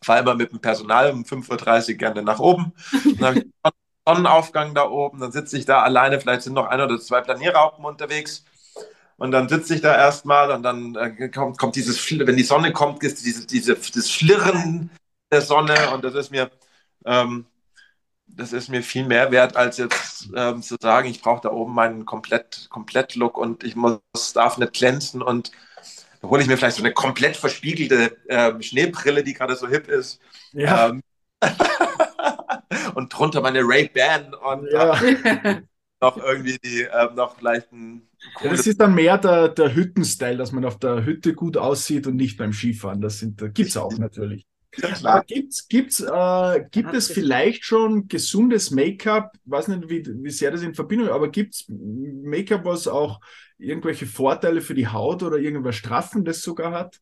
fahre 0.01 0.19
immer 0.19 0.35
mit 0.35 0.51
dem 0.51 0.59
Personal 0.59 1.11
um 1.11 1.23
5.30 1.23 1.91
Uhr 1.91 1.97
gerne 1.97 2.23
nach 2.23 2.39
oben. 2.39 2.73
Dann 3.19 3.25
habe 3.25 3.39
ich 3.39 3.45
Sonnenaufgang 4.07 4.75
da 4.75 4.89
oben, 4.89 5.19
dann 5.19 5.31
sitze 5.31 5.57
ich 5.57 5.65
da 5.65 5.81
alleine, 5.81 6.19
vielleicht 6.19 6.41
sind 6.41 6.53
noch 6.53 6.67
ein 6.67 6.81
oder 6.81 6.99
zwei 6.99 7.21
Planierraupen 7.21 7.85
unterwegs 7.85 8.43
und 9.23 9.31
dann 9.31 9.47
sitze 9.47 9.73
ich 9.73 9.79
da 9.79 9.95
erstmal 9.95 10.51
und 10.51 10.63
dann 10.63 10.95
äh, 10.95 11.29
kommt, 11.29 11.57
kommt 11.57 11.77
dieses, 11.77 12.11
wenn 12.11 12.35
die 12.35 12.43
Sonne 12.43 12.73
kommt, 12.73 13.01
ist 13.03 13.25
diese, 13.25 13.47
diese, 13.47 13.75
das 13.75 14.09
Flirren 14.09 14.89
der 15.31 15.39
Sonne 15.39 15.91
und 15.93 16.03
das 16.03 16.13
ist 16.13 16.29
mir, 16.29 16.51
ähm, 17.05 17.45
das 18.27 18.51
ist 18.51 18.67
mir 18.67 18.83
viel 18.83 19.05
mehr 19.05 19.31
wert, 19.31 19.55
als 19.55 19.77
jetzt 19.77 20.27
ähm, 20.35 20.61
zu 20.61 20.75
sagen, 20.77 21.07
ich 21.07 21.21
brauche 21.21 21.39
da 21.39 21.51
oben 21.53 21.73
meinen 21.73 22.05
komplett, 22.05 22.67
komplett 22.69 23.15
Look 23.15 23.37
und 23.37 23.63
ich 23.63 23.77
muss, 23.77 24.01
darf 24.33 24.57
nicht 24.57 24.73
glänzen 24.73 25.21
und 25.21 25.53
da 26.21 26.27
hole 26.27 26.41
ich 26.41 26.49
mir 26.49 26.57
vielleicht 26.57 26.75
so 26.75 26.83
eine 26.83 26.93
komplett 26.93 27.37
verspiegelte 27.37 28.17
äh, 28.27 28.61
Schneebrille, 28.61 29.23
die 29.23 29.33
gerade 29.33 29.55
so 29.55 29.69
hip 29.69 29.87
ist. 29.87 30.19
Ja. 30.51 30.89
Ähm, 30.89 31.01
und 32.95 33.17
drunter 33.17 33.39
meine 33.39 33.61
Ray-Ban 33.61 34.33
und 34.33 34.69
ja. 34.69 35.01
äh, 35.01 35.61
noch 36.01 36.17
irgendwie 36.17 36.57
die, 36.57 36.81
äh, 36.81 37.13
noch 37.13 37.37
vielleicht 37.37 37.71
ein 37.71 38.05
ja, 38.43 38.49
das 38.49 38.67
ist 38.67 38.79
dann 38.79 38.95
mehr 38.95 39.17
der, 39.17 39.49
der 39.49 39.75
Hüttenstyle, 39.75 40.37
dass 40.37 40.51
man 40.51 40.65
auf 40.65 40.79
der 40.79 41.05
Hütte 41.05 41.33
gut 41.33 41.57
aussieht 41.57 42.07
und 42.07 42.15
nicht 42.15 42.37
beim 42.37 42.53
Skifahren. 42.53 43.01
Das 43.01 43.19
sind, 43.19 43.37
gibt 43.53 43.69
es 43.69 43.77
auch 43.77 43.97
natürlich. 43.97 44.45
Ja, 45.01 45.21
gibt's, 45.21 45.67
gibt's, 45.67 45.99
äh, 45.99 46.65
gibt 46.71 46.93
es 46.93 47.11
vielleicht 47.11 47.63
schon 47.63 48.07
gesundes 48.07 48.71
Make-up? 48.71 49.31
Ich 49.35 49.51
weiß 49.51 49.67
nicht, 49.67 49.89
wie, 49.89 50.03
wie 50.23 50.29
sehr 50.31 50.51
das 50.51 50.63
in 50.63 50.73
Verbindung 50.73 51.07
ist, 51.07 51.13
aber 51.13 51.29
gibt 51.29 51.53
es 51.53 51.65
Make-up, 51.67 52.65
was 52.65 52.87
auch 52.87 53.19
irgendwelche 53.59 54.07
Vorteile 54.07 54.61
für 54.61 54.73
die 54.73 54.87
Haut 54.87 55.21
oder 55.21 55.37
irgendwas 55.37 55.75
Straffendes 55.75 56.41
sogar 56.41 56.71
hat? 56.71 56.99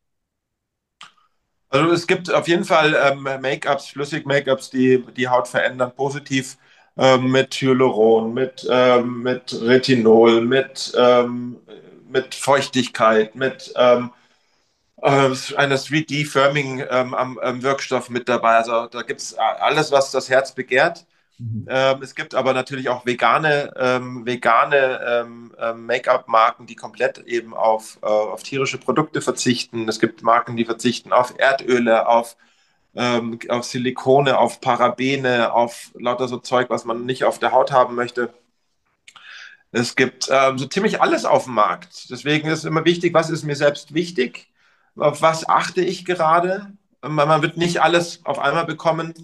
Also 1.70 1.90
es 1.92 2.06
gibt 2.06 2.30
auf 2.30 2.46
jeden 2.46 2.64
Fall 2.64 2.94
ähm, 2.94 3.22
Make-ups, 3.22 3.88
Flüssig-Make-ups, 3.88 4.68
die 4.68 5.02
die 5.16 5.28
Haut 5.28 5.48
verändern, 5.48 5.94
positiv 5.94 6.58
ähm, 6.96 7.30
mit 7.30 7.54
Hyaluron, 7.54 8.34
mit, 8.34 8.66
ähm, 8.70 9.22
mit 9.22 9.56
Retinol, 9.60 10.42
mit, 10.42 10.92
ähm, 10.96 11.58
mit 12.08 12.34
Feuchtigkeit, 12.34 13.34
mit 13.34 13.72
ähm, 13.76 14.10
äh, 15.00 15.30
einer 15.56 15.76
3D-Firming 15.76 16.84
ähm, 16.90 18.10
mit 18.10 18.28
dabei. 18.28 18.56
Also 18.56 18.86
da 18.86 19.02
gibt 19.02 19.20
es 19.20 19.34
alles, 19.34 19.90
was 19.90 20.10
das 20.10 20.28
Herz 20.28 20.54
begehrt. 20.54 21.06
Mhm. 21.38 21.66
Ähm, 21.68 22.02
es 22.02 22.14
gibt 22.14 22.34
aber 22.34 22.52
natürlich 22.52 22.88
auch 22.90 23.06
vegane, 23.06 23.72
vegane 24.24 25.26
Make-up-Marken, 25.74 26.66
die 26.66 26.76
komplett 26.76 27.18
eben 27.18 27.54
auf, 27.54 27.98
äh, 28.02 28.06
auf 28.06 28.42
tierische 28.42 28.78
Produkte 28.78 29.22
verzichten. 29.22 29.88
Es 29.88 29.98
gibt 29.98 30.22
Marken, 30.22 30.56
die 30.56 30.66
verzichten 30.66 31.12
auf 31.12 31.34
Erdöle, 31.38 32.06
auf 32.06 32.36
ähm, 32.94 33.38
auf 33.48 33.64
Silikone, 33.64 34.38
auf 34.38 34.60
Parabene, 34.60 35.52
auf 35.52 35.90
lauter 35.94 36.28
so 36.28 36.38
Zeug, 36.38 36.70
was 36.70 36.84
man 36.84 37.04
nicht 37.06 37.24
auf 37.24 37.38
der 37.38 37.52
Haut 37.52 37.72
haben 37.72 37.94
möchte. 37.94 38.32
Es 39.72 39.96
gibt 39.96 40.28
ähm, 40.30 40.58
so 40.58 40.66
ziemlich 40.66 41.00
alles 41.00 41.24
auf 41.24 41.44
dem 41.44 41.54
Markt. 41.54 42.10
Deswegen 42.10 42.48
ist 42.48 42.64
immer 42.64 42.84
wichtig, 42.84 43.14
was 43.14 43.30
ist 43.30 43.44
mir 43.44 43.56
selbst 43.56 43.94
wichtig, 43.94 44.48
auf 44.96 45.22
was 45.22 45.48
achte 45.48 45.80
ich 45.82 46.04
gerade. 46.04 46.72
Man 47.00 47.42
wird 47.42 47.56
nicht 47.56 47.80
alles 47.82 48.20
auf 48.24 48.38
einmal 48.38 48.66
bekommen. 48.66 49.14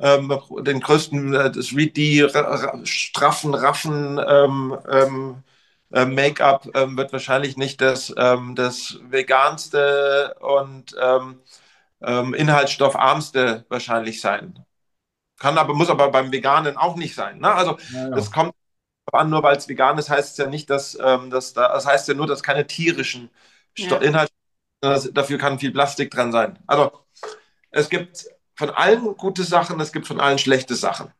Ähm, 0.00 0.36
den 0.60 0.80
größten, 0.80 1.34
äh, 1.34 1.52
das 1.52 1.68
die 1.68 2.26
straffen, 2.84 3.54
raffen 3.54 4.20
ähm, 4.26 4.76
ähm, 4.90 5.44
äh, 5.92 6.06
Make-up 6.06 6.68
ähm, 6.74 6.96
wird 6.96 7.12
wahrscheinlich 7.12 7.56
nicht 7.56 7.80
das, 7.80 8.12
ähm, 8.16 8.56
das 8.56 8.98
veganste 9.08 10.34
und 10.40 10.96
ähm, 12.04 12.34
inhaltsstoffarmste 12.34 13.66
wahrscheinlich 13.68 14.20
sein. 14.20 14.64
Kann 15.38 15.58
aber, 15.58 15.74
muss 15.74 15.90
aber 15.90 16.10
beim 16.10 16.32
Veganen 16.32 16.76
auch 16.76 16.96
nicht 16.96 17.14
sein. 17.14 17.40
Ne? 17.40 17.52
Also 17.54 17.78
Ja, 17.88 18.08
ja. 18.08 18.16
das 18.16 18.30
kommt 18.30 18.54
an, 19.12 19.30
nur 19.30 19.42
weil 19.42 19.56
es 19.56 19.68
vegan 19.68 19.98
ist, 19.98 20.10
heißt 20.10 20.32
es 20.32 20.38
ja 20.38 20.46
nicht, 20.48 20.70
dass, 20.70 20.98
ähm, 21.02 21.30
dass 21.30 21.54
da, 21.54 21.68
das 21.74 21.86
heißt 21.86 22.08
ja 22.08 22.14
nur, 22.14 22.26
dass 22.26 22.42
keine 22.42 22.66
tierischen 22.66 23.30
Sto 23.74 23.96
Ja. 23.96 23.98
Inhalte, 23.98 24.32
das, 24.80 25.12
dafür 25.14 25.38
kann 25.38 25.58
viel 25.60 25.72
Plastik 25.72 26.10
dran 26.12 26.32
sein. 26.32 26.58
Also 26.66 26.92
es 27.70 27.90
gibt 27.90 28.26
von 28.56 28.70
allen 28.70 29.16
gute 29.16 29.44
Sachen, 29.44 29.80
es 29.80 29.92
gibt 29.92 30.06
von 30.08 30.20
allen 30.20 30.38
schlechte 30.38 30.74
Sachen. 30.76 31.12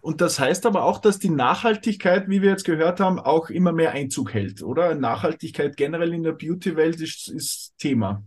Und 0.00 0.20
das 0.20 0.38
heißt 0.38 0.66
aber 0.66 0.84
auch, 0.84 0.98
dass 0.98 1.18
die 1.18 1.30
Nachhaltigkeit, 1.30 2.28
wie 2.28 2.42
wir 2.42 2.50
jetzt 2.50 2.64
gehört 2.64 3.00
haben, 3.00 3.18
auch 3.18 3.50
immer 3.50 3.72
mehr 3.72 3.92
Einzug 3.92 4.32
hält, 4.34 4.62
oder? 4.62 4.94
Nachhaltigkeit 4.94 5.76
generell 5.76 6.14
in 6.14 6.22
der 6.22 6.32
Beauty-Welt 6.32 7.00
ist, 7.00 7.28
ist 7.28 7.74
Thema. 7.78 8.24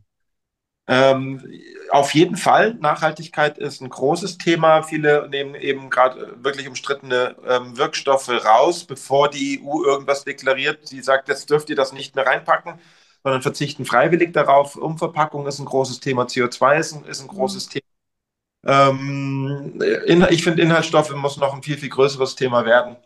Ähm, 0.89 1.43
auf 1.89 2.13
jeden 2.13 2.37
Fall, 2.37 2.75
Nachhaltigkeit 2.75 3.57
ist 3.57 3.81
ein 3.81 3.89
großes 3.89 4.37
Thema. 4.37 4.83
Viele 4.83 5.27
nehmen 5.29 5.55
eben 5.55 5.89
gerade 5.89 6.41
wirklich 6.43 6.67
umstrittene 6.67 7.35
ähm, 7.45 7.77
Wirkstoffe 7.77 8.29
raus, 8.29 8.85
bevor 8.85 9.29
die 9.29 9.61
EU 9.63 9.83
irgendwas 9.83 10.23
deklariert. 10.23 10.87
Sie 10.87 11.01
sagt, 11.01 11.27
jetzt 11.29 11.49
dürft 11.49 11.69
ihr 11.69 11.75
das 11.75 11.91
nicht 11.93 12.15
mehr 12.15 12.25
reinpacken, 12.25 12.79
sondern 13.23 13.41
verzichten 13.41 13.85
freiwillig 13.85 14.33
darauf. 14.33 14.75
Umverpackung 14.77 15.45
ist 15.47 15.59
ein 15.59 15.65
großes 15.65 15.99
Thema, 15.99 16.23
CO2 16.23 16.79
ist 16.79 16.93
ein, 16.93 17.05
ist 17.05 17.21
ein 17.21 17.27
großes 17.27 17.67
Thema. 17.69 17.83
Ähm, 18.65 19.81
ich 20.29 20.43
finde, 20.43 20.61
Inhaltsstoffe 20.61 21.13
muss 21.15 21.37
noch 21.37 21.53
ein 21.53 21.63
viel, 21.63 21.77
viel 21.77 21.89
größeres 21.89 22.35
Thema 22.35 22.65
werden. 22.65 22.97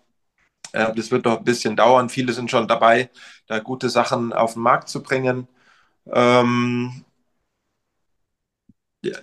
Äh, 0.73 0.93
das 0.95 1.11
wird 1.11 1.25
noch 1.25 1.39
ein 1.39 1.43
bisschen 1.43 1.75
dauern. 1.75 2.09
Viele 2.09 2.33
sind 2.33 2.51
schon 2.51 2.67
dabei, 2.67 3.09
da 3.47 3.59
gute 3.59 3.89
Sachen 3.89 4.33
auf 4.33 4.53
den 4.53 4.63
Markt 4.63 4.89
zu 4.89 5.03
bringen. 5.03 5.47
Ähm, 6.11 7.05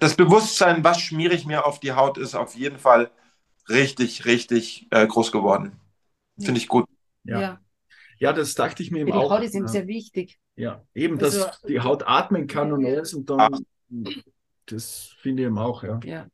das 0.01 0.17
Bewusstsein, 0.17 0.83
was 0.85 1.01
schmiere 1.01 1.35
ich 1.35 1.47
mir 1.47 1.67
auf 1.67 1.81
die 1.81 1.93
Haut, 1.93 2.19
ist 2.19 2.35
auf 2.35 2.55
jeden 2.55 2.79
Fall 2.79 3.11
richtig, 3.69 4.25
richtig 4.25 4.87
äh, 4.91 5.07
groß 5.07 5.33
geworden. 5.33 5.79
Finde 6.39 6.59
ich 6.59 6.69
gut. 6.69 6.87
Ja. 7.25 7.41
Ja. 7.41 7.61
Ja, 8.19 8.33
das 8.33 8.55
dachte 8.55 8.83
ich 8.83 8.91
mir 8.91 8.99
Für 8.99 9.09
eben 9.09 9.13
die 9.13 9.25
auch. 9.25 9.31
Haut 9.31 9.43
ist 9.43 9.55
ihm 9.55 9.63
ja. 9.65 9.69
sehr 9.69 9.87
wichtig. 9.87 10.39
Ja, 10.57 10.83
eben, 10.95 11.19
dass 11.19 11.37
Also- 11.41 11.69
die 11.69 11.81
Haut 11.81 12.07
atmen 12.07 12.47
kann 12.49 12.73
und 12.73 12.85
alles 12.85 13.15
und 13.15 13.31
dann, 13.31 13.65
das 14.67 15.15
finde 15.21 15.43
ich 15.43 15.47
eben 15.47 15.59
auch, 15.59 15.85
ja. 15.85 16.01
Ja. 16.05 16.27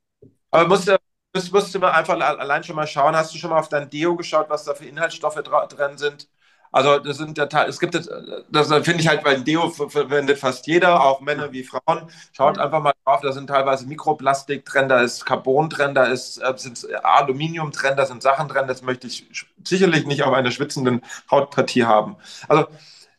Aber 0.51 0.69
musst 0.69 0.89
du, 0.89 0.97
musst, 1.35 1.53
musst 1.53 1.75
du 1.75 1.79
mal 1.79 1.91
einfach 1.91 2.19
allein 2.19 2.65
schon 2.65 2.77
mal 2.77 2.87
schauen. 2.87 3.15
Hast 3.15 3.35
du 3.35 3.39
schon 3.39 3.51
mal 3.51 3.59
auf 3.59 3.69
dein 3.69 3.91
Deo 3.91 4.17
geschaut, 4.17 4.49
was 4.49 4.65
da 4.65 4.75
für 4.75 4.87
Inhaltsstoffe 4.87 5.43
drin 5.43 5.99
sind? 5.99 6.29
Also 6.75 6.99
das 6.99 7.19
sind 7.19 7.39
ja, 7.39 7.47
Teil- 7.47 7.69
es 7.69 7.79
gibt 7.79 7.95
jetzt, 7.95 8.11
das 8.51 8.67
finde 8.85 9.01
ich 9.01 9.07
halt, 9.09 9.25
weil 9.25 9.43
Deo 9.43 9.71
ver- 9.71 9.89
verwendet 9.89 10.39
fast 10.39 10.67
jeder, 10.67 11.05
auch 11.05 11.21
Männer 11.21 11.53
wie 11.53 11.63
Frauen. 11.63 12.09
Schaut 12.33 12.59
einfach 12.59 12.83
mal 12.83 12.93
drauf, 13.05 13.21
da 13.23 13.31
sind 13.33 13.47
teilweise 13.47 13.87
Mikroplastik 13.87 14.65
drin, 14.65 14.89
da 14.89 15.01
ist 15.01 15.25
Carbon 15.25 15.69
drin, 15.71 15.95
da 15.95 16.05
ist 16.07 16.39
äh, 16.39 16.53
sind 16.57 16.85
Aluminium 17.05 17.71
drin, 17.71 17.95
da 17.97 18.07
sind 18.07 18.23
Sachen 18.23 18.49
drin, 18.49 18.67
das 18.67 18.83
möchte 18.83 19.07
ich 19.07 19.25
sicherlich 19.63 20.05
nicht 20.07 20.25
auf 20.25 20.35
einer 20.35 20.51
schwitzenden 20.51 21.03
Hautpartie 21.31 21.85
haben. 21.85 22.17
Also 22.49 22.67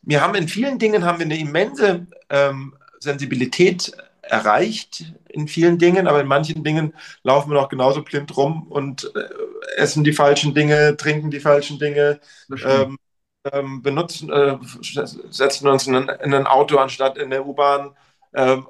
wir 0.02 0.22
haben 0.22 0.36
in 0.36 0.48
vielen 0.48 0.78
Dingen 0.80 1.06
haben 1.06 1.20
wir 1.20 1.26
eine 1.26 1.38
immense 1.40 2.08
ähm, 2.30 2.76
Sensibilität 3.00 3.92
erreicht 4.22 5.06
in 5.30 5.48
vielen 5.48 5.78
Dingen, 5.78 6.08
aber 6.08 6.22
in 6.22 6.28
manchen 6.28 6.64
Dingen 6.64 6.94
laufen 7.24 7.52
wir 7.52 7.56
noch 7.62 7.70
genauso 7.70 8.02
blind 8.04 8.36
rum 8.38 8.68
und 8.70 9.12
äh, 9.16 9.80
essen 9.82 10.04
die 10.04 10.14
falschen 10.14 10.54
Dinge, 10.54 10.98
trinken 10.98 11.30
die 11.32 11.40
falschen 11.40 11.80
Dinge, 11.80 12.20
Das 12.50 12.62
ähm, 12.64 12.98
ähm, 13.52 13.82
benutzen, 13.82 14.32
äh, 14.32 14.58
setzen 15.30 15.68
uns 15.68 15.88
in 15.88 15.96
ein, 15.96 16.10
in 16.24 16.34
ein 16.34 16.48
Auto 16.48 16.78
anstatt 16.78 17.18
in 17.18 17.30
der 17.30 17.46
U-Bahn, 17.46 17.92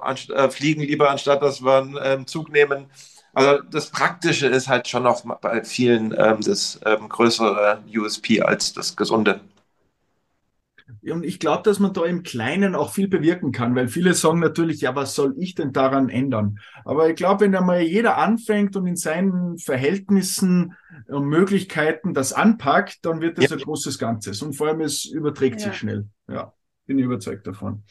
anst 0.02 0.30
äh, 0.30 0.48
fliegen 0.52 0.82
lieber 0.82 1.10
anstatt 1.10 1.42
dass 1.42 1.64
wir 1.64 1.78
einen 1.78 1.98
ähm, 2.00 2.28
Zug 2.28 2.50
nehmen. 2.50 2.86
Also 3.34 3.64
das 3.64 3.90
Praktische 3.90 4.46
ist 4.48 4.68
halt 4.68 4.88
schon 4.88 5.04
noch 5.04 5.22
bei 5.42 5.64
vielen 5.64 6.14
ähm, 6.18 6.40
das 6.42 6.80
ähm, 6.86 7.10
größere 7.10 7.84
USP 7.92 8.42
als 8.42 8.74
das 8.74 8.96
Gesunde. 8.96 9.42
Und 11.10 11.24
ich 11.26 11.40
glaube, 11.40 11.64
dass 11.64 11.80
man 11.80 11.94
da 11.94 12.06
im 12.06 12.22
Kleinen 12.24 12.76
auch 12.76 12.92
viel 12.94 13.08
bewirken 13.08 13.52
kann, 13.52 13.76
weil 13.76 13.88
viele 13.88 14.14
sagen 14.14 14.40
natürlich, 14.40 14.82
ja, 14.82 14.96
was 14.96 15.16
soll 15.16 15.34
ich 15.38 15.56
denn 15.56 15.74
daran 15.74 16.10
ändern? 16.10 16.60
Aber 16.84 17.10
ich 17.10 17.16
glaube, 17.16 17.42
wenn 17.46 17.56
einmal 17.56 17.82
jeder 17.82 18.18
anfängt 18.18 18.76
und 18.76 18.86
in 18.86 18.96
seinen 18.96 19.58
Verhältnissen 19.58 20.76
und 21.08 21.26
Möglichkeiten 21.26 22.14
das 22.14 22.34
anpackt, 22.34 23.00
dann 23.04 23.20
wird 23.22 23.38
das 23.38 23.50
Ja. 23.50 23.58
ein 23.58 23.64
großes 23.64 23.98
Ganzes. 23.98 24.42
Und 24.42 24.54
vor 24.54 24.68
allem, 24.68 24.82
es 24.82 25.06
überträgt 25.06 25.60
Ja. 25.62 25.68
sich 25.70 25.78
schnell. 25.78 26.08
Ja, 26.28 26.54
bin 26.86 27.00
ich 27.00 27.06
überzeugt 27.06 27.48
davon. 27.48 27.84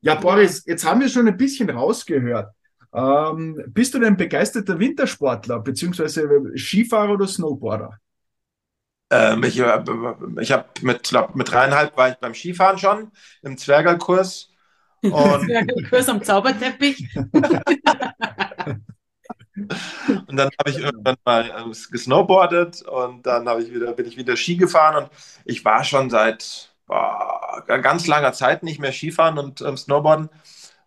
Ja, 0.00 0.14
Boris, 0.16 0.62
jetzt 0.66 0.84
haben 0.84 1.00
wir 1.00 1.08
schon 1.08 1.28
ein 1.28 1.36
bisschen 1.36 1.70
rausgehört. 1.70 2.52
Ähm, 2.94 3.62
bist 3.68 3.94
du 3.94 3.98
denn 3.98 4.16
begeisterter 4.16 4.78
Wintersportler, 4.78 5.60
beziehungsweise 5.60 6.28
Skifahrer 6.54 7.12
oder 7.12 7.26
Snowboarder? 7.26 7.98
Ähm, 9.10 9.44
ich 9.44 9.58
äh, 9.58 9.84
ich 10.40 10.52
habe 10.52 10.66
mit, 10.82 11.04
glaub, 11.04 11.36
mit 11.36 11.50
dreieinhalb 11.50 11.96
war 11.96 12.08
ich 12.10 12.16
beim 12.16 12.34
Skifahren 12.34 12.78
schon 12.78 13.12
im 13.42 13.56
Zwergerkurs. 13.56 14.50
Und, 15.02 15.48
Kurs 15.88 16.08
am 16.08 16.22
Zauberteppich. 16.22 17.08
und 20.26 20.36
dann 20.36 20.50
habe 20.58 20.70
ich 20.70 20.78
irgendwann 20.78 21.16
mal 21.24 21.50
ähm, 21.56 21.72
gesnowboardet 21.90 22.82
und 22.82 23.24
dann 23.24 23.46
ich 23.60 23.72
wieder, 23.72 23.92
bin 23.92 24.06
ich 24.06 24.16
wieder 24.16 24.36
Ski 24.36 24.56
gefahren 24.56 25.04
und 25.04 25.10
ich 25.44 25.64
war 25.64 25.84
schon 25.84 26.10
seit 26.10 26.74
boah, 26.86 27.62
ganz 27.66 28.06
langer 28.06 28.32
Zeit 28.32 28.62
nicht 28.62 28.80
mehr 28.80 28.92
Skifahren 28.92 29.38
und 29.38 29.60
ähm, 29.60 29.76
Snowboarden, 29.76 30.28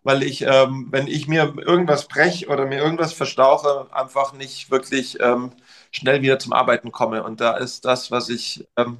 weil 0.02 0.22
ich, 0.22 0.42
ähm, 0.42 0.88
wenn 0.90 1.06
ich 1.06 1.28
mir 1.28 1.54
irgendwas 1.58 2.08
brech 2.08 2.48
oder 2.48 2.66
mir 2.66 2.78
irgendwas 2.78 3.12
verstauche, 3.12 3.86
einfach 3.92 4.32
nicht 4.32 4.70
wirklich 4.70 5.18
ähm, 5.20 5.52
schnell 5.92 6.22
wieder 6.22 6.38
zum 6.38 6.52
Arbeiten 6.54 6.92
komme. 6.92 7.22
Und 7.24 7.40
da 7.40 7.56
ist 7.56 7.84
das, 7.84 8.10
was 8.10 8.28
ich, 8.30 8.66
ähm, 8.76 8.98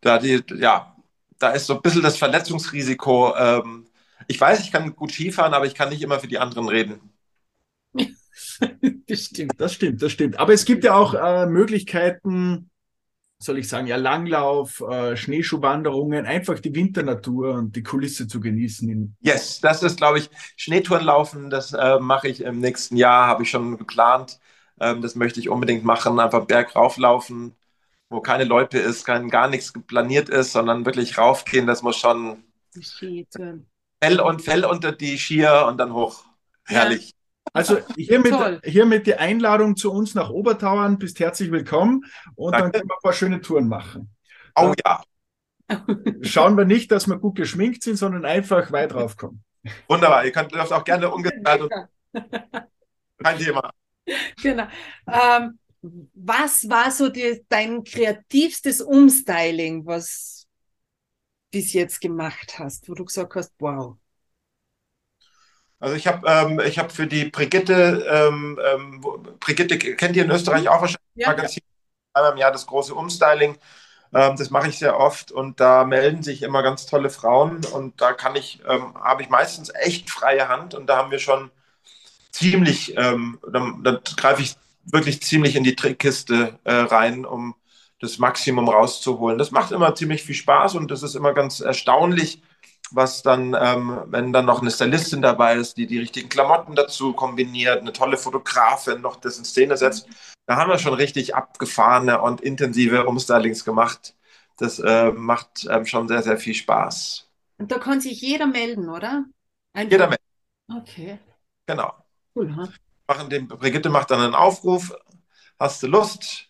da 0.00 0.18
die, 0.18 0.42
ja, 0.58 0.96
da 1.38 1.50
ist 1.50 1.66
so 1.66 1.74
ein 1.76 1.82
bisschen 1.82 2.02
das 2.02 2.16
Verletzungsrisiko. 2.18 3.34
Ähm, 3.36 3.86
ich 4.28 4.40
weiß, 4.40 4.60
ich 4.60 4.72
kann 4.72 4.94
gut 4.96 5.12
Skifahren, 5.12 5.54
aber 5.54 5.66
ich 5.66 5.74
kann 5.74 5.88
nicht 5.90 6.02
immer 6.02 6.20
für 6.20 6.28
die 6.28 6.38
anderen 6.38 6.68
reden. 6.68 7.00
Das 9.06 9.24
stimmt. 9.24 9.60
Das 9.60 9.74
stimmt, 9.74 10.02
das 10.02 10.12
stimmt. 10.12 10.38
Aber 10.38 10.52
es 10.52 10.64
gibt 10.64 10.84
ja 10.84 10.94
auch 10.94 11.14
äh, 11.14 11.46
Möglichkeiten, 11.46 12.70
soll 13.42 13.58
ich 13.58 13.68
sagen, 13.68 13.86
ja, 13.86 13.96
Langlauf, 13.96 14.80
äh, 14.80 15.16
Schneeschuhwanderungen, 15.16 16.26
einfach 16.26 16.60
die 16.60 16.74
Winternatur 16.74 17.54
und 17.54 17.74
die 17.74 17.82
Kulisse 17.82 18.28
zu 18.28 18.38
genießen. 18.38 18.88
In, 18.88 19.16
Yes, 19.20 19.60
das 19.60 19.82
ist, 19.82 19.96
glaube 19.96 20.18
ich, 20.18 20.30
Schneetouren 20.56 21.04
laufen. 21.04 21.50
Das 21.50 21.72
äh, 21.72 21.98
mache 21.98 22.28
ich 22.28 22.42
im 22.42 22.60
nächsten 22.60 22.96
Jahr, 22.96 23.26
habe 23.26 23.42
ich 23.42 23.50
schon 23.50 23.78
geplant. 23.78 24.38
Ähm, 24.78 25.00
das 25.02 25.14
möchte 25.14 25.40
ich 25.40 25.48
unbedingt 25.48 25.84
machen. 25.84 26.20
Einfach 26.20 26.44
Berg 26.44 26.76
rauflaufen, 26.76 27.56
wo 28.10 28.20
keine 28.20 28.44
Loipe 28.44 28.78
ist, 28.78 29.04
kein, 29.06 29.30
gar 29.30 29.48
nichts 29.48 29.72
planiert 29.86 30.28
ist, 30.28 30.52
sondern 30.52 30.84
wirklich 30.84 31.16
raufgehen. 31.18 31.66
Das 31.66 31.82
muss 31.82 31.96
schon. 31.96 32.44
Fell 34.02 34.20
und 34.20 34.42
Fell 34.42 34.64
unter 34.64 34.92
die 34.92 35.18
Skier 35.18 35.66
und 35.68 35.78
dann 35.78 35.92
hoch. 35.94 36.24
Herrlich. 36.64 37.14
Also 37.52 37.78
hiermit, 37.96 38.64
hiermit 38.64 39.06
die 39.06 39.14
Einladung 39.14 39.76
zu 39.76 39.92
uns 39.92 40.14
nach 40.14 40.30
Obertauern. 40.30 40.98
Bist 40.98 41.20
herzlich 41.20 41.50
willkommen 41.50 42.04
und 42.34 42.52
dann 42.52 42.62
Danke. 42.62 42.78
können 42.78 42.90
wir 42.90 42.96
ein 42.96 43.02
paar 43.02 43.12
schöne 43.12 43.40
Touren 43.40 43.68
machen. 43.68 44.10
Oh 44.56 44.74
ja, 44.84 45.02
Schauen 46.22 46.56
wir 46.56 46.64
nicht, 46.64 46.90
dass 46.90 47.06
wir 47.06 47.18
gut 47.18 47.36
geschminkt 47.36 47.82
sind, 47.82 47.96
sondern 47.96 48.24
einfach 48.24 48.72
weit 48.72 48.94
raufkommen. 48.94 49.42
wunderbar. 49.88 50.24
Ihr 50.24 50.32
könnt 50.32 50.52
dürft 50.52 50.72
auch 50.72 50.84
gerne 50.84 51.10
ungestylt 51.10 51.62
und 51.62 51.72
kein 53.18 53.38
Thema. 53.38 53.70
Genau. 54.42 54.66
Ähm, 55.06 55.58
was 56.14 56.68
war 56.68 56.90
so 56.90 57.08
die, 57.08 57.44
dein 57.48 57.84
kreativstes 57.84 58.80
Umstyling, 58.80 59.86
was 59.86 60.46
bis 61.50 61.72
jetzt 61.72 62.00
gemacht 62.00 62.58
hast, 62.58 62.88
wo 62.88 62.94
du 62.94 63.04
gesagt 63.04 63.34
hast, 63.34 63.52
wow. 63.58 63.96
Also 65.80 65.96
ich 65.96 66.06
habe 66.06 66.28
ähm, 66.28 66.60
ich 66.60 66.78
hab 66.78 66.92
für 66.92 67.06
die 67.08 67.26
Brigitte, 67.26 68.06
ähm, 68.10 68.58
ähm, 68.64 69.00
Brigitte 69.40 69.78
kennt 69.78 70.16
ihr 70.16 70.24
in 70.24 70.30
Österreich 70.30 70.68
auch 70.68 70.82
wahrscheinlich, 70.82 71.00
Ja. 71.14 71.28
Magazin, 71.28 71.62
einmal 72.14 72.32
im 72.32 72.38
Jahr 72.38 72.52
das 72.52 72.66
große 72.66 72.94
Umstyling. 72.94 73.58
Ähm, 74.14 74.36
das 74.36 74.50
mache 74.50 74.68
ich 74.68 74.78
sehr 74.78 74.98
oft 74.98 75.32
und 75.32 75.60
da 75.60 75.84
melden 75.84 76.22
sich 76.22 76.42
immer 76.42 76.62
ganz 76.62 76.86
tolle 76.86 77.10
Frauen 77.10 77.64
und 77.66 78.00
da 78.00 78.12
kann 78.14 78.36
ich, 78.36 78.60
ähm, 78.68 78.94
habe 78.96 79.22
ich 79.22 79.30
meistens 79.30 79.70
echt 79.74 80.10
freie 80.10 80.48
Hand 80.48 80.74
und 80.74 80.86
da 80.88 80.96
haben 80.98 81.10
wir 81.12 81.20
schon 81.20 81.50
ziemlich, 82.32 82.96
ähm, 82.96 83.38
da, 83.52 83.74
da 83.82 84.00
greife 84.16 84.42
ich 84.42 84.56
wirklich 84.84 85.22
ziemlich 85.22 85.56
in 85.56 85.64
die 85.64 85.76
Trickkiste 85.76 86.58
äh, 86.64 86.72
rein, 86.74 87.24
um 87.24 87.54
das 88.00 88.18
Maximum 88.18 88.68
rauszuholen. 88.68 89.38
Das 89.38 89.50
macht 89.50 89.72
immer 89.72 89.94
ziemlich 89.94 90.22
viel 90.22 90.34
Spaß 90.34 90.74
und 90.76 90.90
das 90.90 91.02
ist 91.02 91.14
immer 91.16 91.34
ganz 91.34 91.60
erstaunlich, 91.60 92.42
was 92.92 93.22
dann, 93.22 93.56
ähm, 93.58 94.02
wenn 94.06 94.32
dann 94.32 94.46
noch 94.46 94.60
eine 94.60 94.70
Stylistin 94.70 95.22
dabei 95.22 95.56
ist, 95.56 95.76
die 95.76 95.86
die 95.86 95.98
richtigen 95.98 96.28
Klamotten 96.28 96.74
dazu 96.74 97.12
kombiniert, 97.12 97.80
eine 97.80 97.92
tolle 97.92 98.16
Fotografin 98.16 99.00
noch 99.00 99.16
das 99.16 99.38
in 99.38 99.44
Szene 99.44 99.76
setzt. 99.76 100.08
Da 100.46 100.56
haben 100.56 100.70
wir 100.70 100.78
schon 100.78 100.94
richtig 100.94 101.34
abgefahrene 101.34 102.20
und 102.20 102.40
intensive 102.40 103.06
Umstylings 103.06 103.64
gemacht. 103.64 104.14
Das 104.58 104.78
äh, 104.78 105.12
macht 105.12 105.66
ähm, 105.70 105.86
schon 105.86 106.08
sehr, 106.08 106.22
sehr 106.22 106.36
viel 106.38 106.54
Spaß. 106.54 107.28
Und 107.58 107.70
da 107.70 107.78
kann 107.78 108.00
sich 108.00 108.20
jeder 108.20 108.46
melden, 108.46 108.88
oder? 108.88 109.24
Einfach- 109.72 109.92
Jeder 109.92 110.08
Mensch, 110.08 110.20
Okay, 110.72 111.18
genau. 111.66 111.92
cool, 112.36 112.54
ha? 112.54 112.68
machen 113.08 113.28
den, 113.28 113.48
Brigitte 113.48 113.88
macht 113.88 114.10
dann 114.10 114.20
einen 114.20 114.34
Aufruf. 114.34 114.94
Hast 115.58 115.82
du 115.82 115.88
Lust? 115.88 116.46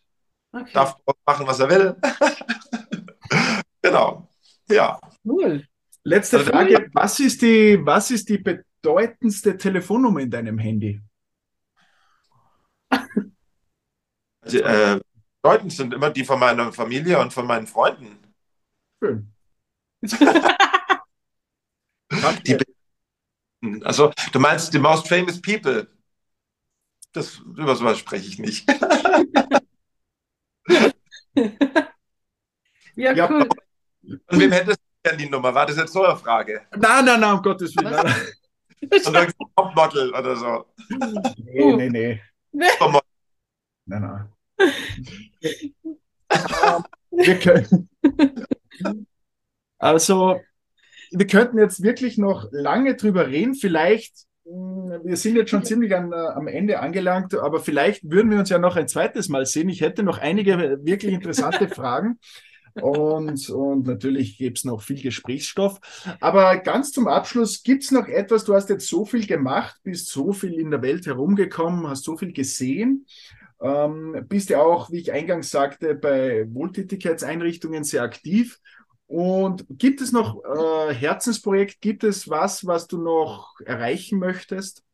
Okay. 0.53 0.71
Darf 0.75 0.97
machen, 1.27 1.47
was 1.47 1.59
er 1.61 1.71
will. 1.71 1.97
genau. 3.83 4.29
Ja. 4.69 5.01
Cool. 5.25 5.67
Letzte 6.05 6.39
Also- 6.39 6.51
Frage, 6.51 6.91
was 6.95 7.21
ist, 7.21 7.43
die, 7.43 7.79
was 7.83 8.11
ist 8.11 8.29
die 8.29 8.39
bedeutendste 8.39 9.57
Telefonnummer 9.57 10.21
in 10.21 10.31
deinem 10.31 10.59
Handy? 10.59 11.01
Die, 14.51 14.59
äh, 14.63 15.01
bedeutend 15.43 15.73
sind 15.73 15.93
immer 15.95 16.11
die 16.11 16.25
von 16.25 16.39
meiner 16.41 16.73
Familie 16.73 17.19
und 17.21 17.33
von 17.33 17.47
meinen 17.47 17.67
Freunden. 17.67 18.19
Schön. 19.03 19.33
Die, 22.47 22.59
also, 23.85 24.11
du 24.33 24.41
meinst 24.41 24.73
die 24.75 24.79
most 24.79 25.07
famous 25.07 25.41
people. 25.41 25.87
Das, 27.13 27.39
über 27.39 27.77
sowas 27.77 27.99
spreche 27.99 28.27
ich 28.27 28.39
nicht. 28.39 28.69
Ja, 32.97 33.13
Ja, 33.13 33.31
cool. 33.31 33.49
Und 34.03 34.41
wem 34.41 34.53
hättest 34.53 34.79
du 34.81 34.90
denn 35.05 35.19
die 35.19 35.29
Nummer? 35.29 35.55
War 35.55 35.67
das 35.67 35.77
jetzt 35.77 35.93
so 35.93 36.03
eine 36.05 36.17
Frage? 36.17 36.63
Nein, 36.77 37.05
nein, 37.05 37.21
nein, 37.21 37.35
um 37.35 37.43
Gottes 37.43 37.75
Willen. 37.77 38.15
Irgendeinem 38.81 39.33
Topmodel 39.57 40.15
oder 40.15 40.37
so. 40.37 40.67
nee, 41.39 41.89
nee, 41.89 42.21
nee. 42.53 42.67
Topmodel. 42.79 43.09
Nein, 43.87 44.03
nein. 44.03 44.29
Wir 47.13 47.39
können, 47.39 47.89
also, 49.79 50.41
wir 51.11 51.27
könnten 51.27 51.59
jetzt 51.59 51.83
wirklich 51.83 52.19
noch 52.19 52.47
lange 52.53 52.95
drüber 52.95 53.27
reden. 53.27 53.55
Vielleicht, 53.55 54.27
mh, 54.45 55.01
wir 55.05 55.17
sind 55.17 55.37
jetzt 55.37 55.51
schon 55.51 55.65
ziemlich 55.65 55.95
an, 55.95 56.13
äh, 56.13 56.17
am 56.17 56.47
Ende 56.47 56.79
angelangt, 56.81 57.35
aber 57.35 57.61
vielleicht 57.61 58.09
würden 58.09 58.31
wir 58.31 58.39
uns 58.39 58.49
ja 58.49 58.59
noch 58.59 58.77
ein 58.77 58.89
zweites 58.89 59.29
Mal 59.29 59.45
sehen. 59.45 59.69
Ich 59.69 59.81
hätte 59.81 60.03
noch 60.03 60.19
einige 60.19 60.85
wirklich 60.85 61.13
interessante 61.13 61.69
Fragen. 61.69 62.19
Und, 62.83 63.49
und 63.51 63.87
natürlich 63.87 64.39
gäbe 64.39 64.55
es 64.55 64.65
noch 64.65 64.83
viel 64.83 65.01
Gesprächsstoff. 65.01 65.79
Aber 66.21 66.57
ganz 66.59 66.93
zum 66.93 67.09
Abschluss, 67.09 67.63
gibt 67.63 67.85
es 67.85 67.91
noch 67.91 68.07
etwas? 68.07 68.45
Du 68.45 68.55
hast 68.55 68.69
jetzt 68.69 68.89
so 68.89 69.05
viel 69.05 69.27
gemacht, 69.27 69.77
bist 69.83 70.09
so 70.09 70.33
viel 70.33 70.55
in 70.55 70.71
der 70.71 70.83
Welt 70.83 71.07
herumgekommen, 71.07 71.89
hast 71.89 72.05
so 72.05 72.17
viel 72.17 72.33
gesehen. 72.33 73.07
Ähm, 73.61 74.25
bist 74.29 74.51
ja 74.51 74.63
auch, 74.63 74.91
wie 74.91 75.01
ich 75.01 75.13
eingangs 75.13 75.51
sagte, 75.51 75.95
bei 75.95 76.47
Wohltätigkeitseinrichtungen 76.53 77.85
sehr 77.85 78.03
aktiv. 78.03 78.59
Und 79.07 79.67
gibt 79.71 80.01
es 80.01 80.13
noch 80.13 80.43
äh, 80.45 80.95
Herzensprojekt? 80.95 81.81
Gibt 81.81 82.05
es 82.05 82.31
was, 82.31 82.67
was 82.67 82.87
du 82.87 83.03
noch 83.03 83.61
erreichen 83.61 84.19
möchtest? 84.19 84.85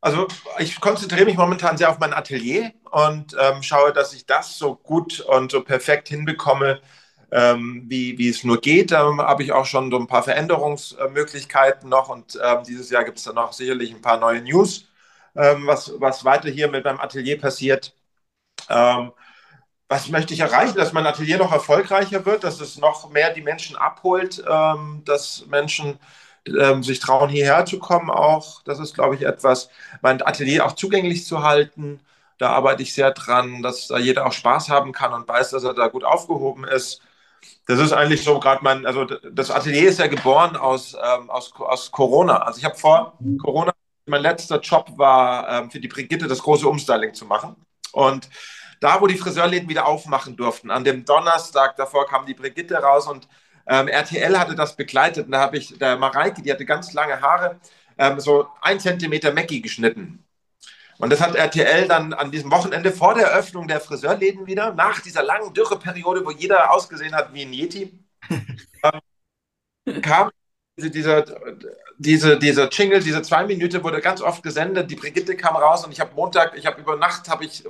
Also 0.00 0.28
ich 0.58 0.80
konzentriere 0.80 1.26
mich 1.26 1.36
momentan 1.36 1.76
sehr 1.76 1.90
auf 1.90 1.98
mein 1.98 2.14
Atelier 2.14 2.72
und 2.90 3.36
ähm, 3.38 3.62
schaue, 3.62 3.92
dass 3.92 4.14
ich 4.14 4.24
das 4.26 4.56
so 4.56 4.74
gut 4.76 5.20
und 5.20 5.50
so 5.52 5.62
perfekt 5.62 6.08
hinbekomme, 6.08 6.80
ähm, 7.30 7.84
wie, 7.88 8.16
wie 8.18 8.28
es 8.30 8.42
nur 8.44 8.60
geht. 8.60 8.92
Da 8.92 9.14
habe 9.18 9.42
ich 9.42 9.52
auch 9.52 9.66
schon 9.66 9.90
so 9.90 9.98
ein 9.98 10.06
paar 10.06 10.22
Veränderungsmöglichkeiten 10.22 11.88
noch 11.88 12.08
und 12.08 12.38
ähm, 12.42 12.62
dieses 12.66 12.90
Jahr 12.90 13.04
gibt 13.04 13.18
es 13.18 13.24
dann 13.24 13.34
noch 13.34 13.52
sicherlich 13.52 13.92
ein 13.92 14.00
paar 14.02 14.18
neue 14.18 14.40
News, 14.42 14.88
ähm, 15.36 15.66
was, 15.66 15.92
was 15.98 16.24
weiter 16.24 16.48
hier 16.50 16.68
mit 16.70 16.84
meinem 16.84 17.00
Atelier 17.00 17.38
passiert. 17.38 17.94
Ähm, 18.70 19.12
was 19.88 20.08
möchte 20.08 20.34
ich 20.34 20.40
erreichen? 20.40 20.76
Dass 20.76 20.92
mein 20.92 21.06
Atelier 21.06 21.38
noch 21.38 21.52
erfolgreicher 21.52 22.24
wird, 22.26 22.44
dass 22.44 22.60
es 22.60 22.78
noch 22.78 23.10
mehr 23.10 23.32
die 23.34 23.42
Menschen 23.42 23.76
abholt, 23.76 24.42
ähm, 24.48 25.02
dass 25.04 25.46
Menschen 25.48 25.98
ähm, 26.46 26.82
sich 26.82 27.00
trauen, 27.00 27.28
hierher 27.28 27.64
zu 27.66 27.78
kommen 27.78 28.10
auch. 28.10 28.62
Das 28.62 28.78
ist, 28.78 28.94
glaube 28.94 29.14
ich, 29.14 29.22
etwas, 29.22 29.70
mein 30.02 30.22
Atelier 30.22 30.66
auch 30.66 30.72
zugänglich 30.72 31.26
zu 31.26 31.42
halten. 31.42 32.00
Da 32.38 32.50
arbeite 32.50 32.82
ich 32.82 32.94
sehr 32.94 33.10
dran, 33.12 33.62
dass 33.62 33.88
da 33.88 33.98
jeder 33.98 34.26
auch 34.26 34.32
Spaß 34.32 34.70
haben 34.70 34.92
kann 34.92 35.12
und 35.12 35.28
weiß, 35.28 35.50
dass 35.50 35.64
er 35.64 35.74
da 35.74 35.88
gut 35.88 36.04
aufgehoben 36.04 36.64
ist. 36.64 37.02
Das 37.66 37.78
ist 37.78 37.92
eigentlich 37.92 38.24
so 38.24 38.40
gerade 38.40 38.62
mein, 38.62 38.86
also 38.86 39.04
das 39.04 39.50
Atelier 39.50 39.88
ist 39.88 39.98
ja 39.98 40.06
geboren 40.06 40.56
aus, 40.56 40.94
ähm, 40.94 41.30
aus, 41.30 41.52
aus 41.58 41.90
Corona. 41.90 42.38
Also 42.42 42.58
ich 42.58 42.64
habe 42.64 42.76
vor 42.76 43.18
Corona, 43.40 43.72
mein 44.06 44.22
letzter 44.22 44.60
Job 44.60 44.90
war 44.96 45.48
ähm, 45.48 45.70
für 45.70 45.80
die 45.80 45.88
Brigitte 45.88 46.26
das 46.26 46.40
große 46.40 46.68
Umstyling 46.68 47.14
zu 47.14 47.26
machen. 47.26 47.56
Und 47.92 48.28
da, 48.80 49.00
wo 49.00 49.06
die 49.06 49.18
Friseurläden 49.18 49.68
wieder 49.68 49.86
aufmachen 49.86 50.36
durften, 50.36 50.70
an 50.70 50.84
dem 50.84 51.04
Donnerstag 51.04 51.76
davor 51.76 52.06
kam 52.06 52.26
die 52.26 52.34
Brigitte 52.34 52.76
raus 52.76 53.06
und 53.06 53.28
ähm, 53.70 53.86
RTL 53.86 54.36
hatte 54.38 54.56
das 54.56 54.74
begleitet. 54.76 55.26
Und 55.26 55.32
da 55.32 55.40
habe 55.40 55.56
ich, 55.56 55.78
der 55.78 55.96
Mareike, 55.96 56.42
die 56.42 56.50
hatte 56.50 56.66
ganz 56.66 56.92
lange 56.92 57.20
Haare, 57.20 57.60
ähm, 57.96 58.18
so 58.18 58.48
ein 58.60 58.80
Zentimeter 58.80 59.32
Mackie 59.32 59.62
geschnitten. 59.62 60.24
Und 60.98 61.10
das 61.10 61.20
hat 61.20 61.36
RTL 61.36 61.86
dann 61.86 62.12
an 62.12 62.30
diesem 62.32 62.50
Wochenende 62.50 62.92
vor 62.92 63.14
der 63.14 63.28
Öffnung 63.32 63.68
der 63.68 63.80
Friseurläden 63.80 64.46
wieder, 64.46 64.74
nach 64.74 65.00
dieser 65.00 65.22
langen 65.22 65.54
Dürreperiode, 65.54 66.26
wo 66.26 66.30
jeder 66.32 66.72
ausgesehen 66.72 67.14
hat 67.14 67.32
wie 67.32 67.42
ein 67.42 67.52
Yeti, 67.52 67.98
ähm, 68.28 70.02
kam 70.02 70.30
diese, 70.76 70.90
dieser, 70.90 71.24
diese, 71.96 72.38
dieser 72.38 72.68
Jingle, 72.70 73.00
diese 73.02 73.22
zwei 73.22 73.46
Minuten 73.46 73.84
wurde 73.84 74.00
ganz 74.00 74.20
oft 74.20 74.42
gesendet. 74.42 74.90
Die 74.90 74.96
Brigitte 74.96 75.36
kam 75.36 75.56
raus 75.56 75.84
und 75.84 75.92
ich 75.92 76.00
habe 76.00 76.14
Montag, 76.14 76.56
ich 76.56 76.66
habe 76.66 76.80
über 76.80 76.96
Nacht, 76.96 77.28
habe 77.28 77.44
ich 77.44 77.64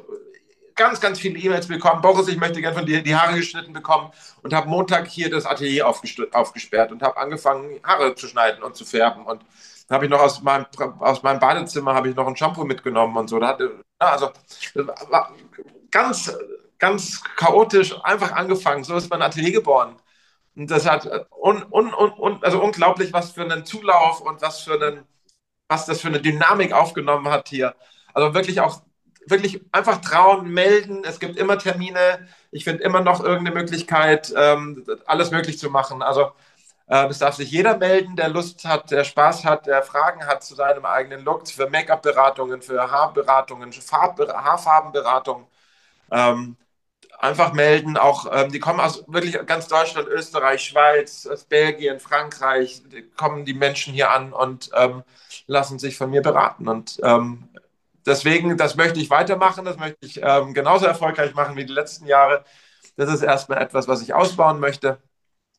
ganz, 0.81 0.99
ganz 0.99 1.21
viele 1.21 1.39
E-Mails 1.39 1.69
bekommen. 1.69 2.01
Boris, 2.01 2.27
ich 2.29 2.39
möchte 2.39 2.63
gerne 2.63 2.75
von 2.75 2.87
dir 2.87 3.03
die 3.03 3.15
Haare 3.15 3.37
geschnitten 3.37 3.75
bekommen 3.75 4.11
und 4.43 4.55
habe 4.55 4.67
Montag 4.67 5.07
hier 5.09 5.29
das 5.29 5.45
Atelier 5.45 5.87
aufgesperrt 5.87 6.91
und 6.91 7.03
habe 7.03 7.19
angefangen, 7.19 7.79
Haare 7.85 8.15
zu 8.15 8.27
schneiden 8.27 8.63
und 8.63 8.75
zu 8.75 8.87
färben. 8.87 9.27
Und 9.27 9.45
dann 9.87 9.97
habe 9.97 10.07
ich 10.07 10.11
noch 10.11 10.21
aus 10.21 10.41
meinem, 10.41 10.65
aus 11.01 11.23
meinem 11.23 11.39
Badezimmer 11.39 12.03
ich 12.07 12.17
noch 12.17 12.27
ein 12.27 12.35
Shampoo 12.35 12.65
mitgenommen 12.65 13.15
und 13.19 13.29
so. 13.29 13.39
Da 13.39 13.49
hatte, 13.49 13.85
also 13.99 14.31
ganz, 15.91 16.35
ganz 16.79 17.23
chaotisch 17.37 17.95
einfach 18.03 18.33
angefangen. 18.33 18.83
So 18.83 18.97
ist 18.97 19.11
mein 19.11 19.21
Atelier 19.21 19.53
geboren. 19.53 19.97
Und 20.57 20.71
das 20.71 20.89
hat 20.89 21.05
un, 21.31 21.63
un, 21.71 21.93
un, 21.93 22.43
also 22.43 22.63
unglaublich, 22.63 23.13
was 23.13 23.33
für 23.33 23.43
einen 23.43 23.67
Zulauf 23.67 24.23
und 24.23 24.41
was 24.41 24.63
für 24.63 24.81
einen, 24.81 25.05
was 25.69 25.85
das 25.85 26.01
für 26.01 26.09
eine 26.09 26.23
Dynamik 26.23 26.73
aufgenommen 26.73 27.29
hat 27.29 27.49
hier. 27.49 27.75
Also 28.15 28.33
wirklich 28.33 28.63
auch 28.63 28.81
wirklich 29.27 29.61
einfach 29.73 30.01
trauen, 30.01 30.49
melden. 30.51 31.03
Es 31.05 31.21
gibt 31.21 31.37
immer 31.37 31.59
Termine. 31.59 32.29
Ich 32.51 32.65
finde 32.65 32.83
immer 32.83 33.01
noch 33.01 33.21
irgendeine 33.21 33.53
Möglichkeit, 33.61 34.33
ähm, 34.37 34.85
alles 35.07 35.31
möglich 35.31 35.59
zu 35.59 35.71
machen. 35.71 36.03
Also 36.03 36.33
äh, 36.89 37.07
es 37.07 37.19
darf 37.19 37.37
sich 37.37 37.51
jeder 37.51 37.77
melden, 37.79 38.17
der 38.17 38.29
Lust 38.29 38.65
hat, 38.65 38.91
der 38.91 39.05
Spaß 39.05 39.45
hat, 39.45 39.67
der 39.67 39.83
Fragen 39.83 40.27
hat 40.27 40.43
zu 40.45 40.55
seinem 40.55 40.85
eigenen 40.85 41.25
Look, 41.25 41.49
für 41.49 41.71
Make-up-Beratungen, 41.71 42.63
für 42.63 42.91
Haarberatungen, 42.91 43.73
Farb 43.73 44.19
Haarfarbenberatung. 44.21 45.47
Ähm, 46.11 46.57
einfach 47.21 47.53
melden. 47.53 47.97
Auch 47.97 48.27
ähm, 48.33 48.51
die 48.53 48.59
kommen 48.61 48.81
aus 48.81 49.05
wirklich 49.09 49.39
ganz 49.47 49.69
Deutschland, 49.69 50.09
Österreich, 50.09 50.63
Schweiz, 50.65 51.29
Belgien, 51.49 52.01
Frankreich. 52.01 52.83
Die 52.93 53.03
kommen 53.03 53.45
die 53.45 53.55
Menschen 53.55 53.95
hier 53.95 54.11
an 54.11 54.33
und 54.33 54.71
ähm, 54.75 55.05
lassen 55.47 55.79
sich 55.79 55.97
von 55.97 56.11
mir 56.11 56.23
beraten. 56.23 56.69
Und 56.69 56.99
ähm, 57.03 57.49
deswegen, 58.07 58.57
das 58.57 58.77
möchte 58.77 59.01
ich 59.01 59.11
weitermachen, 59.11 59.65
das 59.65 59.79
möchte 59.79 60.07
ich 60.07 60.21
ähm, 60.23 60.55
genauso 60.55 60.87
erfolgreich 60.87 61.35
machen 61.35 61.57
wie 61.57 61.65
die 61.65 61.73
letzten 61.73 62.07
Jahre. 62.07 62.45
Das 62.97 63.13
ist 63.13 63.23
erstmal 63.23 63.63
etwas, 63.63 63.89
was 63.89 64.03
ich 64.03 64.15
ausbauen 64.15 64.61
möchte. 64.61 64.99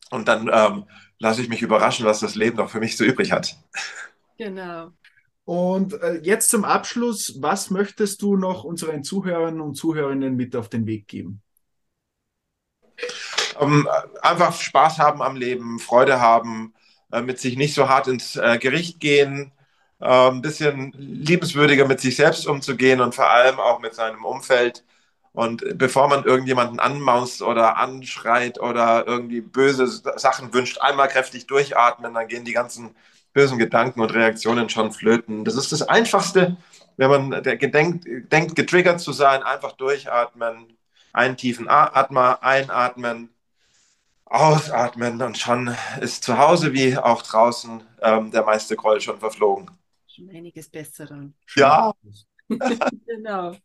Und 0.10 0.28
dann 0.28 0.50
ähm, 0.52 0.86
lasse 1.20 1.42
ich 1.42 1.50
mich 1.50 1.62
überraschen, 1.62 2.06
was 2.06 2.20
das 2.20 2.36
Leben 2.36 2.58
noch 2.58 2.70
für 2.70 2.80
mich 2.80 2.98
so 2.98 3.04
übrig 3.04 3.32
hat. 3.32 3.56
Genau. 4.38 4.92
Und 5.46 5.94
äh, 6.02 6.20
jetzt 6.24 6.50
zum 6.50 6.66
Abschluss, 6.66 7.38
was 7.42 7.70
möchtest 7.70 8.22
du 8.22 8.38
noch 8.38 8.64
unseren 8.64 9.04
Zuhörern 9.04 9.60
und 9.62 9.76
Zuhörerinnen 9.76 10.36
mit 10.36 10.56
auf 10.56 10.70
den 10.70 10.86
Weg 10.86 11.08
geben? 11.08 11.42
Ähm, 13.60 13.88
einfach 14.22 14.54
Spaß 14.60 15.00
haben 15.00 15.22
am 15.22 15.36
Leben, 15.36 15.80
Freude 15.80 16.20
haben, 16.20 16.74
äh, 17.12 17.22
mit 17.22 17.40
sich 17.40 17.58
nicht 17.58 17.74
so 17.74 17.90
hart 17.90 18.08
ins 18.08 18.36
äh, 18.36 18.58
Gericht 18.60 19.00
gehen, 19.00 19.52
ein 20.02 20.42
bisschen 20.42 20.94
liebenswürdiger 20.98 21.88
mit 21.88 22.00
sich 22.00 22.16
selbst 22.16 22.48
umzugehen 22.48 23.02
und 23.02 23.16
vor 23.16 23.30
allem 23.30 23.60
auch 23.60 23.80
mit 23.80 23.96
seinem 23.96 24.26
Umfeld. 24.26 24.84
Und 25.34 25.64
bevor 25.78 26.08
man 26.10 26.26
irgendjemanden 26.26 26.80
anmaust 26.80 27.42
oder 27.42 27.78
anschreit 27.78 28.60
oder 28.60 29.08
irgendwie 29.08 29.42
böse 29.42 29.88
Sachen 29.88 30.54
wünscht, 30.54 30.80
einmal 30.82 31.08
kräftig 31.08 31.48
durchatmen, 31.48 32.14
dann 32.14 32.28
gehen 32.28 32.46
die 32.46 32.54
ganzen 32.54 32.96
bösen 33.34 33.58
Gedanken 33.58 34.02
und 34.02 34.14
Reaktionen 34.14 34.70
schon 34.70 34.92
flöten. 34.92 35.46
Das 35.46 35.56
ist 35.56 35.72
das 35.72 35.84
Einfachste, 35.84 36.58
wenn 36.98 37.10
man 37.10 37.44
gedenkt, 37.44 38.06
denkt, 38.32 38.56
getriggert 38.56 39.00
zu 39.00 39.14
sein, 39.14 39.44
einfach 39.44 39.74
durchatmen, 39.74 40.78
einen 41.14 41.38
tiefen 41.38 41.68
Atmer 41.70 42.44
einatmen, 42.44 43.30
ausatmen 44.26 45.22
und 45.22 45.38
schon 45.38 45.76
ist 46.02 46.24
zu 46.24 46.38
Hause 46.38 46.74
wie 46.74 46.98
auch 46.98 47.22
draußen 47.22 47.84
ähm, 48.02 48.32
der 48.32 48.44
meiste 48.44 48.76
Groll 48.76 49.02
schon 49.02 49.20
verflogen. 49.20 49.70
Schon 50.22 50.36
einiges 50.36 50.70
besser 50.70 51.06
dann. 51.06 51.34
Ja. 51.56 51.94
genau. 53.08 53.56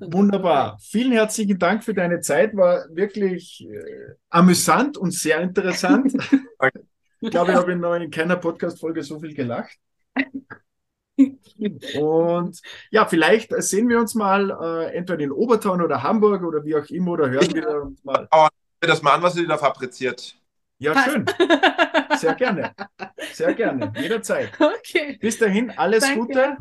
Wunderbar. 0.00 0.78
Vielen 0.80 1.12
herzlichen 1.12 1.58
Dank 1.58 1.84
für 1.84 1.94
deine 1.94 2.20
Zeit. 2.20 2.54
War 2.54 2.84
wirklich 2.90 3.66
äh, 3.66 4.14
amüsant 4.28 4.98
und 4.98 5.12
sehr 5.12 5.40
interessant. 5.40 6.12
ich 7.20 7.30
glaube, 7.30 7.52
ich 7.52 7.56
habe 7.56 7.76
noch 7.76 7.94
in 7.94 8.10
keiner 8.10 8.36
Podcast-Folge 8.36 9.02
so 9.02 9.18
viel 9.20 9.34
gelacht. 9.34 9.78
Und 11.16 12.60
ja, 12.90 13.06
vielleicht 13.06 13.50
sehen 13.62 13.88
wir 13.88 13.98
uns 13.98 14.14
mal 14.14 14.50
äh, 14.50 14.94
entweder 14.94 15.24
in 15.24 15.32
Oberton 15.32 15.80
oder 15.80 16.02
Hamburg 16.02 16.42
oder 16.42 16.64
wie 16.64 16.76
auch 16.76 16.86
immer 16.90 17.12
oder 17.12 17.30
hören 17.30 17.54
wir 17.54 17.82
uns 17.82 18.04
mal. 18.04 18.28
Aber 18.30 18.50
das 18.80 19.02
mal 19.02 19.14
an, 19.14 19.22
was 19.22 19.36
ihr 19.36 19.46
da 19.46 19.56
fabriziert. 19.56 20.37
Ja, 20.78 20.94
schön. 21.02 21.26
Sehr 22.16 22.34
gerne. 22.34 22.72
Sehr 23.32 23.54
gerne. 23.54 23.92
Jederzeit. 23.96 24.50
Okay. 24.60 25.18
Bis 25.20 25.38
dahin, 25.38 25.70
alles 25.76 26.02
Danke. 26.04 26.18
Gute. 26.18 26.56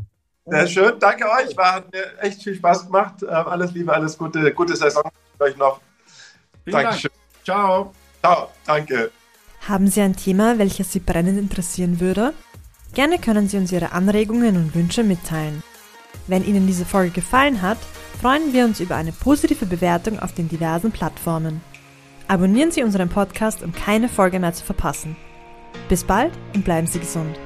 Sehr 0.45 0.67
schön, 0.67 0.99
danke 0.99 1.25
euch. 1.25 1.55
War, 1.57 1.75
hat 1.75 1.91
mir 1.91 2.05
echt 2.21 2.43
viel 2.43 2.55
Spaß 2.55 2.85
gemacht. 2.85 3.15
Ähm, 3.21 3.29
alles 3.29 3.73
Liebe, 3.73 3.93
alles 3.93 4.17
Gute, 4.17 4.53
gute 4.53 4.75
Saison 4.75 5.03
euch 5.39 5.57
noch. 5.57 5.81
Vielen 6.63 6.83
Dankeschön. 6.83 7.11
Dank. 7.11 7.45
Ciao. 7.45 7.93
Ciao, 8.21 8.51
danke. 8.65 9.11
Haben 9.67 9.87
Sie 9.87 10.01
ein 10.01 10.15
Thema, 10.15 10.57
welches 10.57 10.91
Sie 10.91 10.99
brennend 10.99 11.37
interessieren 11.37 11.99
würde? 11.99 12.33
Gerne 12.93 13.19
können 13.19 13.47
Sie 13.47 13.57
uns 13.57 13.71
Ihre 13.71 13.91
Anregungen 13.91 14.55
und 14.55 14.75
Wünsche 14.75 15.03
mitteilen. 15.03 15.63
Wenn 16.27 16.43
Ihnen 16.43 16.67
diese 16.67 16.85
Folge 16.85 17.11
gefallen 17.11 17.61
hat, 17.61 17.77
freuen 18.21 18.53
wir 18.53 18.65
uns 18.65 18.79
über 18.79 18.95
eine 18.95 19.11
positive 19.11 19.65
Bewertung 19.65 20.19
auf 20.19 20.33
den 20.33 20.49
diversen 20.49 20.91
Plattformen. 20.91 21.61
Abonnieren 22.29 22.71
Sie 22.71 22.83
unseren 22.83 23.07
Podcast, 23.07 23.63
um 23.63 23.71
keine 23.71 24.09
Folge 24.09 24.39
mehr 24.39 24.53
zu 24.53 24.65
verpassen. 24.65 25.15
Bis 25.87 26.03
bald 26.03 26.33
und 26.53 26.65
bleiben 26.65 26.87
Sie 26.87 26.99
gesund. 26.99 27.39